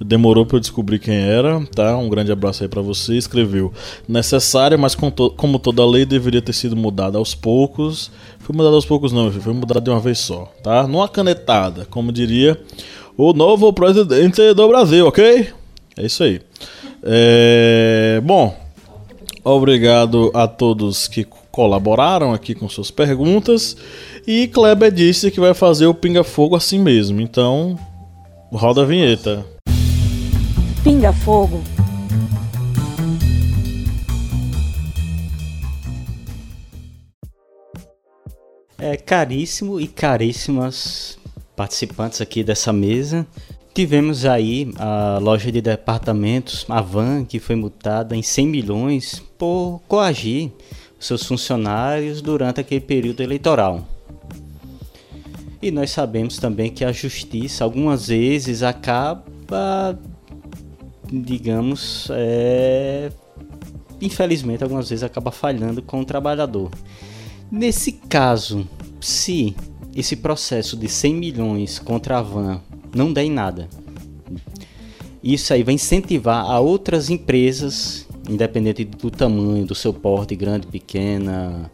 Demorou 0.00 0.46
para 0.46 0.56
eu 0.56 0.60
descobrir 0.60 0.98
quem 0.98 1.14
era, 1.14 1.60
tá? 1.74 1.94
Um 1.98 2.08
grande 2.08 2.32
abraço 2.32 2.62
aí 2.62 2.68
para 2.68 2.80
você. 2.80 3.14
Escreveu: 3.14 3.70
necessária, 4.08 4.78
mas 4.78 4.94
como 4.94 5.58
toda 5.58 5.84
lei 5.84 6.06
deveria 6.06 6.40
ter 6.40 6.54
sido 6.54 6.74
mudada 6.74 7.18
aos 7.18 7.34
poucos. 7.34 8.10
Foi 8.38 8.56
mudada 8.56 8.74
aos 8.74 8.86
poucos, 8.86 9.12
não, 9.12 9.30
foi 9.30 9.52
mudada 9.52 9.82
de 9.82 9.90
uma 9.90 10.00
vez 10.00 10.18
só, 10.18 10.50
tá? 10.62 10.86
Numa 10.86 11.08
canetada, 11.08 11.86
como 11.90 12.10
diria 12.10 12.58
o 13.18 13.34
novo 13.34 13.70
presidente 13.72 14.54
do 14.54 14.68
Brasil, 14.68 15.06
ok? 15.06 15.48
É 15.98 16.06
isso 16.06 16.24
aí. 16.24 16.40
É... 17.02 18.20
Bom, 18.24 18.56
obrigado 19.44 20.30
a 20.32 20.48
todos 20.48 21.06
que 21.06 21.26
colaboraram 21.52 22.32
aqui 22.32 22.54
com 22.54 22.68
suas 22.68 22.90
perguntas. 22.90 23.76
E 24.26 24.48
Kleber 24.48 24.90
disse 24.90 25.30
que 25.30 25.38
vai 25.38 25.54
fazer 25.54 25.86
o 25.86 25.94
Pinga 25.94 26.24
Fogo 26.24 26.56
assim 26.56 26.78
mesmo. 26.78 27.20
Então, 27.20 27.78
roda 28.50 28.82
a 28.82 28.86
vinheta. 28.86 29.46
Pinga 30.82 31.12
Fogo. 31.12 31.62
É 38.78 38.96
caríssimo 38.96 39.78
e 39.78 39.86
caríssimas 39.86 41.16
participantes 41.54 42.20
aqui 42.20 42.42
dessa 42.42 42.72
mesa. 42.72 43.24
Tivemos 43.72 44.26
aí 44.26 44.70
a 44.76 45.18
loja 45.18 45.50
de 45.50 45.62
departamentos, 45.62 46.66
a 46.68 46.82
Van, 46.82 47.24
que 47.24 47.38
foi 47.38 47.56
multada 47.56 48.16
em 48.16 48.22
100 48.22 48.46
milhões 48.48 49.22
por 49.38 49.80
coagir 49.88 50.50
seus 51.06 51.24
funcionários 51.24 52.22
durante 52.22 52.60
aquele 52.60 52.80
período 52.80 53.22
eleitoral. 53.22 53.86
E 55.60 55.70
nós 55.70 55.90
sabemos 55.90 56.38
também 56.38 56.70
que 56.70 56.84
a 56.84 56.92
justiça 56.92 57.64
algumas 57.64 58.08
vezes 58.08 58.62
acaba, 58.62 59.98
digamos, 61.12 62.08
é, 62.10 63.10
infelizmente 64.00 64.62
algumas 64.62 64.88
vezes 64.88 65.02
acaba 65.02 65.30
falhando 65.30 65.80
com 65.82 66.00
o 66.00 66.04
trabalhador. 66.04 66.70
Nesse 67.50 67.92
caso, 67.92 68.66
se 69.00 69.54
esse 69.94 70.16
processo 70.16 70.76
de 70.76 70.88
100 70.88 71.14
milhões 71.14 71.78
contra 71.78 72.18
a 72.18 72.22
Van 72.22 72.60
não 72.94 73.12
der 73.12 73.24
em 73.24 73.30
nada, 73.30 73.68
isso 75.22 75.54
aí 75.54 75.62
vai 75.62 75.74
incentivar 75.74 76.44
a 76.44 76.58
outras 76.58 77.08
empresas 77.08 78.01
independente 78.28 78.84
do 78.84 79.10
tamanho, 79.10 79.64
do 79.64 79.74
seu 79.74 79.92
porte, 79.92 80.34
grande, 80.34 80.66
pequena, 80.66 81.70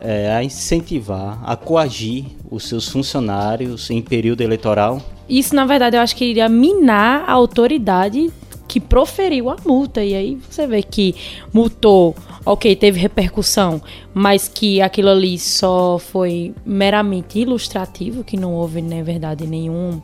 é, 0.00 0.32
a 0.34 0.44
incentivar, 0.44 1.40
a 1.44 1.56
coagir 1.56 2.26
os 2.50 2.68
seus 2.68 2.88
funcionários 2.88 3.90
em 3.90 4.02
período 4.02 4.42
eleitoral? 4.42 5.00
Isso, 5.28 5.54
na 5.54 5.64
verdade, 5.64 5.96
eu 5.96 6.00
acho 6.00 6.14
que 6.14 6.24
iria 6.24 6.48
minar 6.48 7.24
a 7.26 7.32
autoridade 7.32 8.30
que 8.68 8.80
proferiu 8.80 9.50
a 9.50 9.56
multa. 9.64 10.04
E 10.04 10.14
aí 10.14 10.38
você 10.48 10.66
vê 10.66 10.82
que 10.82 11.14
multou, 11.52 12.14
ok, 12.44 12.74
teve 12.76 13.00
repercussão, 13.00 13.80
mas 14.12 14.48
que 14.48 14.82
aquilo 14.82 15.08
ali 15.08 15.38
só 15.38 15.98
foi 15.98 16.54
meramente 16.66 17.38
ilustrativo, 17.38 18.24
que 18.24 18.36
não 18.36 18.54
houve, 18.54 18.82
na 18.82 19.02
verdade, 19.02 19.46
nenhum 19.46 20.00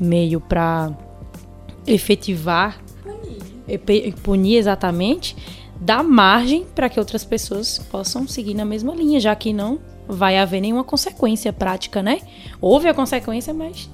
meio 0.00 0.40
para 0.40 0.90
efetivar 1.86 2.78
punir 4.22 4.56
exatamente, 4.56 5.36
dá 5.80 6.02
margem 6.02 6.64
para 6.74 6.88
que 6.88 6.98
outras 6.98 7.24
pessoas 7.24 7.78
possam 7.90 8.26
seguir 8.26 8.54
na 8.54 8.64
mesma 8.64 8.94
linha, 8.94 9.20
já 9.20 9.34
que 9.34 9.52
não 9.52 9.78
vai 10.08 10.38
haver 10.38 10.60
nenhuma 10.60 10.84
consequência 10.84 11.52
prática, 11.52 12.02
né? 12.02 12.20
Houve 12.60 12.88
a 12.88 12.94
consequência, 12.94 13.52
mas 13.52 13.90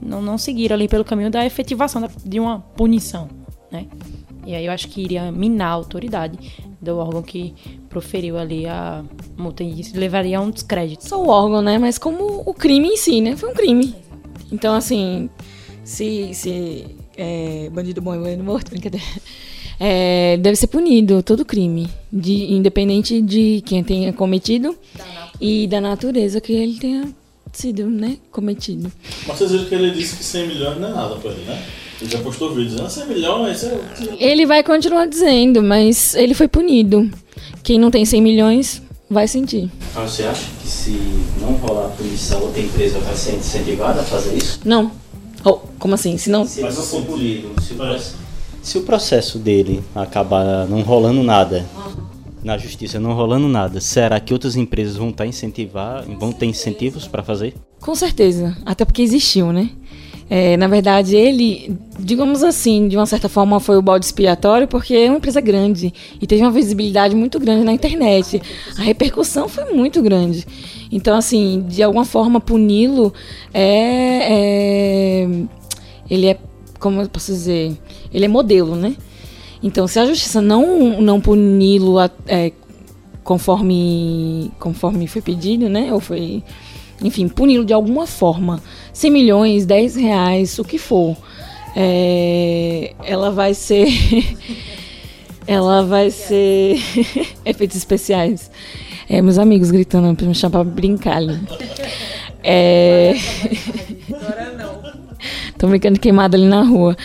não, 0.00 0.22
não 0.22 0.38
seguiram 0.38 0.74
ali 0.74 0.88
pelo 0.88 1.04
caminho 1.04 1.30
da 1.30 1.44
efetivação 1.44 2.00
da, 2.00 2.10
de 2.24 2.40
uma 2.40 2.60
punição, 2.60 3.28
né? 3.70 3.86
E 4.46 4.54
aí 4.54 4.64
eu 4.64 4.72
acho 4.72 4.88
que 4.88 5.02
iria 5.02 5.30
minar 5.30 5.68
a 5.68 5.72
autoridade 5.72 6.38
do 6.80 6.96
órgão 6.96 7.22
que 7.22 7.54
proferiu 7.90 8.38
ali 8.38 8.66
a 8.66 9.04
multa 9.36 9.62
e 9.62 9.80
isso 9.80 9.98
levaria 9.98 10.38
a 10.38 10.40
um 10.40 10.50
descrédito. 10.50 11.06
Só 11.06 11.22
o 11.22 11.28
órgão, 11.28 11.60
né? 11.60 11.76
Mas 11.76 11.98
como 11.98 12.42
o 12.46 12.54
crime 12.54 12.88
em 12.88 12.96
si, 12.96 13.20
né? 13.20 13.36
Foi 13.36 13.50
um 13.50 13.54
crime. 13.54 13.94
Então, 14.50 14.74
assim, 14.74 15.28
se, 15.84 16.32
se 16.32 16.96
é, 17.18 17.68
bandido 17.70 18.00
bom 18.00 18.14
e 18.14 18.18
bandido 18.18 18.44
morto, 18.44 18.70
brincadeira. 18.72 19.04
É, 19.80 20.36
deve 20.38 20.56
ser 20.56 20.68
punido 20.68 21.22
todo 21.22 21.44
crime, 21.44 21.88
de, 22.12 22.52
independente 22.52 23.20
de 23.20 23.62
quem 23.66 23.84
tenha 23.84 24.12
cometido 24.12 24.76
da 24.96 25.30
e 25.40 25.66
da 25.66 25.80
natureza 25.80 26.40
que 26.40 26.52
ele 26.52 26.78
tenha 26.78 27.08
sido 27.52 27.86
né, 27.86 28.16
cometido. 28.30 28.90
Mas 29.26 29.38
vocês 29.38 29.50
viram 29.50 29.64
que 29.66 29.74
ele 29.74 29.90
disse 29.90 30.16
que 30.16 30.24
100 30.24 30.48
milhões 30.48 30.80
não 30.80 30.88
é 30.88 30.92
nada 30.92 31.16
para 31.16 31.30
ele, 31.30 31.44
né? 31.44 31.62
Ele 32.00 32.10
já 32.10 32.18
postou 32.20 32.54
vídeo 32.54 32.70
dizendo 32.70 32.88
100 32.88 33.02
ah, 33.02 33.06
milhões. 33.06 33.64
É... 33.64 33.80
Ele 34.20 34.46
vai 34.46 34.62
continuar 34.62 35.06
dizendo, 35.06 35.62
mas 35.62 36.14
ele 36.14 36.34
foi 36.34 36.46
punido. 36.46 37.10
Quem 37.62 37.78
não 37.78 37.90
tem 37.90 38.04
100 38.04 38.22
milhões 38.22 38.82
vai 39.10 39.26
sentir. 39.26 39.70
Ah, 39.96 40.02
você 40.02 40.24
acha 40.24 40.44
que 40.60 40.68
se 40.68 40.92
não 41.40 41.54
rolar 41.54 41.88
punição, 41.90 42.42
outra 42.42 42.60
empresa 42.60 42.98
vai 43.00 43.16
ser 43.16 43.34
incentivada 43.34 44.00
a 44.00 44.04
fazer 44.04 44.36
isso? 44.36 44.60
Não. 44.64 44.92
Oh, 45.44 45.54
como 45.78 45.94
assim? 45.94 46.16
Se 46.18 46.30
não. 46.30 46.44
Se, 46.44 46.60
Mas 46.60 46.74
se, 46.74 46.82
se, 46.82 46.96
o, 46.96 48.00
se 48.62 48.78
o 48.78 48.82
processo 48.82 49.38
dele 49.38 49.82
acabar 49.94 50.66
não 50.66 50.82
rolando 50.82 51.22
nada, 51.22 51.64
na 52.42 52.56
justiça 52.58 52.98
não 53.00 53.14
rolando 53.14 53.48
nada, 53.48 53.80
será 53.80 54.18
que 54.20 54.32
outras 54.32 54.56
empresas 54.56 54.96
vão 54.96 55.10
estar 55.10 55.26
incentivar, 55.26 56.04
vão 56.18 56.32
ter 56.32 56.46
incentivos 56.46 57.06
para 57.06 57.22
fazer? 57.22 57.54
Com 57.80 57.94
certeza, 57.94 58.56
até 58.64 58.84
porque 58.84 59.02
existiu, 59.02 59.52
né? 59.52 59.70
É, 60.30 60.56
na 60.58 60.66
verdade, 60.66 61.16
ele, 61.16 61.74
digamos 61.98 62.42
assim, 62.42 62.86
de 62.86 62.96
uma 62.96 63.06
certa 63.06 63.28
forma 63.28 63.58
foi 63.60 63.78
o 63.78 63.82
balde 63.82 64.04
expiatório, 64.04 64.68
porque 64.68 64.94
é 64.94 65.08
uma 65.08 65.16
empresa 65.16 65.40
grande 65.40 65.92
e 66.20 66.26
teve 66.26 66.42
uma 66.42 66.50
visibilidade 66.50 67.16
muito 67.16 67.40
grande 67.40 67.64
na 67.64 67.72
internet. 67.72 68.40
A 68.76 68.82
repercussão 68.82 69.48
foi 69.48 69.72
muito 69.72 70.02
grande. 70.02 70.46
Então, 70.92 71.16
assim, 71.16 71.64
de 71.66 71.82
alguma 71.82 72.04
forma 72.04 72.40
puni-lo 72.40 73.12
é, 73.52 75.22
é, 75.22 75.28
Ele 76.10 76.26
é. 76.26 76.38
Como 76.78 77.00
eu 77.00 77.08
posso 77.08 77.32
dizer? 77.32 77.76
Ele 78.12 78.24
é 78.24 78.28
modelo, 78.28 78.76
né? 78.76 78.94
Então, 79.62 79.88
se 79.88 79.98
a 79.98 80.06
justiça 80.06 80.40
não, 80.40 81.00
não 81.00 81.20
puni-lo 81.20 81.96
é, 82.26 82.52
conforme, 83.24 84.52
conforme 84.60 85.06
foi 85.06 85.20
pedido, 85.20 85.68
né? 85.68 85.92
Ou 85.92 86.00
foi. 86.00 86.42
Enfim, 87.02 87.28
puni-lo 87.28 87.64
de 87.64 87.72
alguma 87.72 88.06
forma. 88.06 88.62
100 88.92 89.10
milhões, 89.10 89.66
10 89.66 89.96
reais, 89.96 90.58
o 90.58 90.64
que 90.64 90.78
for. 90.78 91.16
É, 91.76 92.92
ela 93.04 93.30
vai 93.30 93.54
ser. 93.54 93.88
ela 95.46 95.84
vai 95.84 96.10
ser. 96.10 96.78
efeitos 97.44 97.76
especiais. 97.76 98.50
É, 99.08 99.22
meus 99.22 99.38
amigos 99.38 99.70
gritando 99.70 100.14
pra 100.14 100.26
me 100.26 100.34
chamar 100.34 100.64
pra 100.64 100.64
brincar 100.64 101.16
ali. 101.16 101.38
É... 102.42 103.14
Não. 104.58 104.98
Tô 105.58 105.66
brincando 105.66 105.94
de 105.94 106.00
queimada 106.00 106.36
ali 106.36 106.46
na 106.46 106.62
rua. 106.62 106.96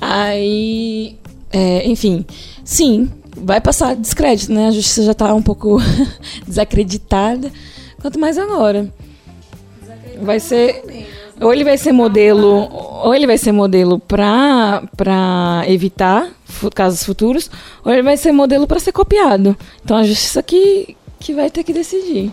Aí, 0.00 1.18
é, 1.52 1.86
enfim, 1.86 2.24
sim, 2.64 3.10
vai 3.36 3.60
passar 3.60 3.94
descrédito, 3.94 4.52
né? 4.52 4.68
A 4.68 4.70
justiça 4.70 5.02
já 5.02 5.14
tá 5.14 5.34
um 5.34 5.42
pouco 5.42 5.78
desacreditada. 6.46 7.50
Quanto 8.00 8.18
mais 8.18 8.38
agora. 8.38 8.88
Vai 10.22 10.40
ser. 10.40 10.82
Ou 11.40 11.52
ele 11.52 11.62
vai 11.62 11.78
ser 11.78 11.92
modelo, 11.92 12.68
ou 13.04 13.14
ele 13.14 13.26
vai 13.26 13.38
ser 13.38 13.52
modelo 13.52 13.98
para 13.98 14.82
para 14.96 15.62
evitar 15.68 16.28
casos 16.74 17.04
futuros, 17.04 17.48
ou 17.84 17.92
ele 17.92 18.02
vai 18.02 18.16
ser 18.16 18.32
modelo 18.32 18.66
para 18.66 18.80
ser 18.80 18.92
copiado. 18.92 19.56
Então 19.84 19.96
a 19.96 20.02
justiça 20.02 20.42
que 20.42 20.96
que 21.20 21.34
vai 21.34 21.50
ter 21.50 21.62
que 21.64 21.72
decidir. 21.72 22.32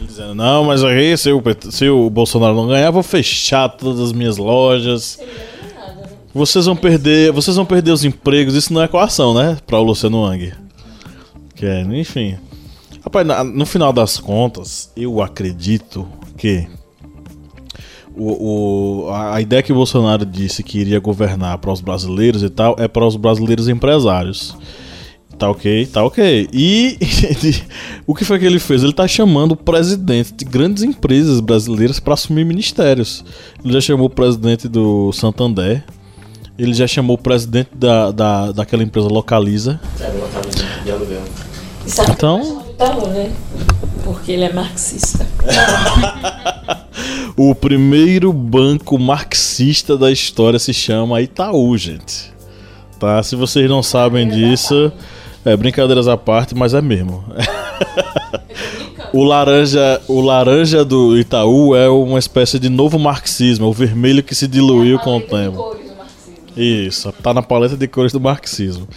dizendo, 0.00 0.34
não, 0.34 0.64
mas 0.64 0.84
aí 0.84 1.16
se 1.16 1.30
o, 1.32 1.42
se 1.70 1.88
o 1.88 2.10
Bolsonaro 2.10 2.54
não 2.54 2.68
ganhar, 2.68 2.90
vou 2.90 3.02
fechar 3.02 3.68
todas 3.68 4.00
as 4.00 4.12
minhas 4.12 4.36
lojas. 4.36 5.18
Vocês 6.34 6.66
vão 6.66 6.76
perder, 6.76 7.32
vocês 7.32 7.56
vão 7.56 7.64
perder 7.64 7.90
os 7.90 8.04
empregos, 8.04 8.54
isso 8.54 8.72
não 8.72 8.82
é 8.82 8.88
coação, 8.88 9.34
né? 9.34 9.56
Para 9.66 9.78
o 9.78 9.82
Luciano 9.82 10.22
Wang. 10.22 10.52
Que 11.54 11.66
é, 11.66 11.80
enfim. 11.80 12.36
Rapaz, 13.08 13.26
no 13.54 13.64
final 13.64 13.90
das 13.90 14.18
contas, 14.18 14.92
eu 14.94 15.22
acredito 15.22 16.06
que 16.36 16.68
o, 18.14 19.06
o, 19.06 19.10
a 19.10 19.40
ideia 19.40 19.62
que 19.62 19.72
o 19.72 19.74
Bolsonaro 19.74 20.26
disse 20.26 20.62
que 20.62 20.78
iria 20.78 21.00
governar 21.00 21.56
para 21.56 21.72
os 21.72 21.80
brasileiros 21.80 22.42
e 22.42 22.50
tal 22.50 22.76
é 22.78 22.86
para 22.86 23.06
os 23.06 23.16
brasileiros 23.16 23.66
empresários. 23.66 24.54
Tá 25.38 25.48
ok, 25.48 25.86
tá 25.86 26.04
ok. 26.04 26.50
E 26.52 26.98
o 28.06 28.14
que 28.14 28.26
foi 28.26 28.38
que 28.38 28.44
ele 28.44 28.58
fez? 28.58 28.82
Ele 28.82 28.92
tá 28.92 29.08
chamando 29.08 29.52
o 29.52 29.56
presidente 29.56 30.34
de 30.34 30.44
grandes 30.44 30.82
empresas 30.82 31.40
brasileiras 31.40 31.98
para 31.98 32.12
assumir 32.12 32.44
ministérios. 32.44 33.24
Ele 33.64 33.72
já 33.72 33.80
chamou 33.80 34.08
o 34.08 34.10
presidente 34.10 34.68
do 34.68 35.14
Santander. 35.14 35.82
Ele 36.58 36.74
já 36.74 36.86
chamou 36.86 37.16
o 37.16 37.18
presidente 37.18 37.70
da, 37.74 38.10
da, 38.10 38.52
daquela 38.52 38.82
empresa 38.82 39.08
Localiza. 39.08 39.80
É, 39.98 40.08
Localiza 40.08 40.66
de 40.84 40.90
aluguel. 40.90 41.22
Então. 42.10 42.67
Né? 43.08 43.32
Porque 44.04 44.32
ele 44.32 44.44
é 44.44 44.52
marxista. 44.52 45.26
o 47.36 47.54
primeiro 47.54 48.32
banco 48.32 48.98
marxista 48.98 49.96
da 49.96 50.10
história 50.10 50.58
se 50.58 50.72
chama 50.72 51.20
Itaú, 51.20 51.76
gente. 51.76 52.32
Tá? 52.98 53.22
Se 53.22 53.36
vocês 53.36 53.68
não 53.68 53.82
sabem 53.82 54.28
disso, 54.28 54.92
é 55.44 55.56
brincadeiras 55.56 56.08
à 56.08 56.16
parte, 56.16 56.54
mas 56.54 56.72
é 56.74 56.80
mesmo. 56.80 57.24
o 59.12 59.24
laranja, 59.24 60.00
o 60.06 60.20
laranja 60.20 60.84
do 60.84 61.18
Itaú 61.18 61.74
é 61.74 61.88
uma 61.88 62.18
espécie 62.18 62.58
de 62.58 62.68
novo 62.68 62.98
marxismo, 62.98 63.66
é 63.66 63.68
o 63.68 63.72
vermelho 63.72 64.22
que 64.22 64.34
se 64.34 64.46
diluiu 64.46 64.98
com 65.00 65.16
o 65.16 65.20
tempo. 65.20 65.76
Isso, 66.56 67.12
tá 67.22 67.32
na 67.32 67.42
paleta 67.42 67.76
de 67.76 67.86
cores 67.86 68.12
do 68.12 68.20
marxismo. 68.20 68.88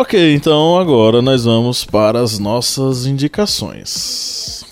Ok, 0.00 0.34
então 0.34 0.78
agora 0.78 1.20
nós 1.20 1.44
vamos 1.44 1.84
para 1.84 2.22
as 2.22 2.38
nossas 2.38 3.04
indicações. 3.04 4.64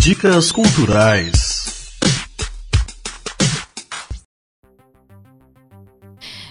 Dicas 0.00 0.50
culturais. 0.50 1.90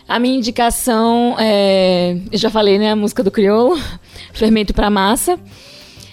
A 0.07 0.19
minha 0.19 0.37
indicação 0.37 1.35
é. 1.39 2.15
Eu 2.31 2.37
já 2.37 2.51
falei, 2.51 2.77
né? 2.77 2.91
A 2.91 2.95
música 2.95 3.23
do 3.23 3.31
Crioulo, 3.31 3.81
Fermento 4.31 4.71
para 4.71 4.91
Massa. 4.91 5.39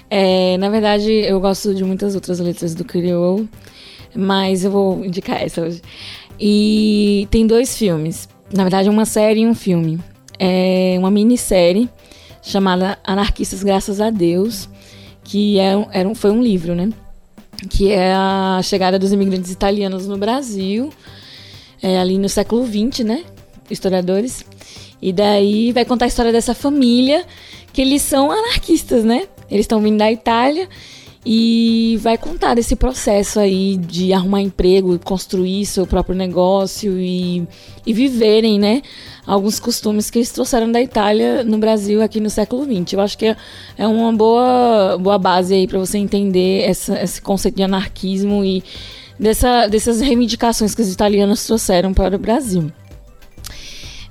É, 0.09 0.57
na 0.57 0.71
verdade, 0.71 1.13
eu 1.13 1.39
gosto 1.41 1.75
de 1.75 1.85
muitas 1.85 2.15
outras 2.15 2.41
letras 2.41 2.75
do 2.75 2.87
Crioulo, 2.87 3.47
mas 4.17 4.65
eu 4.65 4.71
vou 4.71 5.05
indicar 5.05 5.43
essa 5.43 5.61
hoje. 5.61 5.83
E 6.41 7.29
tem 7.31 7.47
dois 7.47 7.77
filmes. 7.77 8.31
Na 8.51 8.63
verdade, 8.63 8.89
uma 8.89 9.05
série 9.05 9.41
e 9.41 9.47
um 9.47 9.55
filme 9.55 10.01
é 10.39 10.97
uma 10.99 11.11
minissérie 11.11 11.89
chamada 12.43 12.99
Anarquistas 13.05 13.63
Graças 13.63 14.01
a 14.01 14.11
Deus, 14.11 14.69
que 15.25 15.59
é, 15.59 15.73
era 15.93 16.09
um, 16.09 16.15
foi 16.15 16.31
um 16.31 16.43
livro, 16.43 16.75
né? 16.75 16.91
Que 17.69 17.91
é 17.91 18.13
a 18.15 18.61
chegada 18.63 18.99
dos 18.99 19.13
imigrantes 19.13 19.51
italianos 19.51 20.07
no 20.07 20.17
Brasil, 20.17 20.93
é, 21.83 21.99
ali 21.99 22.19
no 22.19 22.29
século 22.29 22.67
XX, 22.67 23.05
né? 23.05 23.25
Historiadores. 23.71 24.45
E 25.01 25.13
daí 25.13 25.73
vai 25.73 25.85
contar 25.85 26.07
a 26.07 26.09
história 26.09 26.33
dessa 26.33 26.55
família, 26.55 27.25
que 27.73 27.83
eles 27.83 28.03
são 28.03 28.31
anarquistas, 28.31 29.05
né? 29.05 29.29
Eles 29.51 29.65
estão 29.65 29.81
vindo 29.81 29.99
da 29.99 30.11
Itália 30.11 30.69
e 31.25 31.99
vai 32.01 32.17
contar 32.17 32.55
desse 32.55 32.75
processo 32.75 33.39
aí 33.39 33.77
de 33.77 34.13
arrumar 34.13 34.41
emprego, 34.41 34.99
construir 34.99 35.67
seu 35.67 35.87
próprio 35.87 36.15
negócio 36.15 36.99
e, 36.99 37.47
e 37.85 37.93
viverem, 37.93 38.59
né? 38.59 38.83
Alguns 39.29 39.61
costumes 39.61 40.09
que 40.09 40.21
eles 40.21 40.33
trouxeram 40.33 40.73
da 40.73 40.81
Itália 40.81 41.45
no 41.45 41.59
Brasil 41.59 42.03
aqui 42.03 42.19
no 42.19 42.31
século 42.31 42.65
XX. 42.65 42.95
Eu 42.95 43.01
acho 43.03 43.19
que 43.19 43.27
é, 43.27 43.37
é 43.77 43.87
uma 43.87 44.11
boa, 44.11 44.97
boa 44.99 45.19
base 45.19 45.53
aí 45.53 45.67
para 45.67 45.79
você 45.79 45.99
entender 45.99 46.63
essa, 46.63 46.99
esse 46.99 47.21
conceito 47.21 47.57
de 47.57 47.63
anarquismo 47.63 48.43
e 48.43 48.65
dessa, 49.21 49.67
dessas 49.67 50.01
reivindicações 50.01 50.75
que 50.75 50.81
os 50.81 50.91
italianos 50.91 51.45
trouxeram 51.45 51.93
para 51.93 52.17
o 52.17 52.19
Brasil. 52.19 52.73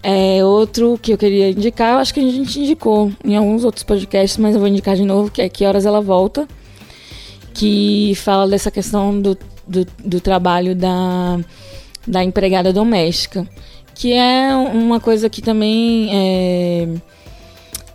É, 0.03 0.45
outro 0.45 0.99
que 1.01 1.13
eu 1.13 1.18
queria 1.18 1.49
indicar, 1.49 1.93
eu 1.93 1.97
acho 1.97 2.13
que 2.13 2.20
a 2.20 2.32
gente 2.32 2.59
indicou 2.59 3.11
em 3.26 3.36
alguns 3.36 3.63
outros 3.63 3.84
podcasts, 3.84 4.38
mas 4.38 4.53
eu 4.53 4.59
vou 4.59 4.70
indicar 4.70 4.95
de 4.95 5.03
novo, 5.03 5.32
que 5.32 5.41
é 5.41 5.49
Que 5.49 5.65
Horas 5.65 5.88
Ela 5.88 5.99
Volta, 5.99 6.47
que 7.55 8.13
fala 8.18 8.47
dessa 8.47 8.70
questão 8.70 9.20
do, 9.20 9.36
do, 9.68 9.84
do 10.05 10.22
trabalho 10.22 10.76
da, 10.76 11.39
da 12.05 12.24
empregada 12.24 12.72
doméstica, 12.72 13.47
que 13.98 14.14
é 14.14 14.56
uma 14.56 15.00
coisa 15.00 15.28
que 15.28 15.41
também 15.41 16.10
é, 16.16 16.88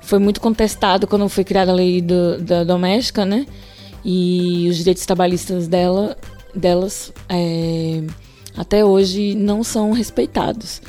foi 0.01 0.19
muito 0.19 0.41
contestado 0.41 1.07
quando 1.07 1.29
foi 1.29 1.45
criada 1.45 1.71
a 1.71 1.75
lei 1.75 2.03
do, 2.03 2.43
da 2.43 2.65
doméstica, 2.65 3.25
né? 3.25 3.47
E 4.05 4.67
os 4.69 4.79
direitos 4.79 5.07
trabalhistas 5.07 5.69
dela, 5.69 6.17
delas 6.53 7.13
é, 7.29 8.03
até 8.57 8.85
hoje 8.85 9.37
não 9.37 9.63
são 9.63 9.93
respeitados. 9.93 10.83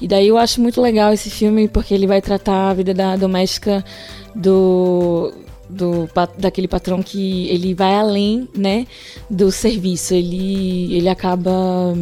E 0.00 0.08
daí 0.08 0.28
eu 0.28 0.38
acho 0.38 0.62
muito 0.62 0.80
legal 0.80 1.12
esse 1.12 1.28
filme 1.28 1.68
porque 1.68 1.92
ele 1.92 2.06
vai 2.06 2.22
tratar 2.22 2.70
a 2.70 2.74
vida 2.74 2.94
da 2.94 3.16
doméstica 3.16 3.84
do 4.34 5.30
do 5.68 6.08
daquele 6.38 6.68
patrão 6.68 7.02
que 7.02 7.48
ele 7.48 7.74
vai 7.74 7.94
além, 7.96 8.48
né, 8.56 8.86
do 9.28 9.52
serviço. 9.52 10.14
Ele 10.14 10.96
ele 10.96 11.08
acaba 11.08 11.94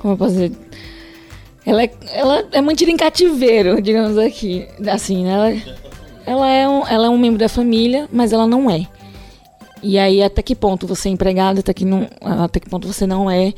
como 0.00 0.14
eu 0.14 0.18
posso 0.18 0.32
dizer? 0.32 0.69
Ela 1.70 1.84
é, 1.84 1.90
ela 2.12 2.48
é 2.52 2.60
mantida 2.60 2.90
em 2.90 2.96
cativeiro, 2.96 3.80
digamos 3.80 4.18
aqui, 4.18 4.66
assim, 4.88 5.24
né? 5.24 5.32
Ela, 5.32 5.78
ela, 6.26 6.48
é 6.48 6.68
um, 6.68 6.86
ela 6.86 7.06
é 7.06 7.08
um 7.08 7.18
membro 7.18 7.38
da 7.38 7.48
família, 7.48 8.08
mas 8.12 8.32
ela 8.32 8.46
não 8.46 8.70
é. 8.70 8.86
E 9.82 9.98
aí, 9.98 10.22
até 10.22 10.42
que 10.42 10.54
ponto 10.54 10.86
você 10.86 11.08
é 11.08 11.12
empregado, 11.12 11.60
até 11.60 11.72
que, 11.72 11.84
não, 11.84 12.08
até 12.20 12.58
que 12.58 12.68
ponto 12.68 12.86
você 12.86 13.06
não 13.06 13.30
é. 13.30 13.54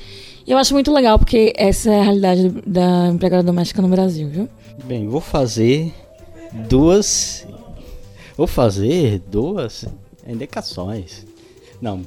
E 0.47 0.51
eu 0.51 0.59
acho 0.59 0.75
muito 0.75 0.93
legal, 0.93 1.19
porque 1.19 1.53
essa 1.57 1.91
é 1.91 2.01
a 2.01 2.05
realidade 2.05 2.49
da 2.67 3.09
empregada 3.09 3.43
doméstica 3.43 3.81
no 3.81 3.89
Brasil, 3.89 4.29
viu? 4.29 4.49
Bem, 4.85 5.09
vou 5.09 5.21
fazer 5.21 5.93
duas 6.69 7.47
Vou 8.37 8.47
fazer 8.47 9.21
duas 9.31 9.85
indicações. 10.27 11.27
Não, 11.81 12.03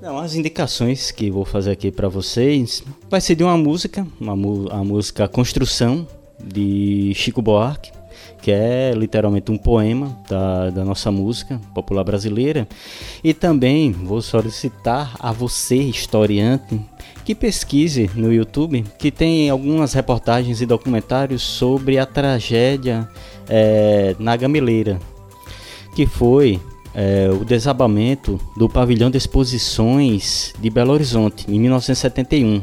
não, 0.00 0.18
as 0.18 0.34
indicações 0.34 1.10
que 1.10 1.30
vou 1.30 1.44
fazer 1.44 1.72
aqui 1.72 1.90
para 1.90 2.08
vocês 2.08 2.82
vai 3.08 3.20
ser 3.20 3.34
de 3.34 3.44
uma 3.44 3.56
música, 3.56 4.06
uma 4.18 4.32
a 4.72 4.82
música 4.82 5.28
Construção 5.28 6.06
de 6.42 7.12
Chico 7.14 7.42
Buarque, 7.42 7.92
que 8.40 8.50
é 8.50 8.92
literalmente 8.96 9.50
um 9.50 9.58
poema 9.58 10.18
da, 10.28 10.70
da 10.70 10.84
nossa 10.84 11.10
música 11.10 11.60
popular 11.74 12.02
brasileira. 12.02 12.66
E 13.22 13.34
também 13.34 13.92
vou 13.92 14.22
solicitar 14.22 15.14
a 15.20 15.32
você, 15.32 15.76
historiante, 15.76 16.80
que 17.24 17.34
pesquise 17.34 18.10
no 18.14 18.32
YouTube, 18.32 18.84
que 18.98 19.10
tem 19.10 19.50
algumas 19.50 19.92
reportagens 19.92 20.62
e 20.62 20.66
documentários 20.66 21.42
sobre 21.42 21.98
a 21.98 22.06
tragédia 22.06 23.06
é, 23.48 24.16
na 24.18 24.34
Gameleira, 24.34 24.98
que 25.94 26.06
foi 26.06 26.58
é, 26.94 27.28
o 27.30 27.44
desabamento 27.44 28.40
do 28.56 28.68
pavilhão 28.68 29.10
de 29.10 29.18
exposições 29.18 30.52
de 30.58 30.70
Belo 30.70 30.92
Horizonte 30.92 31.46
em 31.48 31.58
1971. 31.58 32.62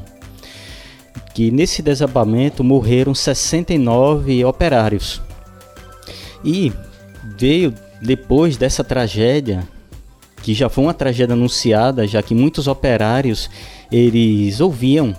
Que 1.34 1.52
nesse 1.52 1.82
desabamento 1.82 2.64
morreram 2.64 3.14
69 3.14 4.44
operários. 4.44 5.22
E 6.44 6.74
veio 7.38 7.74
depois 8.02 8.58
dessa 8.58 8.84
tragédia, 8.84 9.68
que 10.42 10.54
já 10.54 10.70
foi 10.70 10.84
uma 10.86 10.94
tragédia 10.94 11.34
anunciada, 11.34 12.08
já 12.08 12.22
que 12.22 12.34
muitos 12.34 12.68
operários 12.68 13.50
eles 13.92 14.60
ouviam 14.60 15.16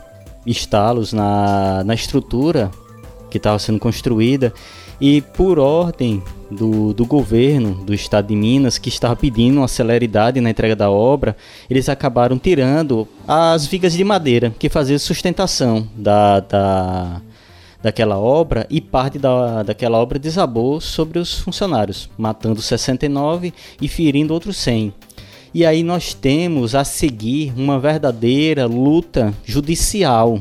estalos 0.47 1.12
na, 1.12 1.82
na 1.85 1.94
estrutura 1.94 2.70
que 3.30 3.36
estava 3.36 3.59
sendo 3.59 3.78
construída 3.78 4.52
e 5.01 5.20
por 5.20 5.59
ordem 5.59 6.22
do, 6.50 6.92
do 6.92 7.04
governo 7.04 7.74
do 7.84 7.94
estado 7.94 8.28
de 8.28 8.36
Minas, 8.36 8.78
que 8.78 8.88
estava 8.88 9.14
pedindo 9.14 9.58
uma 9.58 9.68
celeridade 9.68 10.40
na 10.40 10.50
entrega 10.50 10.74
da 10.74 10.90
obra, 10.90 11.36
eles 11.68 11.88
acabaram 11.88 12.38
tirando 12.38 13.06
as 13.26 13.66
vigas 13.66 13.92
de 13.92 14.04
madeira 14.04 14.52
que 14.58 14.68
faziam 14.68 14.98
sustentação 14.98 15.86
da, 15.94 16.40
da, 16.40 17.20
daquela 17.82 18.18
obra 18.18 18.66
e 18.70 18.80
parte 18.80 19.18
da, 19.18 19.62
daquela 19.62 19.98
obra 19.98 20.18
desabou 20.18 20.80
sobre 20.80 21.18
os 21.18 21.38
funcionários, 21.38 22.08
matando 22.16 22.62
69 22.62 23.52
e 23.80 23.88
ferindo 23.88 24.34
outros 24.34 24.56
100. 24.56 24.92
E 25.54 25.64
aí 25.64 25.82
nós 25.82 26.12
temos 26.12 26.74
a 26.74 26.84
seguir 26.84 27.52
uma 27.56 27.78
verdadeira 27.78 28.66
luta 28.66 29.32
judicial 29.44 30.40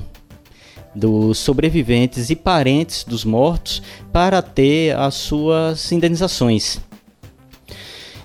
dos 0.98 1.38
sobreviventes 1.38 2.30
e 2.32 2.36
parentes 2.36 3.04
dos 3.04 3.24
mortos 3.24 3.84
para 4.12 4.42
ter 4.42 4.98
as 4.98 5.14
suas 5.14 5.92
indenizações. 5.92 6.80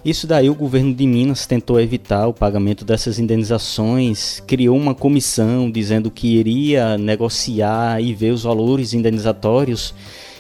Isso 0.05 0.27
daí 0.27 0.51
o 0.51 0.55
governo 0.55 0.93
de 0.93 1.07
Minas 1.07 1.47
tentou 1.47 1.79
evitar 1.79 2.27
o 2.27 2.35
pagamento 2.35 2.85
dessas 2.85 3.21
indenizações, 3.21 4.43
criou 4.49 4.77
uma 4.77 4.97
comissão 4.97 5.71
dizendo 5.71 6.11
que 6.11 6.39
iria 6.39 6.99
negociar 6.99 8.03
e 8.03 8.13
ver 8.13 8.33
os 8.33 8.43
valores 8.43 8.95
indenizatórios. 8.95 9.95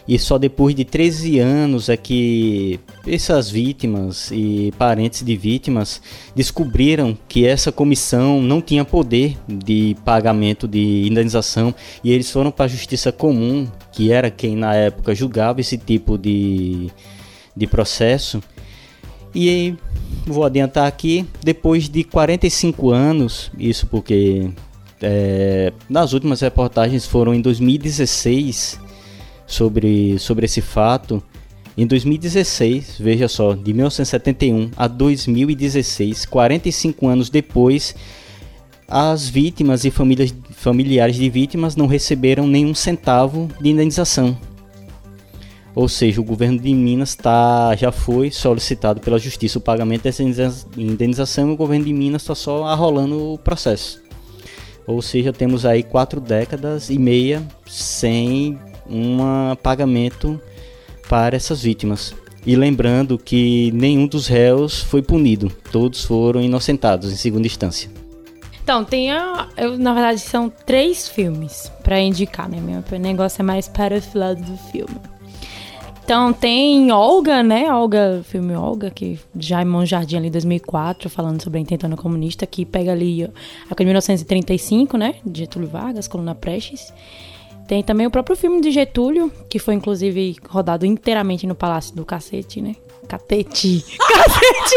E 0.06 0.18
só 0.18 0.36
depois 0.36 0.74
de 0.74 0.84
13 0.84 1.38
anos 1.38 1.88
é 1.88 1.96
que 1.96 2.80
essas 3.06 3.48
vítimas 3.48 4.30
e 4.32 4.72
parentes 4.76 5.22
de 5.22 5.36
vítimas 5.36 6.02
descobriram 6.34 7.16
que 7.28 7.46
essa 7.46 7.70
comissão 7.70 8.42
não 8.42 8.60
tinha 8.60 8.84
poder 8.84 9.36
de 9.46 9.96
pagamento 10.04 10.66
de 10.66 11.06
indenização. 11.06 11.74
E 12.02 12.10
eles 12.10 12.30
foram 12.30 12.50
para 12.50 12.64
a 12.64 12.68
justiça 12.68 13.12
comum, 13.12 13.68
que 13.92 14.10
era 14.10 14.30
quem 14.30 14.56
na 14.56 14.74
época 14.74 15.14
julgava 15.14 15.60
esse 15.60 15.78
tipo 15.78 16.18
de, 16.18 16.90
de 17.56 17.66
processo. 17.66 18.42
E 19.34 19.74
vou 20.26 20.44
adiantar 20.44 20.86
aqui, 20.86 21.26
depois 21.42 21.88
de 21.88 22.04
45 22.04 22.90
anos, 22.90 23.50
isso 23.58 23.86
porque 23.86 24.50
é, 25.00 25.72
nas 25.88 26.12
últimas 26.12 26.40
reportagens 26.40 27.06
foram 27.06 27.34
em 27.34 27.40
2016 27.40 28.78
sobre, 29.52 30.18
sobre 30.18 30.46
esse 30.46 30.60
fato. 30.60 31.22
Em 31.76 31.86
2016, 31.86 32.96
veja 32.98 33.28
só, 33.28 33.54
de 33.54 33.72
1971 33.72 34.70
a 34.76 34.86
2016, 34.86 36.26
45 36.26 37.06
anos 37.06 37.30
depois, 37.30 37.94
as 38.86 39.28
vítimas 39.28 39.84
e 39.84 39.90
famílias, 39.90 40.34
familiares 40.50 41.16
de 41.16 41.30
vítimas 41.30 41.76
não 41.76 41.86
receberam 41.86 42.46
nenhum 42.46 42.74
centavo 42.74 43.48
de 43.60 43.70
indenização. 43.70 44.36
Ou 45.74 45.88
seja, 45.88 46.20
o 46.20 46.24
governo 46.24 46.58
de 46.58 46.74
Minas 46.74 47.14
tá, 47.14 47.74
já 47.74 47.90
foi 47.90 48.30
solicitado 48.30 49.00
pela 49.00 49.18
justiça 49.18 49.58
o 49.58 49.62
pagamento 49.62 50.02
dessa 50.02 50.22
indenização 50.76 51.48
e 51.48 51.52
o 51.54 51.56
governo 51.56 51.86
de 51.86 51.92
Minas 51.94 52.22
está 52.22 52.34
só 52.34 52.64
arrolando 52.66 53.32
o 53.32 53.38
processo. 53.38 54.02
Ou 54.86 55.00
seja, 55.00 55.32
temos 55.32 55.64
aí 55.64 55.82
quatro 55.82 56.20
décadas 56.20 56.90
e 56.90 56.98
meia 56.98 57.42
sem 57.66 58.58
um 58.92 59.56
pagamento 59.62 60.40
para 61.08 61.36
essas 61.36 61.62
vítimas. 61.62 62.14
E 62.44 62.56
lembrando 62.56 63.16
que 63.16 63.70
nenhum 63.72 64.06
dos 64.06 64.26
réus 64.26 64.80
foi 64.80 65.00
punido, 65.00 65.50
todos 65.70 66.04
foram 66.04 66.40
inocentados 66.40 67.12
em 67.12 67.16
segunda 67.16 67.46
instância. 67.46 67.90
Então, 68.62 68.84
tem 68.84 69.10
a. 69.10 69.48
Eu, 69.56 69.76
na 69.76 69.92
verdade, 69.92 70.20
são 70.20 70.48
três 70.48 71.08
filmes 71.08 71.70
para 71.82 72.00
indicar, 72.00 72.48
né? 72.48 72.60
Meu 72.60 72.98
negócio 72.98 73.40
é 73.40 73.44
mais 73.44 73.68
para 73.68 73.98
o 73.98 74.18
lado 74.18 74.42
do 74.42 74.56
filme. 74.70 74.96
Então 76.04 76.32
tem 76.32 76.90
Olga, 76.90 77.44
né? 77.44 77.72
Olga, 77.72 78.22
filme 78.24 78.54
Olga, 78.54 78.90
que 78.90 79.18
Jaimon 79.38 79.86
Jardim 79.86 80.16
ali 80.16 80.30
2004, 80.30 81.08
falando 81.08 81.40
sobre 81.40 81.58
a 81.58 81.62
intentona 81.62 81.96
comunista, 81.96 82.44
que 82.44 82.66
pega 82.66 82.90
ali 82.90 83.22
a 83.24 83.74
de 83.74 83.84
1935, 83.84 84.96
né? 84.96 85.14
De 85.24 85.40
Getúlio 85.40 85.68
Vargas, 85.68 86.08
Coluna 86.08 86.34
Prestes. 86.34 86.92
Tem 87.72 87.82
também 87.82 88.06
o 88.06 88.10
próprio 88.10 88.36
filme 88.36 88.60
de 88.60 88.70
Getúlio, 88.70 89.32
que 89.48 89.58
foi 89.58 89.72
inclusive 89.72 90.36
rodado 90.46 90.84
inteiramente 90.84 91.46
no 91.46 91.54
Palácio 91.54 91.96
do 91.96 92.04
Cacete, 92.04 92.60
né? 92.60 92.76
Catete. 93.08 93.82
Cacete! 93.96 94.76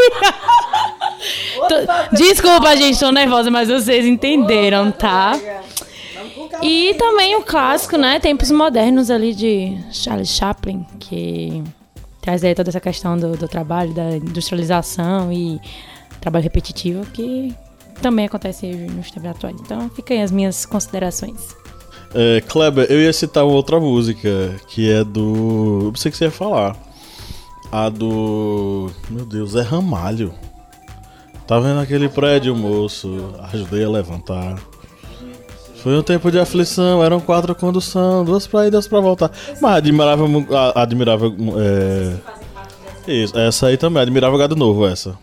Desculpa, 2.15 2.73
gente, 2.77 2.97
tô 2.97 3.11
nervosa, 3.11 3.51
mas 3.51 3.67
vocês 3.67 4.05
entenderam, 4.05 4.93
tá? 4.93 5.33
E 6.61 6.93
também 6.93 7.35
o 7.35 7.41
clássico, 7.43 7.97
né? 7.97 8.17
Tempos 8.17 8.49
modernos 8.49 9.11
ali 9.11 9.35
de 9.35 9.77
Charles 9.91 10.29
Chaplin, 10.29 10.85
que 10.97 11.61
traz 12.21 12.45
aí 12.45 12.55
toda 12.55 12.69
essa 12.69 12.79
questão 12.79 13.17
do, 13.17 13.35
do 13.35 13.49
trabalho, 13.49 13.93
da 13.93 14.15
industrialização 14.15 15.33
e 15.33 15.59
trabalho 16.21 16.43
repetitivo, 16.43 17.05
que 17.07 17.53
também 18.01 18.27
acontece 18.27 18.67
nos 18.67 19.11
tempos 19.11 19.31
atuais. 19.31 19.57
Então, 19.59 19.91
aí 20.11 20.21
as 20.21 20.31
minhas 20.31 20.65
considerações. 20.65 21.64
É, 22.13 22.41
Kleber, 22.41 22.85
eu 22.89 23.01
ia 23.01 23.11
citar 23.11 23.43
uma 23.43 23.53
outra 23.53 23.79
música, 23.79 24.55
que 24.67 24.91
é 24.91 25.03
do. 25.03 25.91
Eu 25.93 25.95
sei 25.95 26.11
que 26.11 26.17
você 26.17 26.25
ia 26.25 26.31
falar. 26.31 26.75
A 27.71 27.89
do. 27.89 28.89
Meu 29.09 29.25
Deus, 29.25 29.55
é 29.55 29.61
Ramalho. 29.61 30.33
Tá 31.47 31.59
vendo 31.59 31.79
aquele 31.79 32.09
prédio, 32.09 32.55
moço? 32.55 33.33
Ajudei 33.51 33.83
a 33.83 33.89
levantar. 33.89 34.57
Foi 35.83 35.95
um 35.95 36.01
tempo 36.01 36.31
de 36.31 36.39
aflição, 36.39 37.03
eram 37.03 37.19
quatro 37.19 37.53
condução, 37.53 38.25
duas 38.25 38.47
pra 38.47 38.65
ir, 38.65 38.71
duas 38.71 38.87
pra 38.87 38.99
voltar. 38.99 39.31
Mas 39.61 39.75
admirável. 39.75 40.27
Admirável. 40.73 41.35
É... 41.57 42.15
Isso, 43.07 43.37
essa 43.37 43.67
aí 43.67 43.77
também, 43.77 44.01
admirável 44.01 44.37
gado 44.39 44.55
novo, 44.55 44.87
essa. 44.87 45.15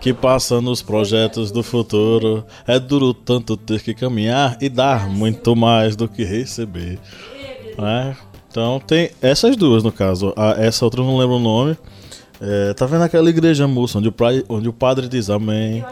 Que 0.00 0.12
passa 0.12 0.60
nos 0.60 0.82
projetos 0.82 1.50
do 1.50 1.62
futuro. 1.62 2.44
É 2.66 2.78
duro 2.78 3.12
tanto 3.12 3.56
ter 3.56 3.82
que 3.82 3.94
caminhar 3.94 4.56
e 4.60 4.68
dar 4.68 5.08
muito 5.08 5.56
mais 5.56 5.96
do 5.96 6.08
que 6.08 6.24
receber. 6.24 6.98
É, 7.78 8.14
então 8.50 8.80
tem 8.80 9.10
essas 9.20 9.56
duas 9.56 9.82
no 9.82 9.92
caso. 9.92 10.32
A, 10.36 10.52
essa 10.52 10.84
outra 10.84 11.00
eu 11.00 11.04
não 11.04 11.18
lembro 11.18 11.36
o 11.36 11.40
nome. 11.40 11.76
É, 12.40 12.74
tá 12.74 12.86
vendo 12.86 13.02
aquela 13.02 13.28
igreja 13.30 13.66
moça 13.66 13.98
onde 13.98 14.08
o, 14.08 14.12
pra, 14.12 14.28
onde 14.48 14.68
o 14.68 14.72
padre 14.72 15.08
diz 15.08 15.30
amém? 15.30 15.84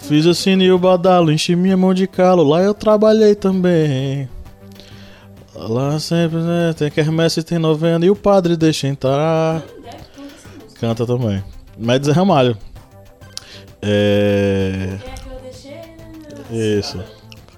Fiz 0.00 0.26
assim 0.26 0.60
e 0.60 0.70
o 0.70 0.78
badalo, 0.78 1.32
enchi 1.32 1.56
minha 1.56 1.76
mão 1.76 1.94
de 1.94 2.06
calo, 2.06 2.42
lá 2.42 2.60
eu 2.60 2.74
trabalhei 2.74 3.34
também. 3.34 4.28
Lá 5.54 5.98
sempre, 5.98 6.38
né? 6.38 6.74
Tem 6.76 6.90
quermesse, 6.90 7.42
tem 7.42 7.58
novena 7.58 8.04
e 8.04 8.10
o 8.10 8.16
padre 8.16 8.56
deixa 8.56 8.88
entrar. 8.88 9.62
Canta 10.80 11.06
também. 11.06 11.42
Médio 11.78 12.06
Zé 12.06 12.12
Ramalho. 12.12 12.56
É. 13.84 14.98
Isso. 16.50 17.02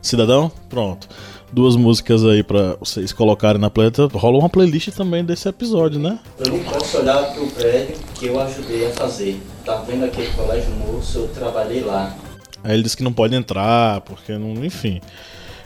Cidadão? 0.02 0.50
Pronto. 0.68 1.08
Duas 1.52 1.76
músicas 1.76 2.24
aí 2.24 2.42
pra 2.42 2.76
vocês 2.80 3.12
colocarem 3.12 3.60
na 3.60 3.70
playlist. 3.70 3.98
Rola 4.12 4.38
uma 4.38 4.48
playlist 4.48 4.88
também 4.90 5.24
desse 5.24 5.48
episódio, 5.48 6.00
né? 6.00 6.18
Eu 6.38 6.48
não 6.48 6.58
posso 6.64 6.98
olhar 6.98 7.32
pro 7.32 7.46
prédio 7.48 7.96
que 8.14 8.26
eu 8.26 8.40
ajudei 8.40 8.86
a 8.88 8.90
fazer. 8.90 9.40
Tá 9.64 9.76
vendo 9.86 10.04
aquele 10.04 10.30
colégio 10.32 10.70
moço? 10.74 11.18
Eu 11.18 11.28
trabalhei 11.28 11.82
lá. 11.82 12.14
Aí 12.64 12.74
ele 12.74 12.82
disse 12.82 12.96
que 12.96 13.04
não 13.04 13.12
pode 13.12 13.34
entrar, 13.34 14.00
porque 14.00 14.36
não. 14.36 14.64
Enfim. 14.64 15.00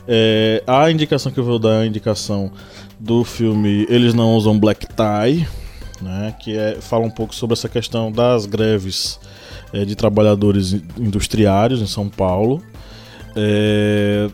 É, 0.07 0.63
a 0.67 0.91
indicação 0.91 1.33
que 1.33 1.39
eu 1.39 1.45
vou 1.45 1.59
dar 1.59 1.81
é 1.81 1.83
a 1.83 1.87
indicação 1.87 2.51
do 2.99 3.25
filme 3.25 3.87
Eles 3.89 4.13
Não 4.13 4.35
Usam 4.35 4.59
Black 4.59 4.87
Tie, 4.87 5.47
né, 6.01 6.35
que 6.41 6.57
é, 6.57 6.81
fala 6.81 7.05
um 7.05 7.11
pouco 7.11 7.35
sobre 7.35 7.55
essa 7.55 7.69
questão 7.69 8.11
das 8.11 8.45
greves 8.47 9.21
é, 9.73 9.85
de 9.85 9.95
trabalhadores 9.95 10.73
industriários 10.99 11.81
em 11.81 11.87
São 11.87 12.09
Paulo. 12.09 12.63
É, 13.37 14.29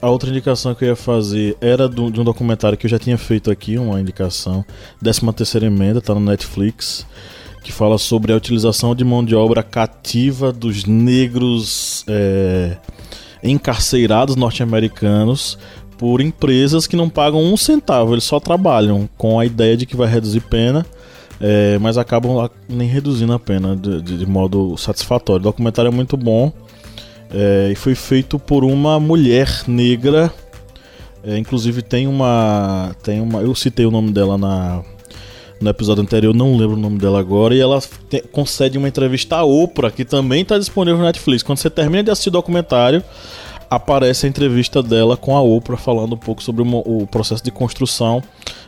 a 0.00 0.10
outra 0.10 0.30
indicação 0.30 0.74
que 0.74 0.84
eu 0.84 0.88
ia 0.88 0.96
fazer 0.96 1.56
era 1.60 1.88
do, 1.88 2.10
de 2.10 2.20
um 2.20 2.24
documentário 2.24 2.76
que 2.76 2.86
eu 2.86 2.90
já 2.90 2.98
tinha 2.98 3.16
feito 3.16 3.50
aqui, 3.50 3.78
uma 3.78 4.00
indicação, 4.00 4.64
13 5.02 5.32
terceira 5.32 5.66
emenda, 5.66 6.00
tá 6.00 6.14
no 6.14 6.20
Netflix 6.20 7.06
que 7.62 7.72
fala 7.72 7.96
sobre 7.96 8.32
a 8.32 8.36
utilização 8.36 8.94
de 8.94 9.04
mão 9.04 9.24
de 9.24 9.34
obra 9.34 9.62
cativa 9.62 10.52
dos 10.52 10.84
negros 10.84 12.04
é, 12.08 12.76
encarceirados 13.42 14.36
norte-americanos 14.36 15.56
por 15.96 16.20
empresas 16.20 16.86
que 16.86 16.96
não 16.96 17.08
pagam 17.08 17.40
um 17.40 17.56
centavo, 17.56 18.14
eles 18.14 18.24
só 18.24 18.40
trabalham 18.40 19.08
com 19.16 19.38
a 19.38 19.46
ideia 19.46 19.76
de 19.76 19.86
que 19.86 19.96
vai 19.96 20.08
reduzir 20.08 20.40
pena, 20.40 20.84
é, 21.42 21.76
mas 21.80 21.98
acabam 21.98 22.48
nem 22.68 22.86
reduzindo 22.86 23.32
a 23.32 23.38
pena 23.38 23.74
de, 23.74 24.00
de, 24.00 24.18
de 24.18 24.26
modo 24.26 24.76
satisfatório. 24.76 25.40
O 25.40 25.44
documentário 25.44 25.88
é 25.88 25.92
muito 25.92 26.16
bom 26.16 26.52
é, 27.34 27.70
e 27.72 27.74
foi 27.74 27.96
feito 27.96 28.38
por 28.38 28.62
uma 28.62 29.00
mulher 29.00 29.64
negra. 29.66 30.32
É, 31.24 31.36
inclusive 31.36 31.82
tem 31.82 32.06
uma, 32.06 32.94
tem 33.02 33.20
uma. 33.20 33.40
Eu 33.40 33.54
citei 33.56 33.84
o 33.84 33.90
nome 33.90 34.12
dela 34.12 34.38
na, 34.38 34.82
no 35.60 35.68
episódio 35.68 36.02
anterior, 36.02 36.32
não 36.32 36.56
lembro 36.56 36.76
o 36.76 36.80
nome 36.80 36.98
dela 36.98 37.18
agora, 37.18 37.54
e 37.54 37.60
ela 37.60 37.80
te, 38.08 38.20
concede 38.30 38.78
uma 38.78 38.86
entrevista 38.86 39.36
à 39.36 39.44
Oprah, 39.44 39.90
que 39.90 40.04
também 40.04 40.42
está 40.42 40.56
disponível 40.56 40.98
no 40.98 41.04
Netflix. 41.04 41.42
Quando 41.42 41.58
você 41.58 41.70
termina 41.70 42.04
de 42.04 42.10
assistir 42.12 42.28
o 42.28 42.32
documentário, 42.32 43.02
aparece 43.68 44.26
a 44.26 44.28
entrevista 44.28 44.80
dela 44.80 45.16
com 45.16 45.36
a 45.36 45.42
Oprah 45.42 45.76
falando 45.76 46.14
um 46.14 46.18
pouco 46.18 46.40
sobre 46.40 46.62
o, 46.62 46.82
o 46.84 47.06
processo 47.08 47.42
de 47.42 47.50
construção 47.50 48.22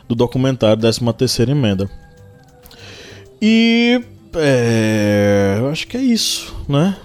do 0.09 0.15
documentário 0.15 0.81
13 0.81 0.99
terceira 1.13 1.51
emenda. 1.51 1.89
E 3.41 4.01
é, 4.35 5.57
eu 5.59 5.69
acho 5.69 5.87
que 5.87 5.97
é 5.97 6.01
isso, 6.01 6.55
né? 6.67 6.97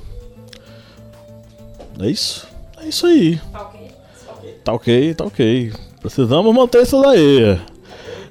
É 2.01 2.09
isso? 2.09 2.47
É 2.83 2.89
isso 2.89 3.07
aí. 3.07 3.39
Tá 3.53 3.63
ok? 3.63 3.91
Tá 4.65 4.73
ok, 4.73 5.15
tá 5.15 5.25
ok. 5.25 5.73
Precisamos 6.01 6.55
manter 6.55 6.83
isso 6.83 7.01
daí. 7.03 7.59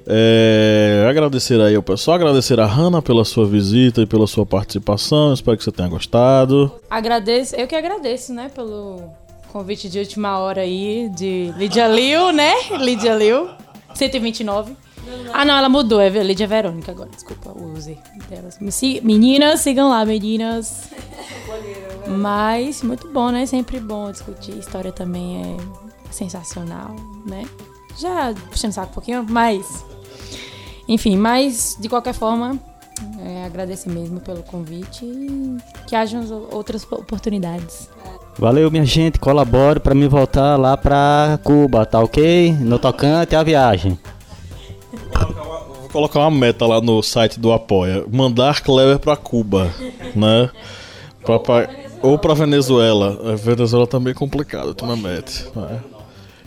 É, 0.06 1.06
agradecer 1.08 1.60
aí 1.60 1.76
ao 1.76 1.82
pessoal, 1.82 2.16
agradecer 2.16 2.58
a 2.58 2.66
Hanna 2.66 3.00
pela 3.00 3.24
sua 3.24 3.46
visita 3.46 4.02
e 4.02 4.06
pela 4.06 4.26
sua 4.26 4.44
participação. 4.44 5.32
Espero 5.32 5.56
que 5.56 5.62
você 5.62 5.70
tenha 5.70 5.88
gostado. 5.88 6.72
Agradeço, 6.90 7.54
eu 7.54 7.68
que 7.68 7.76
agradeço, 7.76 8.32
né, 8.34 8.50
pelo 8.52 9.12
convite 9.52 9.88
de 9.88 9.98
última 9.98 10.38
hora 10.38 10.62
aí 10.62 11.08
de 11.10 11.52
Lídia 11.56 11.86
Liu, 11.86 12.32
né? 12.32 12.52
Lídia 12.80 13.14
Liu, 13.14 13.48
129. 13.94 14.76
Ah, 15.32 15.44
não, 15.44 15.56
ela 15.56 15.68
mudou. 15.68 16.00
É 16.00 16.08
Lídia 16.08 16.46
Verônica 16.46 16.90
agora. 16.90 17.10
Desculpa 17.10 17.50
o 17.50 17.72
user 17.72 17.96
delas. 18.28 18.58
Meninas, 19.02 19.60
sigam 19.60 19.88
lá, 19.88 20.04
meninas. 20.04 20.88
Mas, 22.06 22.82
muito 22.82 23.08
bom, 23.08 23.30
né? 23.30 23.46
Sempre 23.46 23.80
bom 23.80 24.10
discutir. 24.10 24.56
História 24.58 24.92
também 24.92 25.42
é 25.42 25.56
sensacional, 26.10 26.94
né? 27.26 27.44
Já 27.98 28.34
puxando 28.50 28.72
saco 28.72 28.90
um 28.90 28.94
pouquinho, 28.94 29.26
mas. 29.28 29.84
Enfim, 30.88 31.16
mas 31.16 31.76
de 31.78 31.88
qualquer 31.88 32.14
forma, 32.14 32.58
é, 33.20 33.44
agradecer 33.44 33.90
mesmo 33.90 34.20
pelo 34.20 34.42
convite 34.42 35.04
e 35.04 35.56
que 35.86 35.94
hajam 35.94 36.24
outras 36.50 36.84
oportunidades. 36.90 37.88
Valeu, 38.38 38.70
minha 38.70 38.84
gente. 38.84 39.18
Colabore 39.18 39.80
para 39.80 39.94
me 39.94 40.08
voltar 40.08 40.56
lá 40.56 40.76
para 40.76 41.38
Cuba, 41.44 41.84
tá 41.84 42.00
ok? 42.00 42.52
No 42.52 42.78
tocante 42.78 43.36
a 43.36 43.42
viagem. 43.42 43.98
Colocar 45.92 46.20
uma 46.20 46.30
meta 46.30 46.66
lá 46.66 46.80
no 46.80 47.02
site 47.02 47.38
do 47.40 47.52
Apoia: 47.52 48.04
mandar 48.10 48.60
Clever 48.60 48.98
para 48.98 49.16
Cuba, 49.16 49.72
né? 50.14 50.50
Pra, 51.24 51.38
pra, 51.38 51.68
ou 52.02 52.18
para 52.18 52.34
Venezuela. 52.34 53.32
A 53.32 53.36
Venezuela 53.36 53.86
também 53.86 54.14
tá 54.14 54.18
complicado, 54.18 54.74
tu 54.74 54.86
me 54.86 54.96
mete. 54.96 55.46
Né? 55.54 55.80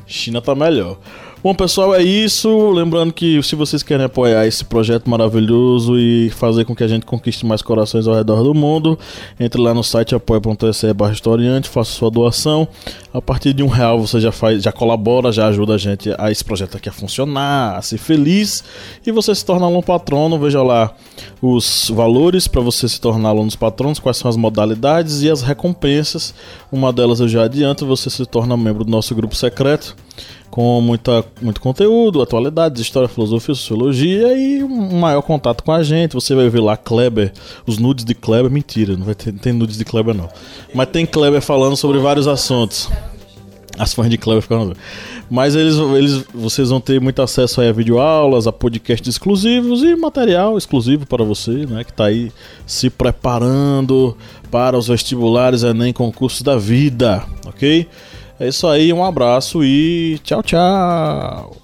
China 0.05 0.41
tá 0.41 0.55
melhor. 0.55 0.97
Bom, 1.43 1.53
pessoal, 1.53 1.93
é 1.93 2.01
isso. 2.01 2.71
Lembrando 2.71 3.11
que 3.11 3.43
se 3.43 3.53
vocês 3.53 3.83
querem 3.83 4.05
apoiar 4.05 4.47
esse 4.47 4.63
projeto 4.63 5.09
maravilhoso 5.09 5.99
e 5.99 6.29
fazer 6.29 6.63
com 6.63 6.73
que 6.73 6.85
a 6.85 6.87
gente 6.87 7.05
conquiste 7.05 7.45
mais 7.45 7.61
corações 7.61 8.07
ao 8.07 8.15
redor 8.15 8.41
do 8.43 8.53
mundo, 8.53 8.97
entre 9.37 9.59
lá 9.59 9.73
no 9.73 9.83
site 9.83 10.15
apoia.se 10.15 10.93
barra 10.93 11.11
historiante, 11.11 11.67
faça 11.67 11.91
sua 11.91 12.09
doação. 12.09 12.65
A 13.13 13.21
partir 13.21 13.51
de 13.51 13.61
um 13.61 13.67
real 13.67 13.99
você 13.99 14.21
já 14.21 14.31
faz, 14.31 14.63
já 14.63 14.71
colabora, 14.71 15.33
já 15.33 15.47
ajuda 15.47 15.73
a 15.73 15.77
gente 15.77 16.15
a 16.17 16.31
esse 16.31 16.45
projeto 16.45 16.77
aqui 16.77 16.87
a 16.87 16.93
funcionar, 16.93 17.75
a 17.75 17.81
ser 17.81 17.97
feliz. 17.97 18.63
E 19.05 19.11
você 19.11 19.35
se 19.35 19.45
torna 19.45 19.65
aluno 19.65 19.83
patrono, 19.83 20.39
veja 20.39 20.63
lá 20.63 20.95
os 21.41 21.91
valores 21.93 22.47
para 22.47 22.61
você 22.61 22.87
se 22.87 23.01
tornar 23.01 23.27
alunos 23.27 23.57
patronos, 23.57 23.99
quais 23.99 24.15
são 24.15 24.29
as 24.29 24.37
modalidades 24.37 25.23
e 25.23 25.29
as 25.29 25.41
recompensas. 25.41 26.33
Uma 26.71 26.93
delas 26.93 27.19
eu 27.19 27.27
já 27.27 27.43
adianto, 27.43 27.85
você 27.85 28.09
se 28.09 28.25
torna 28.25 28.55
membro 28.55 28.85
do 28.85 28.91
nosso 28.91 29.13
grupo 29.13 29.35
secreto 29.35 29.93
com 30.53 30.79
muita, 30.81 31.25
muito 31.41 31.59
conteúdo, 31.59 32.21
atualidades, 32.21 32.79
história, 32.79 33.09
filosofia, 33.09 33.55
sociologia 33.55 34.37
e 34.37 34.63
um 34.63 34.99
maior 34.99 35.23
contato 35.23 35.63
com 35.63 35.71
a 35.71 35.81
gente. 35.81 36.13
Você 36.13 36.35
vai 36.35 36.47
ver 36.47 36.59
lá 36.59 36.77
Kleber, 36.77 37.33
os 37.65 37.79
nudes 37.79 38.05
de 38.05 38.13
Kleber. 38.13 38.51
Mentira, 38.51 38.95
não 38.95 39.03
vai 39.03 39.15
ter, 39.15 39.33
tem 39.33 39.51
nudes 39.51 39.79
de 39.79 39.83
Kleber 39.83 40.13
não. 40.13 40.29
Mas 40.71 40.89
tem 40.89 41.07
Kleber 41.07 41.41
falando 41.41 41.75
sobre 41.75 41.97
vários 41.97 42.27
assuntos. 42.27 42.87
As 43.79 43.95
fãs 43.95 44.07
de 44.07 44.15
Kleber 44.15 44.43
ficam. 44.43 44.73
Mas 45.27 45.55
eles, 45.55 45.75
eles, 45.75 46.23
vocês 46.31 46.69
vão 46.69 46.79
ter 46.79 47.01
muito 47.01 47.19
acesso 47.23 47.59
a 47.59 47.71
videoaulas, 47.71 48.45
a 48.45 48.51
podcasts 48.51 49.09
exclusivos 49.09 49.81
e 49.81 49.95
material 49.95 50.55
exclusivo 50.55 51.07
para 51.07 51.23
você, 51.23 51.65
né? 51.65 51.83
Que 51.83 51.89
está 51.89 52.05
aí 52.05 52.31
se 52.63 52.91
preparando 52.91 54.15
para 54.51 54.77
os 54.77 54.87
vestibulares 54.87 55.63
Enem 55.63 55.91
concursos 55.91 56.43
da 56.43 56.55
vida, 56.57 57.23
ok? 57.47 57.87
É 58.43 58.49
isso 58.49 58.67
aí, 58.67 58.91
um 58.91 59.05
abraço 59.05 59.63
e 59.63 60.19
tchau, 60.21 60.43
tchau. 60.43 61.62